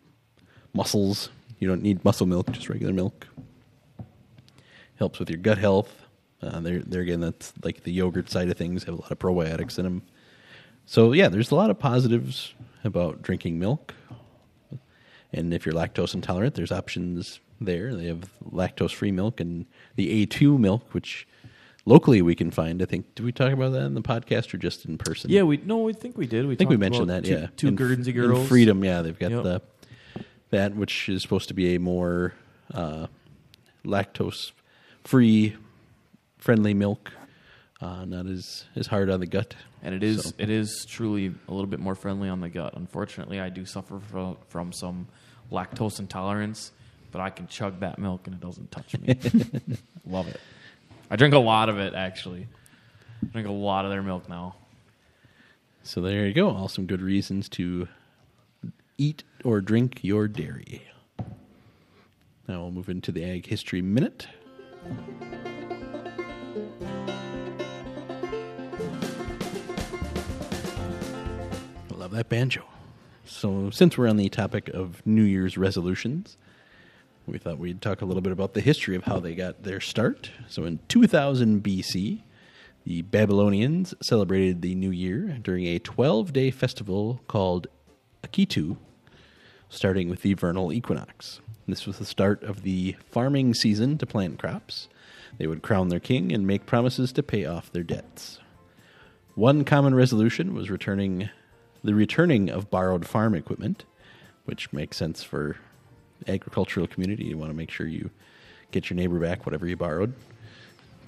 muscles. 0.72 1.30
You 1.58 1.68
don't 1.68 1.82
need 1.82 2.04
muscle 2.04 2.26
milk, 2.26 2.50
just 2.52 2.68
regular 2.68 2.92
milk. 2.92 3.26
Helps 4.96 5.18
with 5.18 5.30
your 5.30 5.38
gut 5.38 5.58
health. 5.58 6.02
Uh, 6.40 6.60
there, 6.60 6.80
there 6.80 7.00
again, 7.00 7.20
that's 7.20 7.52
like 7.64 7.82
the 7.82 7.92
yogurt 7.92 8.30
side 8.30 8.48
of 8.48 8.56
things. 8.56 8.84
Have 8.84 8.94
a 8.94 9.00
lot 9.00 9.10
of 9.10 9.18
probiotics 9.18 9.78
in 9.78 9.84
them. 9.84 10.02
So 10.86 11.12
yeah, 11.12 11.28
there's 11.28 11.50
a 11.50 11.54
lot 11.54 11.70
of 11.70 11.78
positives 11.78 12.54
about 12.84 13.22
drinking 13.22 13.58
milk. 13.58 13.94
And 15.32 15.52
if 15.52 15.66
you're 15.66 15.74
lactose 15.74 16.14
intolerant, 16.14 16.54
there's 16.54 16.72
options 16.72 17.40
there. 17.60 17.94
They 17.94 18.06
have 18.06 18.30
lactose 18.50 18.94
free 18.94 19.12
milk 19.12 19.40
and 19.40 19.66
the 19.96 20.26
A2 20.26 20.58
milk, 20.58 20.92
which 20.94 21.26
locally 21.84 22.22
we 22.22 22.34
can 22.34 22.50
find. 22.50 22.80
I 22.80 22.86
think, 22.86 23.14
did 23.14 23.24
we 23.24 23.32
talk 23.32 23.52
about 23.52 23.72
that 23.72 23.82
in 23.82 23.94
the 23.94 24.00
podcast 24.02 24.54
or 24.54 24.58
just 24.58 24.84
in 24.86 24.96
person? 24.96 25.30
Yeah, 25.30 25.42
we 25.42 25.58
no, 25.58 25.88
I 25.88 25.92
think 25.92 26.16
we 26.16 26.26
did. 26.26 26.46
We 26.46 26.54
I 26.54 26.56
think 26.56 26.70
we 26.70 26.76
mentioned 26.76 27.10
that, 27.10 27.24
two, 27.24 27.32
yeah. 27.32 27.46
Two 27.56 27.70
Guernsey 27.72 28.12
girls. 28.12 28.48
Freedom, 28.48 28.82
yeah. 28.84 29.02
They've 29.02 29.18
got 29.18 29.30
Yep. 29.30 29.42
the 29.42 29.62
that, 30.50 30.74
which 30.74 31.08
is 31.08 31.20
supposed 31.22 31.48
to 31.48 31.54
be 31.54 31.74
a 31.74 31.80
more 31.80 32.32
uh, 32.72 33.06
lactose 33.84 34.52
free, 35.04 35.56
friendly 36.38 36.74
milk. 36.74 37.12
Uh, 37.80 38.04
not 38.04 38.26
as, 38.26 38.64
as 38.74 38.88
hard 38.88 39.08
on 39.08 39.20
the 39.20 39.26
gut. 39.26 39.54
And 39.82 39.94
it 39.94 40.02
is 40.02 40.24
So- 40.24 40.30
it 40.38 40.50
is 40.50 40.84
truly 40.88 41.34
a 41.48 41.52
little 41.52 41.66
bit 41.66 41.80
more 41.80 41.94
friendly 41.94 42.28
on 42.28 42.40
the 42.40 42.48
gut. 42.48 42.74
Unfortunately, 42.76 43.40
I 43.40 43.48
do 43.48 43.64
suffer 43.64 43.98
from, 44.00 44.36
from 44.48 44.72
some 44.72 45.08
lactose 45.50 45.98
intolerance, 45.98 46.72
but 47.12 47.20
I 47.20 47.30
can 47.30 47.46
chug 47.46 47.80
that 47.80 47.98
milk 47.98 48.26
and 48.26 48.34
it 48.34 48.40
doesn't 48.40 48.70
touch 48.70 48.98
me. 48.98 49.18
Love 50.06 50.28
it. 50.28 50.40
I 51.10 51.16
drink 51.16 51.34
a 51.34 51.38
lot 51.38 51.68
of 51.68 51.78
it 51.78 51.94
actually. 51.94 52.46
I 53.22 53.26
drink 53.32 53.48
a 53.48 53.52
lot 53.52 53.84
of 53.84 53.90
their 53.90 54.02
milk 54.02 54.28
now. 54.28 54.56
So 55.82 56.00
there 56.02 56.26
you 56.26 56.34
go. 56.34 56.50
All 56.50 56.68
some 56.68 56.86
good 56.86 57.00
reasons 57.00 57.48
to 57.50 57.88
eat 58.98 59.24
or 59.44 59.60
drink 59.60 60.00
your 60.02 60.28
dairy. 60.28 60.82
Now 62.46 62.62
we'll 62.62 62.72
move 62.72 62.88
into 62.88 63.10
the 63.12 63.24
Ag 63.24 63.46
History 63.46 63.80
Minute. 63.80 64.26
That 72.18 72.28
banjo. 72.28 72.64
So, 73.24 73.70
since 73.70 73.96
we're 73.96 74.08
on 74.08 74.16
the 74.16 74.28
topic 74.28 74.68
of 74.70 75.06
New 75.06 75.22
Year's 75.22 75.56
resolutions, 75.56 76.36
we 77.26 77.38
thought 77.38 77.58
we'd 77.58 77.80
talk 77.80 78.02
a 78.02 78.04
little 78.04 78.22
bit 78.22 78.32
about 78.32 78.54
the 78.54 78.60
history 78.60 78.96
of 78.96 79.04
how 79.04 79.20
they 79.20 79.34
got 79.34 79.62
their 79.62 79.80
start. 79.80 80.30
So, 80.48 80.64
in 80.64 80.80
2000 80.88 81.62
BC, 81.62 82.22
the 82.84 83.02
Babylonians 83.02 83.94
celebrated 84.02 84.62
the 84.62 84.74
new 84.74 84.90
year 84.90 85.38
during 85.40 85.66
a 85.66 85.78
12 85.78 86.32
day 86.32 86.50
festival 86.50 87.20
called 87.28 87.68
Akitu, 88.24 88.78
starting 89.68 90.08
with 90.08 90.22
the 90.22 90.34
vernal 90.34 90.72
equinox. 90.72 91.40
This 91.68 91.86
was 91.86 91.98
the 91.98 92.04
start 92.04 92.42
of 92.42 92.62
the 92.62 92.96
farming 93.10 93.54
season 93.54 93.96
to 93.98 94.06
plant 94.06 94.40
crops. 94.40 94.88
They 95.36 95.46
would 95.46 95.62
crown 95.62 95.88
their 95.88 96.00
king 96.00 96.32
and 96.32 96.46
make 96.46 96.66
promises 96.66 97.12
to 97.12 97.22
pay 97.22 97.44
off 97.44 97.70
their 97.70 97.84
debts. 97.84 98.40
One 99.36 99.64
common 99.64 99.94
resolution 99.94 100.52
was 100.52 100.68
returning 100.68 101.30
the 101.88 101.94
returning 101.94 102.50
of 102.50 102.70
borrowed 102.70 103.06
farm 103.06 103.34
equipment, 103.34 103.84
which 104.44 104.70
makes 104.74 104.98
sense 104.98 105.22
for 105.22 105.56
agricultural 106.26 106.86
community. 106.86 107.24
You 107.24 107.38
want 107.38 107.50
to 107.50 107.56
make 107.56 107.70
sure 107.70 107.86
you 107.86 108.10
get 108.72 108.90
your 108.90 108.96
neighbor 108.96 109.18
back 109.18 109.46
whatever 109.46 109.66
you 109.66 109.76
borrowed. 109.76 110.12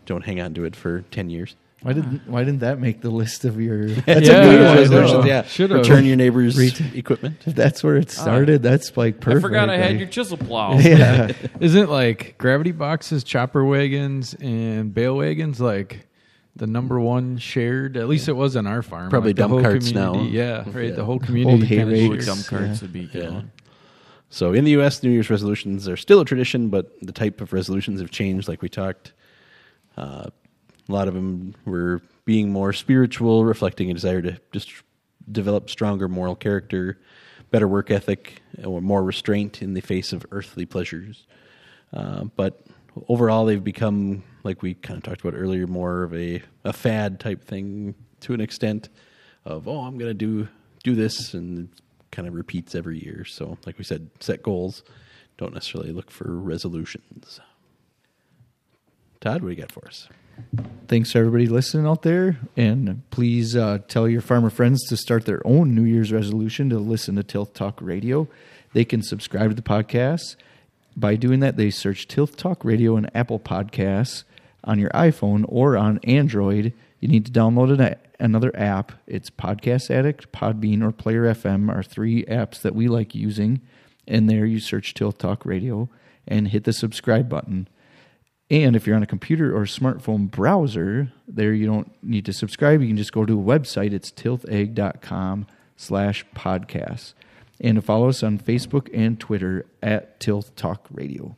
Don't 0.07 0.25
hang 0.25 0.41
on 0.41 0.55
to 0.55 0.65
it 0.65 0.75
for 0.75 1.03
10 1.11 1.29
years. 1.29 1.55
Why 1.83 1.93
didn't 1.95 2.23
Why 2.27 2.45
didn't 2.45 2.61
that 2.61 2.79
make 2.79 3.01
the 3.01 3.09
list 3.11 3.45
of 3.47 3.59
your? 3.61 3.89
That's 4.07 4.27
Yeah, 4.29 4.43
a 4.43 4.45
New 4.47 4.51
Year's 4.59 4.89
resolution. 4.91 5.27
Yeah, 5.27 5.43
Should've. 5.45 5.79
return 5.79 6.05
your 6.05 6.17
neighbor's 6.17 6.59
Ret- 6.59 6.95
equipment. 6.95 7.43
If 7.47 7.55
that's 7.55 7.83
where 7.83 7.97
it 7.97 8.15
ah. 8.19 8.23
started, 8.23 8.63
that's 8.63 8.95
like 8.99 9.21
perfect. 9.21 9.39
I 9.39 9.49
forgot 9.49 9.71
I 9.71 9.79
had 9.79 9.91
like- 9.93 9.99
your 10.01 10.09
chisel 10.09 10.37
plow. 10.37 10.79
Yeah, 10.79 11.33
Isn't 11.59 11.89
like 11.91 12.35
gravity 12.37 12.73
boxes, 12.73 13.25
chopper 13.25 13.65
wagons, 13.65 14.35
and 14.41 14.93
bale 14.93 15.17
wagons 15.17 15.59
like 15.59 16.07
the 16.57 16.67
number 16.67 17.01
one 17.01 17.39
shared? 17.39 17.97
At 17.97 18.09
least 18.09 18.29
it 18.29 18.33
was 18.33 18.57
on 18.57 18.67
our 18.67 18.83
farm. 18.83 19.11
Probably 19.11 19.31
like 19.31 19.37
the 19.37 19.43
dump 19.43 19.53
whole 19.53 19.63
carts 19.63 19.89
community- 19.91 20.19
now. 20.19 20.29
Yeah, 20.29 20.65
right. 20.73 20.89
Yeah. 20.89 20.95
The 20.95 21.05
whole 21.05 21.19
community. 21.19 21.53
Old 21.53 21.65
hay 21.65 21.77
kinda 21.77 21.93
rakes. 22.11 22.27
Dump 22.27 22.47
carts 22.47 22.81
yeah. 22.81 22.83
would 22.83 22.93
be 22.93 23.07
good. 23.07 23.33
Yeah. 23.33 23.43
So 24.29 24.53
in 24.53 24.65
the 24.65 24.71
U.S., 24.73 25.03
New 25.03 25.11
Year's 25.11 25.29
resolutions 25.29 25.89
are 25.89 25.97
still 25.97 26.21
a 26.21 26.25
tradition, 26.25 26.69
but 26.69 26.93
the 27.03 27.13
type 27.13 27.41
of 27.41 27.53
resolutions 27.53 28.01
have 28.01 28.11
changed, 28.11 28.47
like 28.49 28.63
we 28.63 28.69
talked. 28.69 29.13
Uh, 29.97 30.27
a 30.89 30.93
lot 30.93 31.09
of 31.09 31.15
them 31.15 31.55
were 31.65 32.01
being 32.25 32.51
more 32.53 32.73
spiritual, 32.73 33.45
reflecting 33.45 33.91
a 33.91 33.95
desire 33.95 34.23
to 34.23 34.41
just 34.53 34.71
develop 35.31 35.69
stronger 35.69 36.09
moral 36.09 36.37
character, 36.37 36.99
better 37.51 37.67
work 37.67 37.91
ethic, 37.91 38.41
or 38.65 38.81
more 38.81 39.03
restraint 39.03 39.63
in 39.63 39.75
the 39.75 39.81
face 39.81 40.13
of 40.13 40.25
earthly 40.31 40.65
pleasures. 40.65 41.27
Uh, 41.93 42.25
but 42.37 42.65
overall, 43.09 43.45
they've 43.45 43.63
become, 43.63 44.23
like 44.43 44.63
we 44.63 44.75
kind 44.75 44.97
of 44.97 45.03
talked 45.03 45.21
about 45.21 45.35
earlier, 45.39 45.67
more 45.67 46.03
of 46.03 46.15
a, 46.15 46.43
a 46.65 46.73
fad 46.73 47.21
type 47.21 47.45
thing 47.45 47.95
to 48.21 48.35
an 48.35 48.41
extent 48.41 48.89
of, 49.45 49.69
oh, 49.69 49.81
I'm 49.81 49.99
going 49.99 50.11
to 50.11 50.15
do 50.15 50.49
do 50.83 50.95
this, 50.95 51.35
and 51.35 51.69
kind 52.11 52.27
of 52.27 52.35
repeats 52.35 52.75
every 52.75 52.99
year. 53.03 53.25
So, 53.27 53.59
like 53.67 53.77
we 53.77 53.85
said, 53.85 54.09
set 54.19 54.43
goals. 54.43 54.83
Don't 55.37 55.53
necessarily 55.53 55.93
look 55.93 56.11
for 56.11 56.35
resolutions. 56.35 57.41
Todd, 59.21 59.43
what 59.43 59.51
do 59.51 59.55
you 59.55 59.61
got 59.61 59.73
for 59.73 59.87
us? 59.87 60.09
thanks 60.89 61.13
to 61.13 61.19
everybody 61.19 61.47
listening 61.47 61.87
out 61.87 62.03
there, 62.03 62.39
and 62.57 63.03
please 63.11 63.57
uh, 63.57 63.79
tell 63.89 64.09
your 64.09 64.21
farmer 64.21 64.51
friends 64.51 64.83
to 64.89 64.97
start 64.97 65.25
their 65.25 65.47
own 65.47 65.75
New 65.75 65.85
Year's 65.85 66.13
resolution 66.13 66.71
to 66.71 66.79
listen 66.79 67.17
to 67.17 67.23
Tilth 67.23 67.53
Talk 67.55 67.79
Radio. 67.81 68.29
They 68.73 68.85
can 68.85 69.03
subscribe 69.03 69.51
to 69.51 69.55
the 69.55 69.63
podcast. 69.63 70.37
By 70.97 71.17
doing 71.17 71.41
that, 71.41 71.57
they 71.57 71.71
search 71.71 72.09
Tilth 72.09 72.37
Talk 72.37 72.65
Radio 72.65 72.97
and 72.97 73.11
Apple 73.15 73.39
Podcasts 73.39 74.25
on 74.65 74.79
your 74.79 74.91
iPhone 74.91 75.45
or 75.49 75.77
on 75.77 75.99
Android. 76.05 76.73
You 76.99 77.09
need 77.09 77.27
to 77.27 77.33
download 77.33 77.79
an, 77.79 77.97
another 78.19 78.55
app. 78.57 78.93
It's 79.07 79.31
Podcast 79.31 79.91
Addict, 79.91 80.33
Podbean, 80.33 80.83
or 80.83 80.93
Player 80.93 81.23
FM 81.25 81.75
are 81.75 81.83
three 81.83 82.25
apps 82.25 82.61
that 82.63 82.75
we 82.75 82.89
like 82.89 83.15
using. 83.15 83.61
And 84.07 84.29
there 84.29 84.45
you 84.45 84.61
search 84.61 84.95
Tilth 84.95 85.19
Talk 85.19 85.47
Radio 85.47 85.89
and 86.27 86.49
hit 86.49 86.65
the 86.65 86.73
subscribe 86.73 87.29
button. 87.29 87.69
And 88.51 88.75
if 88.75 88.87
you're 88.87 88.97
on 88.97 89.03
a 89.03 89.07
computer 89.07 89.57
or 89.57 89.63
smartphone 89.63 90.29
browser, 90.29 91.13
there 91.29 91.53
you 91.53 91.67
don't 91.67 91.93
need 92.03 92.27
to 92.27 92.33
subscribe. 92.33 92.81
You 92.83 92.89
can 92.89 92.97
just 92.97 93.13
go 93.13 93.25
to 93.25 93.41
a 93.41 93.43
website. 93.43 93.93
It's 93.93 94.11
tilthag.com 94.11 95.47
slash 95.77 96.27
podcasts. 96.35 97.15
And 97.61 97.77
to 97.77 97.83
follow 97.83 98.09
us 98.09 98.23
on 98.23 98.39
Facebook 98.39 98.89
and 98.95 99.21
Twitter 99.21 99.67
at 99.83 100.19
Tilth 100.19 100.55
Talk 100.57 100.87
Radio. 100.91 101.37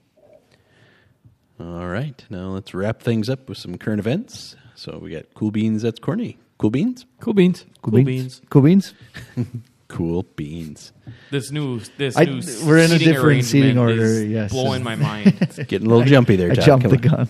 All 1.61 1.89
right, 1.89 2.25
now 2.31 2.49
let's 2.49 2.75
wrap 2.75 3.03
things 3.03 3.29
up 3.29 3.49
with 3.49 3.59
some 3.59 3.77
current 3.79 4.01
events. 4.01 4.57
So 4.75 4.99
we 4.99 5.11
got 5.11 5.33
Cool 5.35 5.51
Beans. 5.51 5.83
That's 5.83 5.99
Corny. 6.01 6.39
Cool 6.59 6.71
Beans. 6.71 7.07
Cool 7.21 7.35
beans. 7.35 7.65
Cool 7.83 8.03
beans. 8.05 8.41
Cool 8.51 8.63
beans? 8.63 8.95
Cool 9.89 10.23
Beans. 10.37 10.91
This 11.31 11.51
new 11.51 11.79
this 11.99 12.17
I- 12.17 12.25
new 12.25 12.41
we're 12.67 12.79
in 12.79 12.93
a 12.93 12.99
different 12.99 13.45
seating 13.45 13.77
order, 13.77 14.01
is 14.03 14.25
yes. 14.25 14.51
blowing 14.51 14.83
my 14.83 14.95
mind. 14.97 15.37
it's 15.43 15.59
Getting 15.59 15.87
a 15.87 15.91
little 15.91 16.07
jumpy 16.07 16.35
there. 16.37 16.51
I 16.51 16.55
Todd. 16.55 16.65
jumped 16.65 16.87
Come 16.89 16.97
the 16.97 17.09
on. 17.11 17.17
gun. 17.27 17.29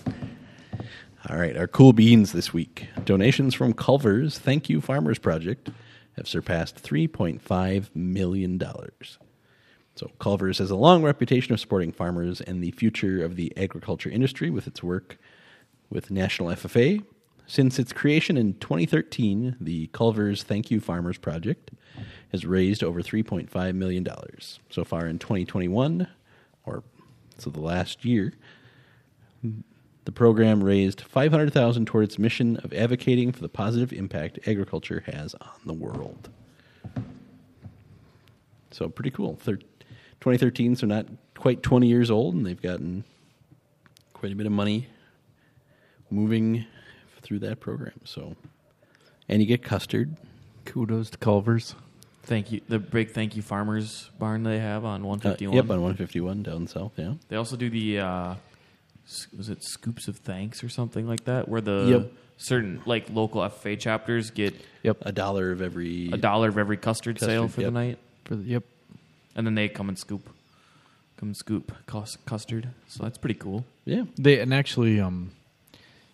All 1.29 1.35
right, 1.37 1.57
our 1.57 1.67
cool 1.67 1.91
beans 1.91 2.31
this 2.31 2.53
week. 2.53 2.87
Donations 3.03 3.53
from 3.53 3.73
Culver's 3.73 4.39
Thank 4.39 4.69
You 4.69 4.79
Farmers 4.79 5.19
Project 5.19 5.71
have 6.17 6.27
surpassed 6.27 6.83
$3.5 6.83 7.95
million. 7.95 8.61
So, 9.95 10.11
Culver's 10.19 10.57
has 10.57 10.71
a 10.71 10.75
long 10.75 11.03
reputation 11.03 11.53
of 11.53 11.59
supporting 11.59 11.91
farmers 11.91 12.41
and 12.41 12.63
the 12.63 12.71
future 12.71 13.23
of 13.23 13.35
the 13.35 13.53
agriculture 13.55 14.09
industry 14.09 14.49
with 14.49 14.65
its 14.67 14.81
work 14.81 15.17
with 15.89 16.09
National 16.09 16.49
FFA. 16.49 17.03
Since 17.45 17.77
its 17.77 17.93
creation 17.93 18.37
in 18.37 18.53
2013, 18.55 19.57
the 19.59 19.87
Culver's 19.87 20.43
Thank 20.43 20.71
You 20.71 20.79
Farmers 20.79 21.17
Project 21.17 21.71
has 22.31 22.45
raised 22.45 22.83
over 22.83 23.01
$3.5 23.03 23.75
million. 23.75 24.07
So 24.69 24.83
far 24.83 25.05
in 25.05 25.19
2021, 25.19 26.07
or 26.65 26.83
so 27.37 27.49
the 27.49 27.59
last 27.59 28.05
year, 28.05 28.33
the 30.05 30.11
program 30.11 30.63
raised 30.63 31.01
500,000 31.01 31.85
toward 31.87 32.03
its 32.05 32.19
mission 32.19 32.57
of 32.57 32.73
advocating 32.73 33.31
for 33.31 33.41
the 33.41 33.49
positive 33.49 33.93
impact 33.93 34.39
agriculture 34.47 35.03
has 35.05 35.33
on 35.35 35.49
the 35.65 35.73
world. 35.73 36.29
So 38.71 38.89
pretty 38.89 39.11
cool. 39.11 39.35
Thir- 39.35 39.57
2013, 39.57 40.75
so 40.75 40.87
not 40.87 41.05
quite 41.37 41.61
20 41.63 41.87
years 41.87 42.09
old, 42.09 42.33
and 42.35 42.45
they've 42.45 42.61
gotten 42.61 43.03
quite 44.13 44.31
a 44.31 44.35
bit 44.35 44.45
of 44.45 44.51
money 44.51 44.87
moving 46.09 46.65
through 47.21 47.39
that 47.39 47.59
program. 47.59 47.99
So, 48.05 48.35
and 49.29 49.41
you 49.41 49.47
get 49.47 49.63
custard. 49.63 50.15
Kudos 50.65 51.09
to 51.11 51.17
Culver's. 51.17 51.75
Thank 52.23 52.51
you. 52.53 52.61
The 52.69 52.79
big 52.79 53.11
thank 53.11 53.35
you 53.35 53.41
farmers 53.41 54.09
barn 54.17 54.43
they 54.43 54.59
have 54.59 54.85
on 54.85 55.01
Uh, 55.01 55.07
151. 55.07 55.55
yep, 55.55 55.63
on 55.69 55.81
151 55.81 56.41
down 56.43 56.67
south. 56.67 56.93
Yeah. 56.97 57.15
They 57.27 57.35
also 57.35 57.57
do 57.57 57.69
the 57.69 57.99
uh, 57.99 58.35
was 59.37 59.49
it 59.49 59.63
scoops 59.63 60.07
of 60.07 60.17
thanks 60.17 60.63
or 60.63 60.69
something 60.69 61.07
like 61.07 61.25
that, 61.25 61.47
where 61.47 61.61
the 61.61 61.85
Yep. 61.89 62.11
certain 62.37 62.81
like 62.85 63.09
local 63.09 63.41
FFA 63.41 63.79
chapters 63.79 64.31
get 64.31 64.53
Yep. 64.83 64.97
A 65.01 65.11
dollar 65.11 65.51
of 65.51 65.61
every. 65.61 66.09
a 66.11 66.17
dollar 66.17 66.49
of 66.49 66.57
every 66.57 66.77
custard, 66.77 67.19
sale 67.19 67.47
for 67.47 67.61
yep. 67.61 67.67
the 67.67 67.71
night, 67.71 67.97
For 68.25 68.35
the, 68.35 68.43
yep. 68.43 68.63
and 69.35 69.45
then 69.47 69.55
they 69.55 69.69
come 69.69 69.87
and 69.89 69.97
scoop, 69.97 70.29
come 71.17 71.29
and 71.29 71.37
scoop 71.37 71.71
custard. 72.25 72.69
So 72.87 73.03
that's 73.03 73.17
pretty 73.17 73.39
cool. 73.39 73.65
Yeah. 73.85 74.03
They 74.17 74.39
and 74.39 74.53
actually, 74.53 74.99
um, 74.99 75.31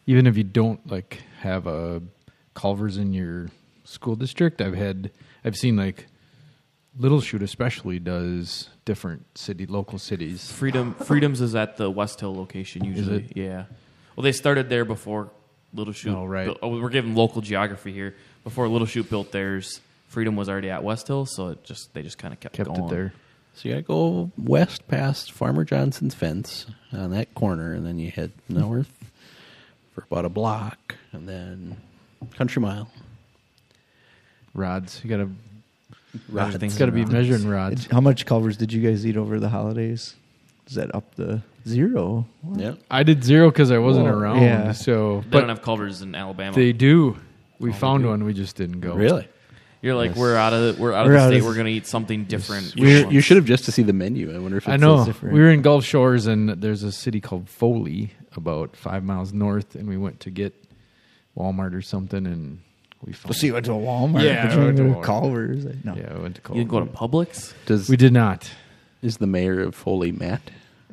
even 0.06 0.26
if 0.28 0.36
you 0.38 0.44
don't 0.44 0.86
like 0.90 1.22
have 1.42 1.68
a 1.68 2.02
Culver's 2.56 2.98
in 2.98 3.14
your 3.14 3.48
school 3.86 4.16
district, 4.16 4.62
I've 4.62 4.76
had 4.76 5.12
I've 5.46 5.56
seen 5.56 5.76
like 5.78 6.08
Little 7.00 7.22
Chute 7.22 7.42
especially 7.42 7.98
does 7.98 8.70
different 8.86 9.26
city 9.38 9.66
local 9.66 9.98
cities. 9.98 10.52
Freedom 10.52 10.94
Freedoms 10.94 11.40
is 11.42 11.56
at 11.56 11.78
the 11.78 11.90
West 11.90 12.20
Hill 12.20 12.36
location 12.36 12.84
usually. 12.84 13.24
it? 13.30 13.38
Yeah. 13.38 13.64
Well, 14.16 14.24
they 14.24 14.34
started 14.34 14.68
there 14.70 14.84
before 14.84 15.32
Little 15.74 15.94
Chute. 15.94 16.14
Oh, 16.14 16.26
right. 16.26 16.46
built- 16.46 16.60
oh, 16.62 16.78
we're 16.80 16.90
giving 16.90 17.16
local 17.16 17.42
geography 17.42 17.94
here. 17.94 18.16
Before 18.44 18.68
Little 18.68 18.86
Chute 18.88 19.10
built 19.10 19.32
theirs, 19.32 19.80
Freedom 20.10 20.36
was 20.36 20.50
already 20.50 20.70
at 20.70 20.84
West 20.84 21.08
Hill, 21.08 21.26
so 21.26 21.50
it 21.50 21.64
just 21.64 21.94
they 21.94 22.02
just 22.02 22.18
kind 22.18 22.34
of 22.34 22.40
kept, 22.42 22.56
Kept 22.56 22.68
going 22.70 22.84
it 22.86 22.90
there. 22.90 23.14
So 23.54 23.70
you 23.70 23.76
gotta 23.76 23.84
go 23.84 24.32
west 24.38 24.88
past 24.88 25.32
Farmer 25.32 25.64
Johnson's 25.64 26.14
fence 26.16 26.66
on 26.92 27.12
that 27.12 27.34
corner, 27.34 27.74
and 27.74 27.86
then 27.86 27.98
you 28.00 28.12
head 28.12 28.32
north 28.50 28.92
for 29.94 30.04
about 30.04 30.26
a 30.26 30.30
block, 30.30 30.96
and 31.14 31.28
then 31.30 31.78
Country 32.36 32.62
Mile. 32.62 32.90
Rods. 34.54 35.02
You 35.04 35.10
gotta 35.10 35.26
Rods. 35.26 35.36
Everything's 36.36 36.74
it's 36.74 36.80
gotta 36.80 36.92
be 36.92 37.02
rods. 37.02 37.12
measuring 37.12 37.48
rods. 37.48 37.86
How 37.88 38.02
much 38.02 38.26
Culvers 38.26 38.58
did 38.58 38.74
you 38.74 38.82
guys 38.82 39.06
eat 39.06 39.16
over 39.18 39.40
the 39.40 39.50
holidays? 39.50 40.16
Is 40.68 40.76
that 40.76 40.94
up 40.96 41.16
to 41.16 41.42
zero? 41.68 42.26
Yeah. 42.56 42.74
I 42.90 43.04
did 43.04 43.24
zero 43.24 43.50
because 43.50 43.72
I 43.72 43.78
wasn't 43.80 44.06
Whoa, 44.08 44.14
around. 44.14 44.42
yeah. 44.42 44.72
So, 44.72 45.22
They 45.22 45.30
but 45.30 45.40
don't 45.42 45.50
have 45.50 45.62
Culvers 45.62 46.02
in 46.02 46.16
Alabama. 46.16 46.56
they 46.56 46.74
do. 46.74 47.18
We 47.60 47.70
Oh, 47.72 47.74
found 47.74 48.06
one. 48.06 48.24
We 48.24 48.34
just 48.34 48.56
didn't 48.56 48.80
go. 48.80 48.94
Really? 48.96 49.28
You're 49.82 49.96
like 49.96 50.10
Yes. 50.12 50.18
we're 50.18 50.36
out 50.36 50.54
of 50.54 50.76
the, 50.76 50.82
we're 50.82 50.94
out 50.94 51.06
of 51.06 51.12
We're 51.12 51.14
the 51.18 51.20
out 51.24 51.28
state. 51.30 51.40
of- 51.40 51.46
we're 51.46 51.56
gonna 51.56 51.70
eat 51.70 51.88
something 51.88 52.26
different. 52.26 52.76
You, 52.76 52.88
each 53.08 53.12
you 53.12 53.22
should 53.22 53.38
have 53.38 53.46
just 53.46 53.66
to 53.66 53.72
see 53.72 53.84
the 53.84 53.94
menu. 53.94 54.34
I 54.36 54.40
wonder 54.40 54.58
if 54.58 54.64
it's 54.66 54.74
I 54.74 54.78
know. 54.78 55.06
different. 55.06 55.34
We 55.34 55.40
were 55.42 55.50
in 55.52 55.62
Gulf 55.62 55.86
Shores, 55.86 56.28
and 56.28 56.50
there's 56.50 56.84
a 56.84 56.92
city 56.92 57.22
called 57.22 57.50
Foley, 57.50 58.12
about 58.36 58.76
five 58.76 59.04
miles 59.04 59.32
north, 59.34 59.76
and 59.76 59.88
we 59.88 59.96
went 59.98 60.20
to 60.22 60.32
get 60.32 60.54
Walmart 61.38 61.74
or 61.74 61.82
something, 61.82 62.26
and 62.26 62.60
we 63.06 63.14
found. 63.14 63.36
So 63.36 63.46
you 63.46 63.54
went 63.54 63.66
to 63.68 63.72
a 63.74 63.76
Walmart? 63.76 64.24
Yeah, 64.24 64.48
but 64.48 64.52
I 64.54 64.60
you 64.60 64.66
went 64.66 64.78
to 64.78 64.84
went 64.84 64.96
Walmart. 64.98 65.04
Culvers. 65.04 65.66
Like, 65.66 65.86
No. 65.86 65.96
Yeah, 65.96 66.14
I 66.16 66.20
went 66.20 66.36
to 66.44 66.50
You 66.50 66.56
didn't 66.60 66.70
go 66.70 66.80
to 66.82 66.86
Culver. 66.88 67.26
Publix. 67.26 67.54
Does 67.66 67.90
We 67.90 67.98
did 67.98 68.14
not. 68.14 68.50
is 69.02 69.18
the 69.18 69.28
mayor 69.28 69.62
of 69.62 69.76
Foley 69.76 70.12
Matt? 70.12 70.42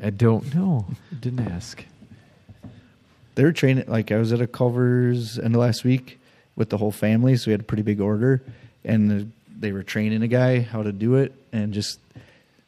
I 0.03 0.11
don't 0.11 0.55
know. 0.55 0.87
Didn't 1.21 1.49
ask. 1.49 1.85
They 3.35 3.45
were 3.45 3.53
training. 3.53 3.85
Like 3.89 4.13
I 4.13 4.17
was 4.19 4.33
at 4.33 4.41
a 4.41 4.47
Culver's 4.47 5.39
end 5.39 5.55
of 5.55 5.61
last 5.61 5.85
week 5.85 6.19
with 6.55 6.71
the 6.71 6.77
whole 6.79 6.93
family, 6.93 7.37
so 7.37 7.49
we 7.49 7.53
had 7.53 7.61
a 7.61 7.65
pretty 7.65 7.83
big 7.83 8.01
order, 8.01 8.43
and 8.85 9.11
the, 9.11 9.27
they 9.59 9.73
were 9.73 9.83
training 9.83 10.23
a 10.23 10.29
guy 10.29 10.61
how 10.61 10.83
to 10.83 10.91
do 10.93 11.17
it, 11.17 11.35
and 11.53 11.75
just 11.75 11.99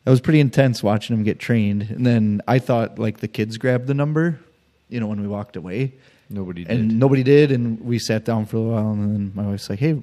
that 0.05 0.11
was 0.11 0.21
pretty 0.21 0.41
intense 0.41 0.83
watching 0.83 1.17
him 1.17 1.23
get 1.23 1.39
trained. 1.39 1.83
And 1.91 2.05
then 2.05 2.43
I 2.47 2.59
thought 2.59 2.99
like 2.99 3.19
the 3.21 3.29
kids 3.29 3.57
grabbed 3.57 3.87
the 3.87 3.95
number, 3.95 4.39
you 4.91 5.01
know, 5.01 5.07
when 5.07 5.21
we 5.21 5.27
walked 5.27 5.57
away, 5.57 5.93
Nobody 6.31 6.65
did. 6.65 6.79
and 6.79 6.99
nobody 6.99 7.23
did, 7.23 7.51
and 7.53 7.81
we 7.81 7.99
sat 7.99 8.25
down 8.25 8.47
for 8.47 8.57
a 8.59 8.63
while, 8.63 8.93
and 8.93 9.15
then 9.15 9.33
my 9.35 9.47
wife's 9.51 9.71
like, 9.71 9.79
"Hey, 9.79 10.03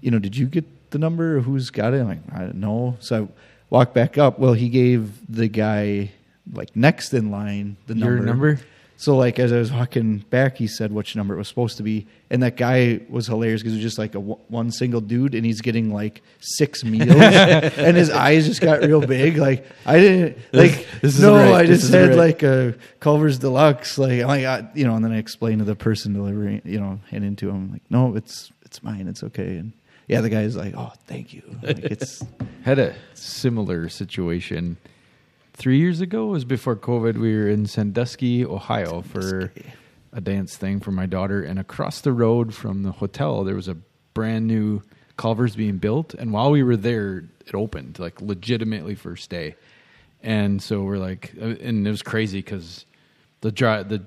you 0.00 0.10
know, 0.10 0.18
did 0.18 0.36
you 0.36 0.46
get 0.46 0.64
the 0.90 0.98
number? 0.98 1.40
Who's 1.40 1.70
got 1.70 1.92
it?" 1.94 2.00
I'm 2.00 2.08
like, 2.08 2.20
"I 2.32 2.40
don't 2.40 2.56
know." 2.56 2.96
So 3.00 3.24
I 3.24 3.28
walked 3.68 3.94
back 3.94 4.16
up. 4.16 4.38
Well, 4.38 4.54
he 4.54 4.68
gave 4.68 5.20
the 5.28 5.48
guy 5.48 6.12
like 6.52 6.74
next 6.74 7.12
in 7.12 7.30
line 7.30 7.76
the 7.86 7.94
number. 7.94 8.20
Number? 8.24 8.60
So 8.98 9.16
like 9.16 9.38
as 9.38 9.52
I 9.52 9.58
was 9.58 9.70
walking 9.72 10.18
back, 10.30 10.56
he 10.56 10.66
said 10.66 10.90
which 10.90 11.16
number 11.16 11.34
it 11.34 11.38
was 11.38 11.48
supposed 11.48 11.76
to 11.76 11.82
be, 11.82 12.06
and 12.30 12.42
that 12.42 12.56
guy 12.56 13.00
was 13.10 13.26
hilarious 13.26 13.60
because 13.60 13.74
it 13.74 13.76
was 13.76 13.82
just 13.82 13.98
like 13.98 14.10
a 14.10 14.20
w- 14.20 14.38
one 14.48 14.70
single 14.70 15.02
dude, 15.02 15.34
and 15.34 15.44
he's 15.44 15.60
getting 15.60 15.92
like 15.92 16.22
six 16.40 16.82
meals, 16.84 17.10
and 17.10 17.96
his 17.96 18.10
eyes 18.10 18.46
just 18.46 18.62
got 18.62 18.80
real 18.80 19.06
big. 19.06 19.36
Like 19.36 19.66
I 19.84 19.98
didn't 19.98 20.38
like 20.52 20.86
this 21.02 21.16
is 21.16 21.20
no, 21.20 21.34
right, 21.34 21.54
I 21.54 21.66
this 21.66 21.82
just 21.82 21.92
had 21.92 22.10
right. 22.10 22.16
like 22.16 22.42
a 22.42 22.74
Culver's 23.00 23.38
Deluxe, 23.38 23.98
like 23.98 24.22
I'm 24.22 24.28
like 24.28 24.44
I, 24.44 24.66
you 24.74 24.86
know, 24.86 24.96
and 24.96 25.04
then 25.04 25.12
I 25.12 25.18
explained 25.18 25.58
to 25.58 25.66
the 25.66 25.76
person 25.76 26.14
delivering, 26.14 26.62
you 26.64 26.80
know, 26.80 26.98
handing 27.10 27.36
to 27.36 27.50
him 27.50 27.72
like, 27.72 27.82
no, 27.90 28.16
it's 28.16 28.50
it's 28.62 28.82
mine, 28.82 29.08
it's 29.08 29.22
okay, 29.22 29.58
and 29.58 29.74
yeah, 30.08 30.22
the 30.22 30.30
guy's 30.30 30.56
like, 30.56 30.74
oh, 30.74 30.92
thank 31.06 31.34
you, 31.34 31.42
like 31.62 31.80
it's 31.80 32.24
Had 32.64 32.78
a 32.78 32.96
similar 33.14 33.88
situation 33.88 34.78
three 35.56 35.78
years 35.78 36.00
ago. 36.00 36.28
It 36.28 36.32
was 36.32 36.44
before 36.44 36.76
COVID. 36.76 37.16
We 37.16 37.34
were 37.34 37.48
in 37.48 37.66
Sandusky, 37.66 38.44
Ohio, 38.44 39.02
for 39.02 39.52
a 40.12 40.20
dance 40.20 40.56
thing 40.56 40.80
for 40.80 40.92
my 40.92 41.06
daughter, 41.06 41.42
and 41.42 41.58
across 41.58 42.00
the 42.02 42.12
road 42.12 42.54
from 42.54 42.82
the 42.82 42.92
hotel, 42.92 43.42
there 43.44 43.56
was 43.56 43.68
a 43.68 43.76
brand 44.14 44.46
new 44.46 44.82
Culver's 45.16 45.56
being 45.56 45.78
built. 45.78 46.14
And 46.14 46.32
while 46.32 46.50
we 46.50 46.62
were 46.62 46.76
there, 46.76 47.24
it 47.46 47.54
opened 47.54 47.98
like 47.98 48.20
legitimately 48.20 48.94
first 48.94 49.30
day. 49.30 49.56
And 50.22 50.62
so 50.62 50.82
we're 50.82 50.98
like, 50.98 51.32
uh, 51.40 51.56
and 51.60 51.86
it 51.86 51.90
was 51.90 52.02
crazy 52.02 52.38
because 52.38 52.84
the 53.40 53.52
drive 53.52 53.88
the 53.88 54.02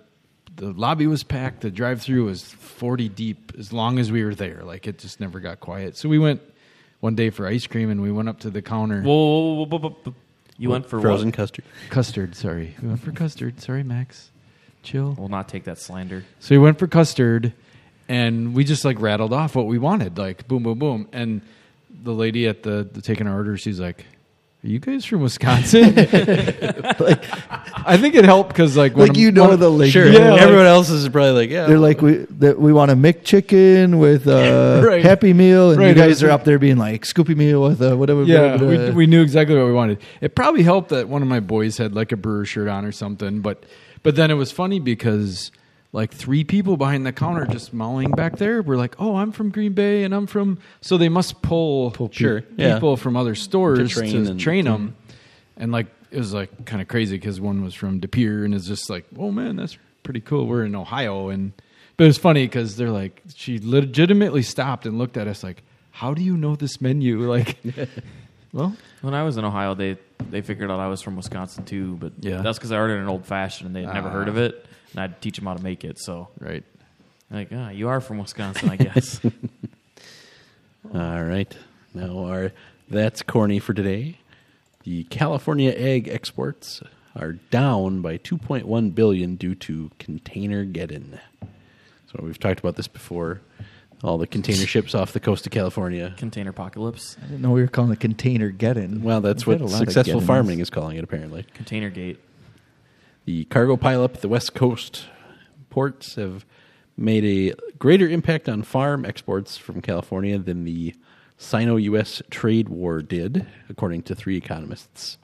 the 0.55 0.71
lobby 0.73 1.07
was 1.07 1.23
packed. 1.23 1.61
The 1.61 1.71
drive 1.71 2.01
through 2.01 2.25
was 2.25 2.43
forty 2.43 3.07
deep 3.07 3.53
as 3.57 3.71
long 3.71 3.99
as 3.99 4.11
we 4.11 4.23
were 4.23 4.35
there. 4.35 4.61
Like 4.63 4.87
it 4.87 4.99
just 4.99 5.19
never 5.19 5.39
got 5.39 5.59
quiet. 5.59 5.95
So 5.95 6.09
we 6.09 6.19
went 6.19 6.41
one 6.99 7.15
day 7.15 7.29
for 7.29 7.47
ice 7.47 7.65
cream, 7.67 7.89
and 7.89 8.01
we 8.01 8.11
went 8.11 8.27
up 8.27 8.41
to 8.41 8.49
the 8.49 8.61
counter. 8.61 9.01
Whoa, 9.01 9.13
whoa, 9.13 9.53
whoa, 9.53 9.65
whoa, 9.65 9.79
whoa, 9.79 9.97
whoa. 10.03 10.15
You 10.59 10.69
went 10.69 10.85
for 10.87 10.99
frozen 11.01 11.29
What? 11.29 11.35
custard. 11.35 11.65
Custard, 11.89 12.35
sorry. 12.35 12.75
We 12.81 12.89
went 12.89 12.99
for 12.99 13.11
custard. 13.11 13.61
Sorry, 13.61 13.81
Max. 13.81 14.29
Chill. 14.83 15.15
We'll 15.17 15.29
not 15.29 15.47
take 15.49 15.63
that 15.63 15.79
slander. 15.79 16.25
So 16.39 16.53
we 16.53 16.59
went 16.59 16.77
for 16.77 16.85
custard, 16.87 17.53
and 18.07 18.53
we 18.53 18.63
just 18.63 18.85
like 18.85 18.99
rattled 18.99 19.33
off 19.33 19.55
what 19.55 19.65
we 19.67 19.77
wanted, 19.77 20.17
like 20.17 20.47
boom, 20.47 20.63
boom, 20.63 20.77
boom. 20.77 21.07
And 21.13 21.41
the 22.03 22.13
lady 22.13 22.45
at 22.47 22.63
the, 22.63 22.87
the 22.91 23.01
taking 23.01 23.25
our 23.27 23.35
order, 23.35 23.57
she's 23.57 23.79
like, 23.79 24.05
"Are 24.63 24.67
you 24.67 24.79
guys 24.79 25.05
from 25.05 25.21
Wisconsin?" 25.21 25.95
like, 26.99 27.23
I 27.87 27.97
think 27.97 28.15
it 28.15 28.25
helped 28.25 28.49
because 28.49 28.75
like 28.75 28.93
when 28.95 29.07
like 29.07 29.17
I'm- 29.17 29.21
you 29.21 29.31
know 29.31 29.49
when- 29.49 29.59
the 29.59 29.69
lingo. 29.69 29.91
Sure. 29.91 30.07
Yeah, 30.07 30.31
like- 30.31 30.41
Everyone 30.41 30.65
else 30.65 30.89
is 30.89 31.07
probably 31.09 31.31
like, 31.31 31.49
yeah. 31.49 31.65
They're 31.65 31.79
like 31.79 32.01
we 32.01 32.25
that 32.39 32.59
we 32.59 32.73
want 32.73 32.91
a 32.91 32.95
McChicken 32.95 33.99
with 33.99 34.27
uh, 34.27 34.31
a 34.31 34.81
Right. 34.85 35.03
Happy 35.03 35.33
Meal, 35.33 35.71
and 35.71 35.79
Right, 35.79 35.89
you 35.89 35.93
guys 35.95 36.21
are 36.23 36.29
up 36.31 36.43
there 36.43 36.59
being 36.59 36.77
like 36.77 37.03
Scoopy 37.03 37.35
Meal 37.35 37.61
with 37.63 37.81
a 37.81 37.95
whatever. 37.95 38.23
Yeah, 38.23 38.57
blah, 38.57 38.57
blah, 38.57 38.67
we, 38.67 38.77
uh, 38.77 38.91
we 38.93 39.05
knew 39.07 39.21
exactly 39.21 39.55
what 39.55 39.65
we 39.65 39.73
wanted. 39.73 39.99
It 40.21 40.35
probably 40.35 40.63
helped 40.63 40.89
that 40.89 41.07
one 41.09 41.21
of 41.21 41.27
my 41.27 41.39
boys 41.39 41.77
had 41.77 41.93
like 41.95 42.11
a 42.11 42.17
brewer 42.17 42.45
shirt 42.45 42.67
on 42.67 42.85
or 42.85 42.91
something, 42.91 43.41
but 43.41 43.63
but 44.03 44.15
then 44.15 44.31
it 44.31 44.35
was 44.35 44.51
funny 44.51 44.79
because 44.79 45.51
like 45.91 46.13
three 46.13 46.43
people 46.43 46.77
behind 46.77 47.05
the 47.05 47.11
counter 47.11 47.45
just 47.45 47.73
mulling 47.73 48.11
back 48.11 48.37
there 48.37 48.61
were 48.61 48.77
like, 48.77 48.95
"Oh, 48.99 49.15
I'm 49.15 49.31
from 49.31 49.49
Green 49.49 49.73
Bay 49.73 50.03
and 50.03 50.13
I'm 50.13 50.27
from," 50.27 50.59
so 50.81 50.97
they 50.97 51.09
must 51.09 51.41
pull, 51.41 51.91
Pull 51.91 52.09
Sure, 52.11 52.41
people 52.41 52.91
yeah. 52.91 52.95
from 52.95 53.17
other 53.17 53.35
stores 53.35 53.79
to 53.79 53.87
train 53.87 54.37
train, 54.37 54.67
and- 54.67 54.75
them, 54.75 54.95
and 55.57 55.71
like 55.71 55.87
it 56.11 56.17
was 56.17 56.33
like 56.33 56.65
kind 56.65 56.81
of 56.81 56.87
crazy 56.87 57.17
because 57.17 57.39
one 57.41 57.63
was 57.63 57.73
from 57.73 57.99
De 57.99 58.07
Pere 58.07 58.43
and 58.45 58.53
it's 58.53 58.67
just 58.67 58.89
like, 58.89 59.05
"Oh 59.17 59.31
man, 59.31 59.55
that's 59.55 59.77
pretty 60.03 60.21
cool." 60.21 60.45
We're 60.47 60.65
in 60.65 60.75
Ohio 60.75 61.29
and. 61.29 61.53
But 61.97 62.05
it 62.05 62.07
was 62.07 62.17
funny 62.17 62.45
because 62.45 62.77
they're 62.77 62.91
like, 62.91 63.21
she 63.35 63.59
legitimately 63.61 64.41
stopped 64.43 64.85
and 64.85 64.97
looked 64.97 65.17
at 65.17 65.27
us 65.27 65.43
like, 65.43 65.63
"How 65.91 66.13
do 66.13 66.21
you 66.23 66.37
know 66.37 66.55
this 66.55 66.79
menu?" 66.79 67.29
Like, 67.29 67.57
well, 68.53 68.73
When 69.01 69.13
I 69.13 69.23
was 69.23 69.35
in 69.35 69.43
Ohio, 69.43 69.73
they 69.75 69.97
they 70.29 70.41
figured 70.41 70.69
out 70.71 70.79
I 70.79 70.87
was 70.87 71.01
from 71.01 71.15
Wisconsin 71.15 71.65
too, 71.65 71.95
but 71.97 72.13
Yeah. 72.19 72.41
that's 72.41 72.57
because 72.57 72.71
I 72.71 72.77
ordered 72.77 72.99
an 72.99 73.07
old 73.07 73.25
fashioned 73.25 73.67
and 73.67 73.75
they'd 73.75 73.91
never 73.91 74.09
Ah. 74.09 74.11
heard 74.11 74.27
of 74.27 74.37
it, 74.37 74.65
and 74.91 74.99
I'd 75.01 75.21
teach 75.21 75.37
them 75.37 75.45
how 75.45 75.53
to 75.55 75.63
make 75.63 75.83
it. 75.83 75.99
So 75.99 76.29
right. 76.39 76.63
like, 77.31 77.49
ah, 77.53 77.69
you 77.69 77.87
are 77.89 78.01
from 78.01 78.17
Wisconsin, 78.17 78.69
I 78.69 78.75
guess. 78.77 79.21
All 80.93 81.23
right. 81.23 81.55
Now, 81.93 82.25
our 82.25 82.51
that's 82.89 83.21
corny 83.21 83.59
for 83.59 83.73
today. 83.73 84.19
The 84.83 85.03
California 85.05 85.73
egg 85.75 86.07
exports 86.07 86.81
are 87.15 87.33
down 87.33 88.01
by 88.01 88.17
2.1 88.17 88.91
billion 88.95 89.35
due 89.35 89.55
to 89.55 89.91
container 89.99 90.65
geddon. 90.65 91.19
So 92.11 92.21
we've 92.23 92.39
talked 92.39 92.59
about 92.59 92.75
this 92.75 92.87
before. 92.87 93.41
All 94.03 94.17
the 94.17 94.27
container 94.27 94.65
ships 94.65 94.95
off 94.95 95.11
the 95.11 95.19
coast 95.19 95.45
of 95.45 95.51
California. 95.51 96.13
Container 96.17 96.51
apocalypse, 96.51 97.17
I 97.21 97.25
didn't 97.25 97.41
know 97.41 97.51
we 97.51 97.61
were 97.61 97.67
calling 97.67 97.91
it 97.91 97.99
container 97.99 98.49
geddon. 98.51 99.01
Well, 99.01 99.19
that's 99.19 99.45
We've 99.45 99.59
what 99.59 99.69
a 99.69 99.71
lot 99.71 99.81
of 99.81 99.87
successful 99.87 100.21
farming 100.21 100.59
is 100.59 100.69
calling 100.69 100.95
it, 100.95 101.03
apparently. 101.03 101.45
container 101.53 101.89
gate. 101.89 102.19
The 103.25 103.43
cargo 103.45 103.75
pileup 103.75 104.15
at 104.15 104.21
the 104.21 104.29
West 104.29 104.53
Coast 104.53 105.05
ports 105.69 106.15
have 106.15 106.45
made 106.95 107.25
a 107.25 107.55
greater 107.77 108.07
impact 108.07 108.47
on 108.47 108.63
farm 108.63 109.05
exports 109.05 109.57
from 109.57 109.81
California 109.81 110.37
than 110.39 110.63
the 110.63 110.95
Sino 111.37 111.75
US 111.77 112.21
trade 112.29 112.69
war 112.69 113.01
did, 113.01 113.45
according 113.69 114.03
to 114.03 114.15
three 114.15 114.37
economists. 114.37 115.17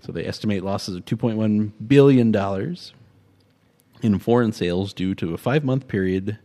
So 0.00 0.12
they 0.12 0.24
estimate 0.24 0.64
losses 0.64 0.96
of 0.96 1.04
$2.1 1.04 1.72
billion 1.86 2.34
in 4.02 4.18
foreign 4.18 4.52
sales 4.52 4.92
due 4.94 5.14
to 5.16 5.34
a 5.34 5.38
five 5.38 5.64
month 5.64 5.86
period 5.86 6.38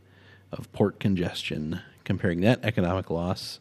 of 0.58 0.72
port 0.72 1.00
congestion, 1.00 1.82
comparing 2.04 2.42
that 2.42 2.64
economic 2.64 3.10
loss 3.10 3.60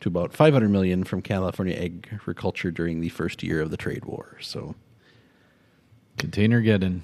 to 0.00 0.08
about 0.08 0.32
500 0.32 0.68
million 0.68 1.04
from 1.04 1.22
California 1.22 1.76
agriculture 1.76 2.70
during 2.70 3.00
the 3.00 3.10
first 3.10 3.42
year 3.42 3.60
of 3.60 3.70
the 3.70 3.76
trade 3.76 4.04
war. 4.04 4.36
So 4.40 4.74
Container 6.16 6.60
getting. 6.60 7.02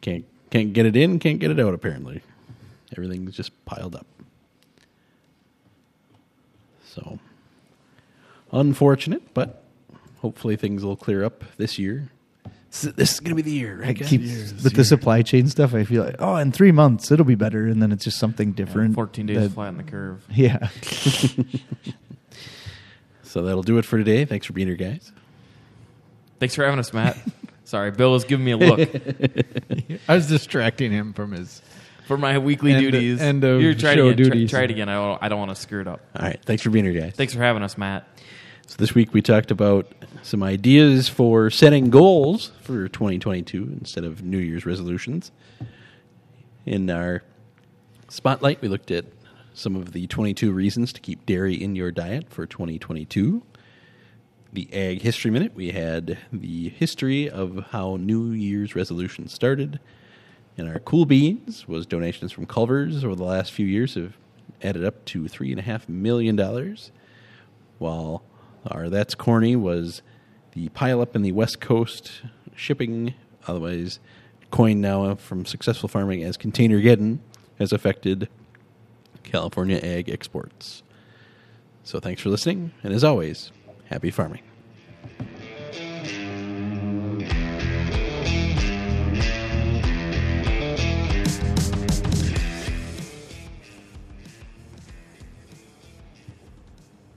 can't 0.00 0.24
can't 0.50 0.72
get 0.72 0.86
it 0.86 0.96
in, 0.96 1.18
can't 1.18 1.38
get 1.38 1.50
it 1.50 1.58
out. 1.58 1.74
Apparently, 1.74 2.22
everything's 2.96 3.34
just 3.34 3.52
piled 3.64 3.94
up. 3.94 4.06
So 6.84 7.18
unfortunate, 8.52 9.34
but 9.34 9.64
hopefully 10.20 10.56
things 10.56 10.84
will 10.84 10.96
clear 10.96 11.24
up 11.24 11.44
this 11.56 11.78
year. 11.78 12.10
This 12.70 12.82
this 12.94 13.12
is 13.14 13.20
going 13.20 13.30
to 13.30 13.36
be 13.36 13.42
the 13.42 13.52
year, 13.56 13.80
I 13.82 13.86
right? 13.88 13.96
keep 13.96 14.22
guys? 14.22 14.52
with 14.62 14.74
the 14.74 14.84
supply 14.84 15.22
chain 15.22 15.48
stuff. 15.48 15.72
I 15.74 15.84
feel 15.84 16.04
like 16.04 16.16
oh, 16.18 16.36
in 16.36 16.52
three 16.52 16.72
months 16.72 17.10
it'll 17.10 17.24
be 17.24 17.34
better, 17.36 17.66
and 17.66 17.80
then 17.82 17.92
it's 17.92 18.04
just 18.04 18.18
something 18.18 18.52
different. 18.52 18.94
14 18.94 19.24
days 19.26 19.36
that- 19.38 19.50
flatten 19.52 19.76
the 19.78 19.82
curve. 19.84 20.22
Yeah, 20.34 20.68
So 23.22 23.42
that'll 23.42 23.62
do 23.62 23.78
it 23.78 23.84
for 23.84 23.98
today. 23.98 24.24
Thanks 24.24 24.46
for 24.46 24.52
being 24.52 24.68
here, 24.68 24.76
guys. 24.76 25.12
Thanks 26.38 26.54
for 26.54 26.64
having 26.64 26.78
us, 26.78 26.92
Matt. 26.92 27.16
Sorry, 27.64 27.90
Bill 27.90 28.12
was 28.12 28.24
giving 28.24 28.44
me 28.44 28.52
a 28.52 28.56
look 28.56 28.78
I 30.08 30.14
was 30.14 30.28
distracting 30.28 30.92
him 30.92 31.12
from 31.14 31.32
his. 31.32 31.60
for 32.06 32.16
my 32.16 32.38
weekly 32.38 32.72
End- 32.72 32.80
duties. 32.82 33.20
end 33.20 33.42
of 33.42 33.60
You're 33.60 33.74
trying 33.74 33.96
show 33.96 34.08
again. 34.08 34.24
Try- 34.26 34.34
duties. 34.34 34.50
Try, 34.50 34.62
it 34.62 34.70
again. 34.70 34.88
I 34.88 34.94
don't, 34.94 35.22
I 35.22 35.28
don't 35.28 35.38
want 35.38 35.50
to 35.50 35.56
screw 35.56 35.80
it 35.80 35.88
up. 35.88 36.00
All 36.14 36.24
right, 36.26 36.40
thanks 36.44 36.62
for 36.62 36.70
being 36.70 36.84
here, 36.84 36.94
guys. 36.98 37.14
Thanks 37.14 37.34
for 37.34 37.40
having 37.40 37.62
us, 37.62 37.76
Matt. 37.76 38.06
So 38.68 38.74
this 38.78 38.96
week 38.96 39.14
we 39.14 39.22
talked 39.22 39.52
about 39.52 39.92
some 40.22 40.42
ideas 40.42 41.08
for 41.08 41.50
setting 41.50 41.88
goals 41.88 42.50
for 42.62 42.88
2022 42.88 43.62
instead 43.62 44.02
of 44.02 44.24
New 44.24 44.38
Year's 44.38 44.66
resolutions. 44.66 45.30
In 46.64 46.90
our 46.90 47.22
spotlight, 48.08 48.60
we 48.60 48.66
looked 48.66 48.90
at 48.90 49.04
some 49.54 49.76
of 49.76 49.92
the 49.92 50.08
22 50.08 50.50
reasons 50.50 50.92
to 50.94 51.00
keep 51.00 51.24
dairy 51.26 51.54
in 51.54 51.76
your 51.76 51.92
diet 51.92 52.28
for 52.28 52.44
2022. 52.44 53.44
The 54.52 54.68
Ag 54.74 55.00
History 55.00 55.30
Minute, 55.30 55.54
we 55.54 55.70
had 55.70 56.18
the 56.32 56.70
history 56.70 57.30
of 57.30 57.66
how 57.70 57.94
New 57.94 58.32
Year's 58.32 58.74
resolutions 58.74 59.32
started. 59.32 59.78
And 60.58 60.68
our 60.68 60.80
Cool 60.80 61.06
Beans 61.06 61.68
was 61.68 61.86
donations 61.86 62.32
from 62.32 62.46
Culvers 62.46 63.04
over 63.04 63.14
the 63.14 63.22
last 63.22 63.52
few 63.52 63.66
years 63.66 63.94
have 63.94 64.16
added 64.60 64.84
up 64.84 65.04
to 65.04 65.22
$3.5 65.22 65.88
million 65.88 66.36
while 67.78 68.24
our 68.70 68.88
That's 68.88 69.14
Corny 69.14 69.56
was 69.56 70.02
the 70.52 70.68
pileup 70.70 71.14
in 71.14 71.22
the 71.22 71.32
West 71.32 71.60
Coast 71.60 72.22
shipping, 72.54 73.14
otherwise 73.46 74.00
coined 74.50 74.80
now 74.80 75.14
from 75.16 75.44
successful 75.44 75.88
farming 75.88 76.22
as 76.22 76.36
Container 76.36 76.80
Geddon, 76.80 77.18
has 77.58 77.72
affected 77.72 78.28
California 79.22 79.78
ag 79.82 80.08
exports. 80.08 80.82
So 81.84 82.00
thanks 82.00 82.22
for 82.22 82.30
listening, 82.30 82.72
and 82.82 82.92
as 82.92 83.04
always, 83.04 83.52
happy 83.86 84.10
farming. 84.10 84.42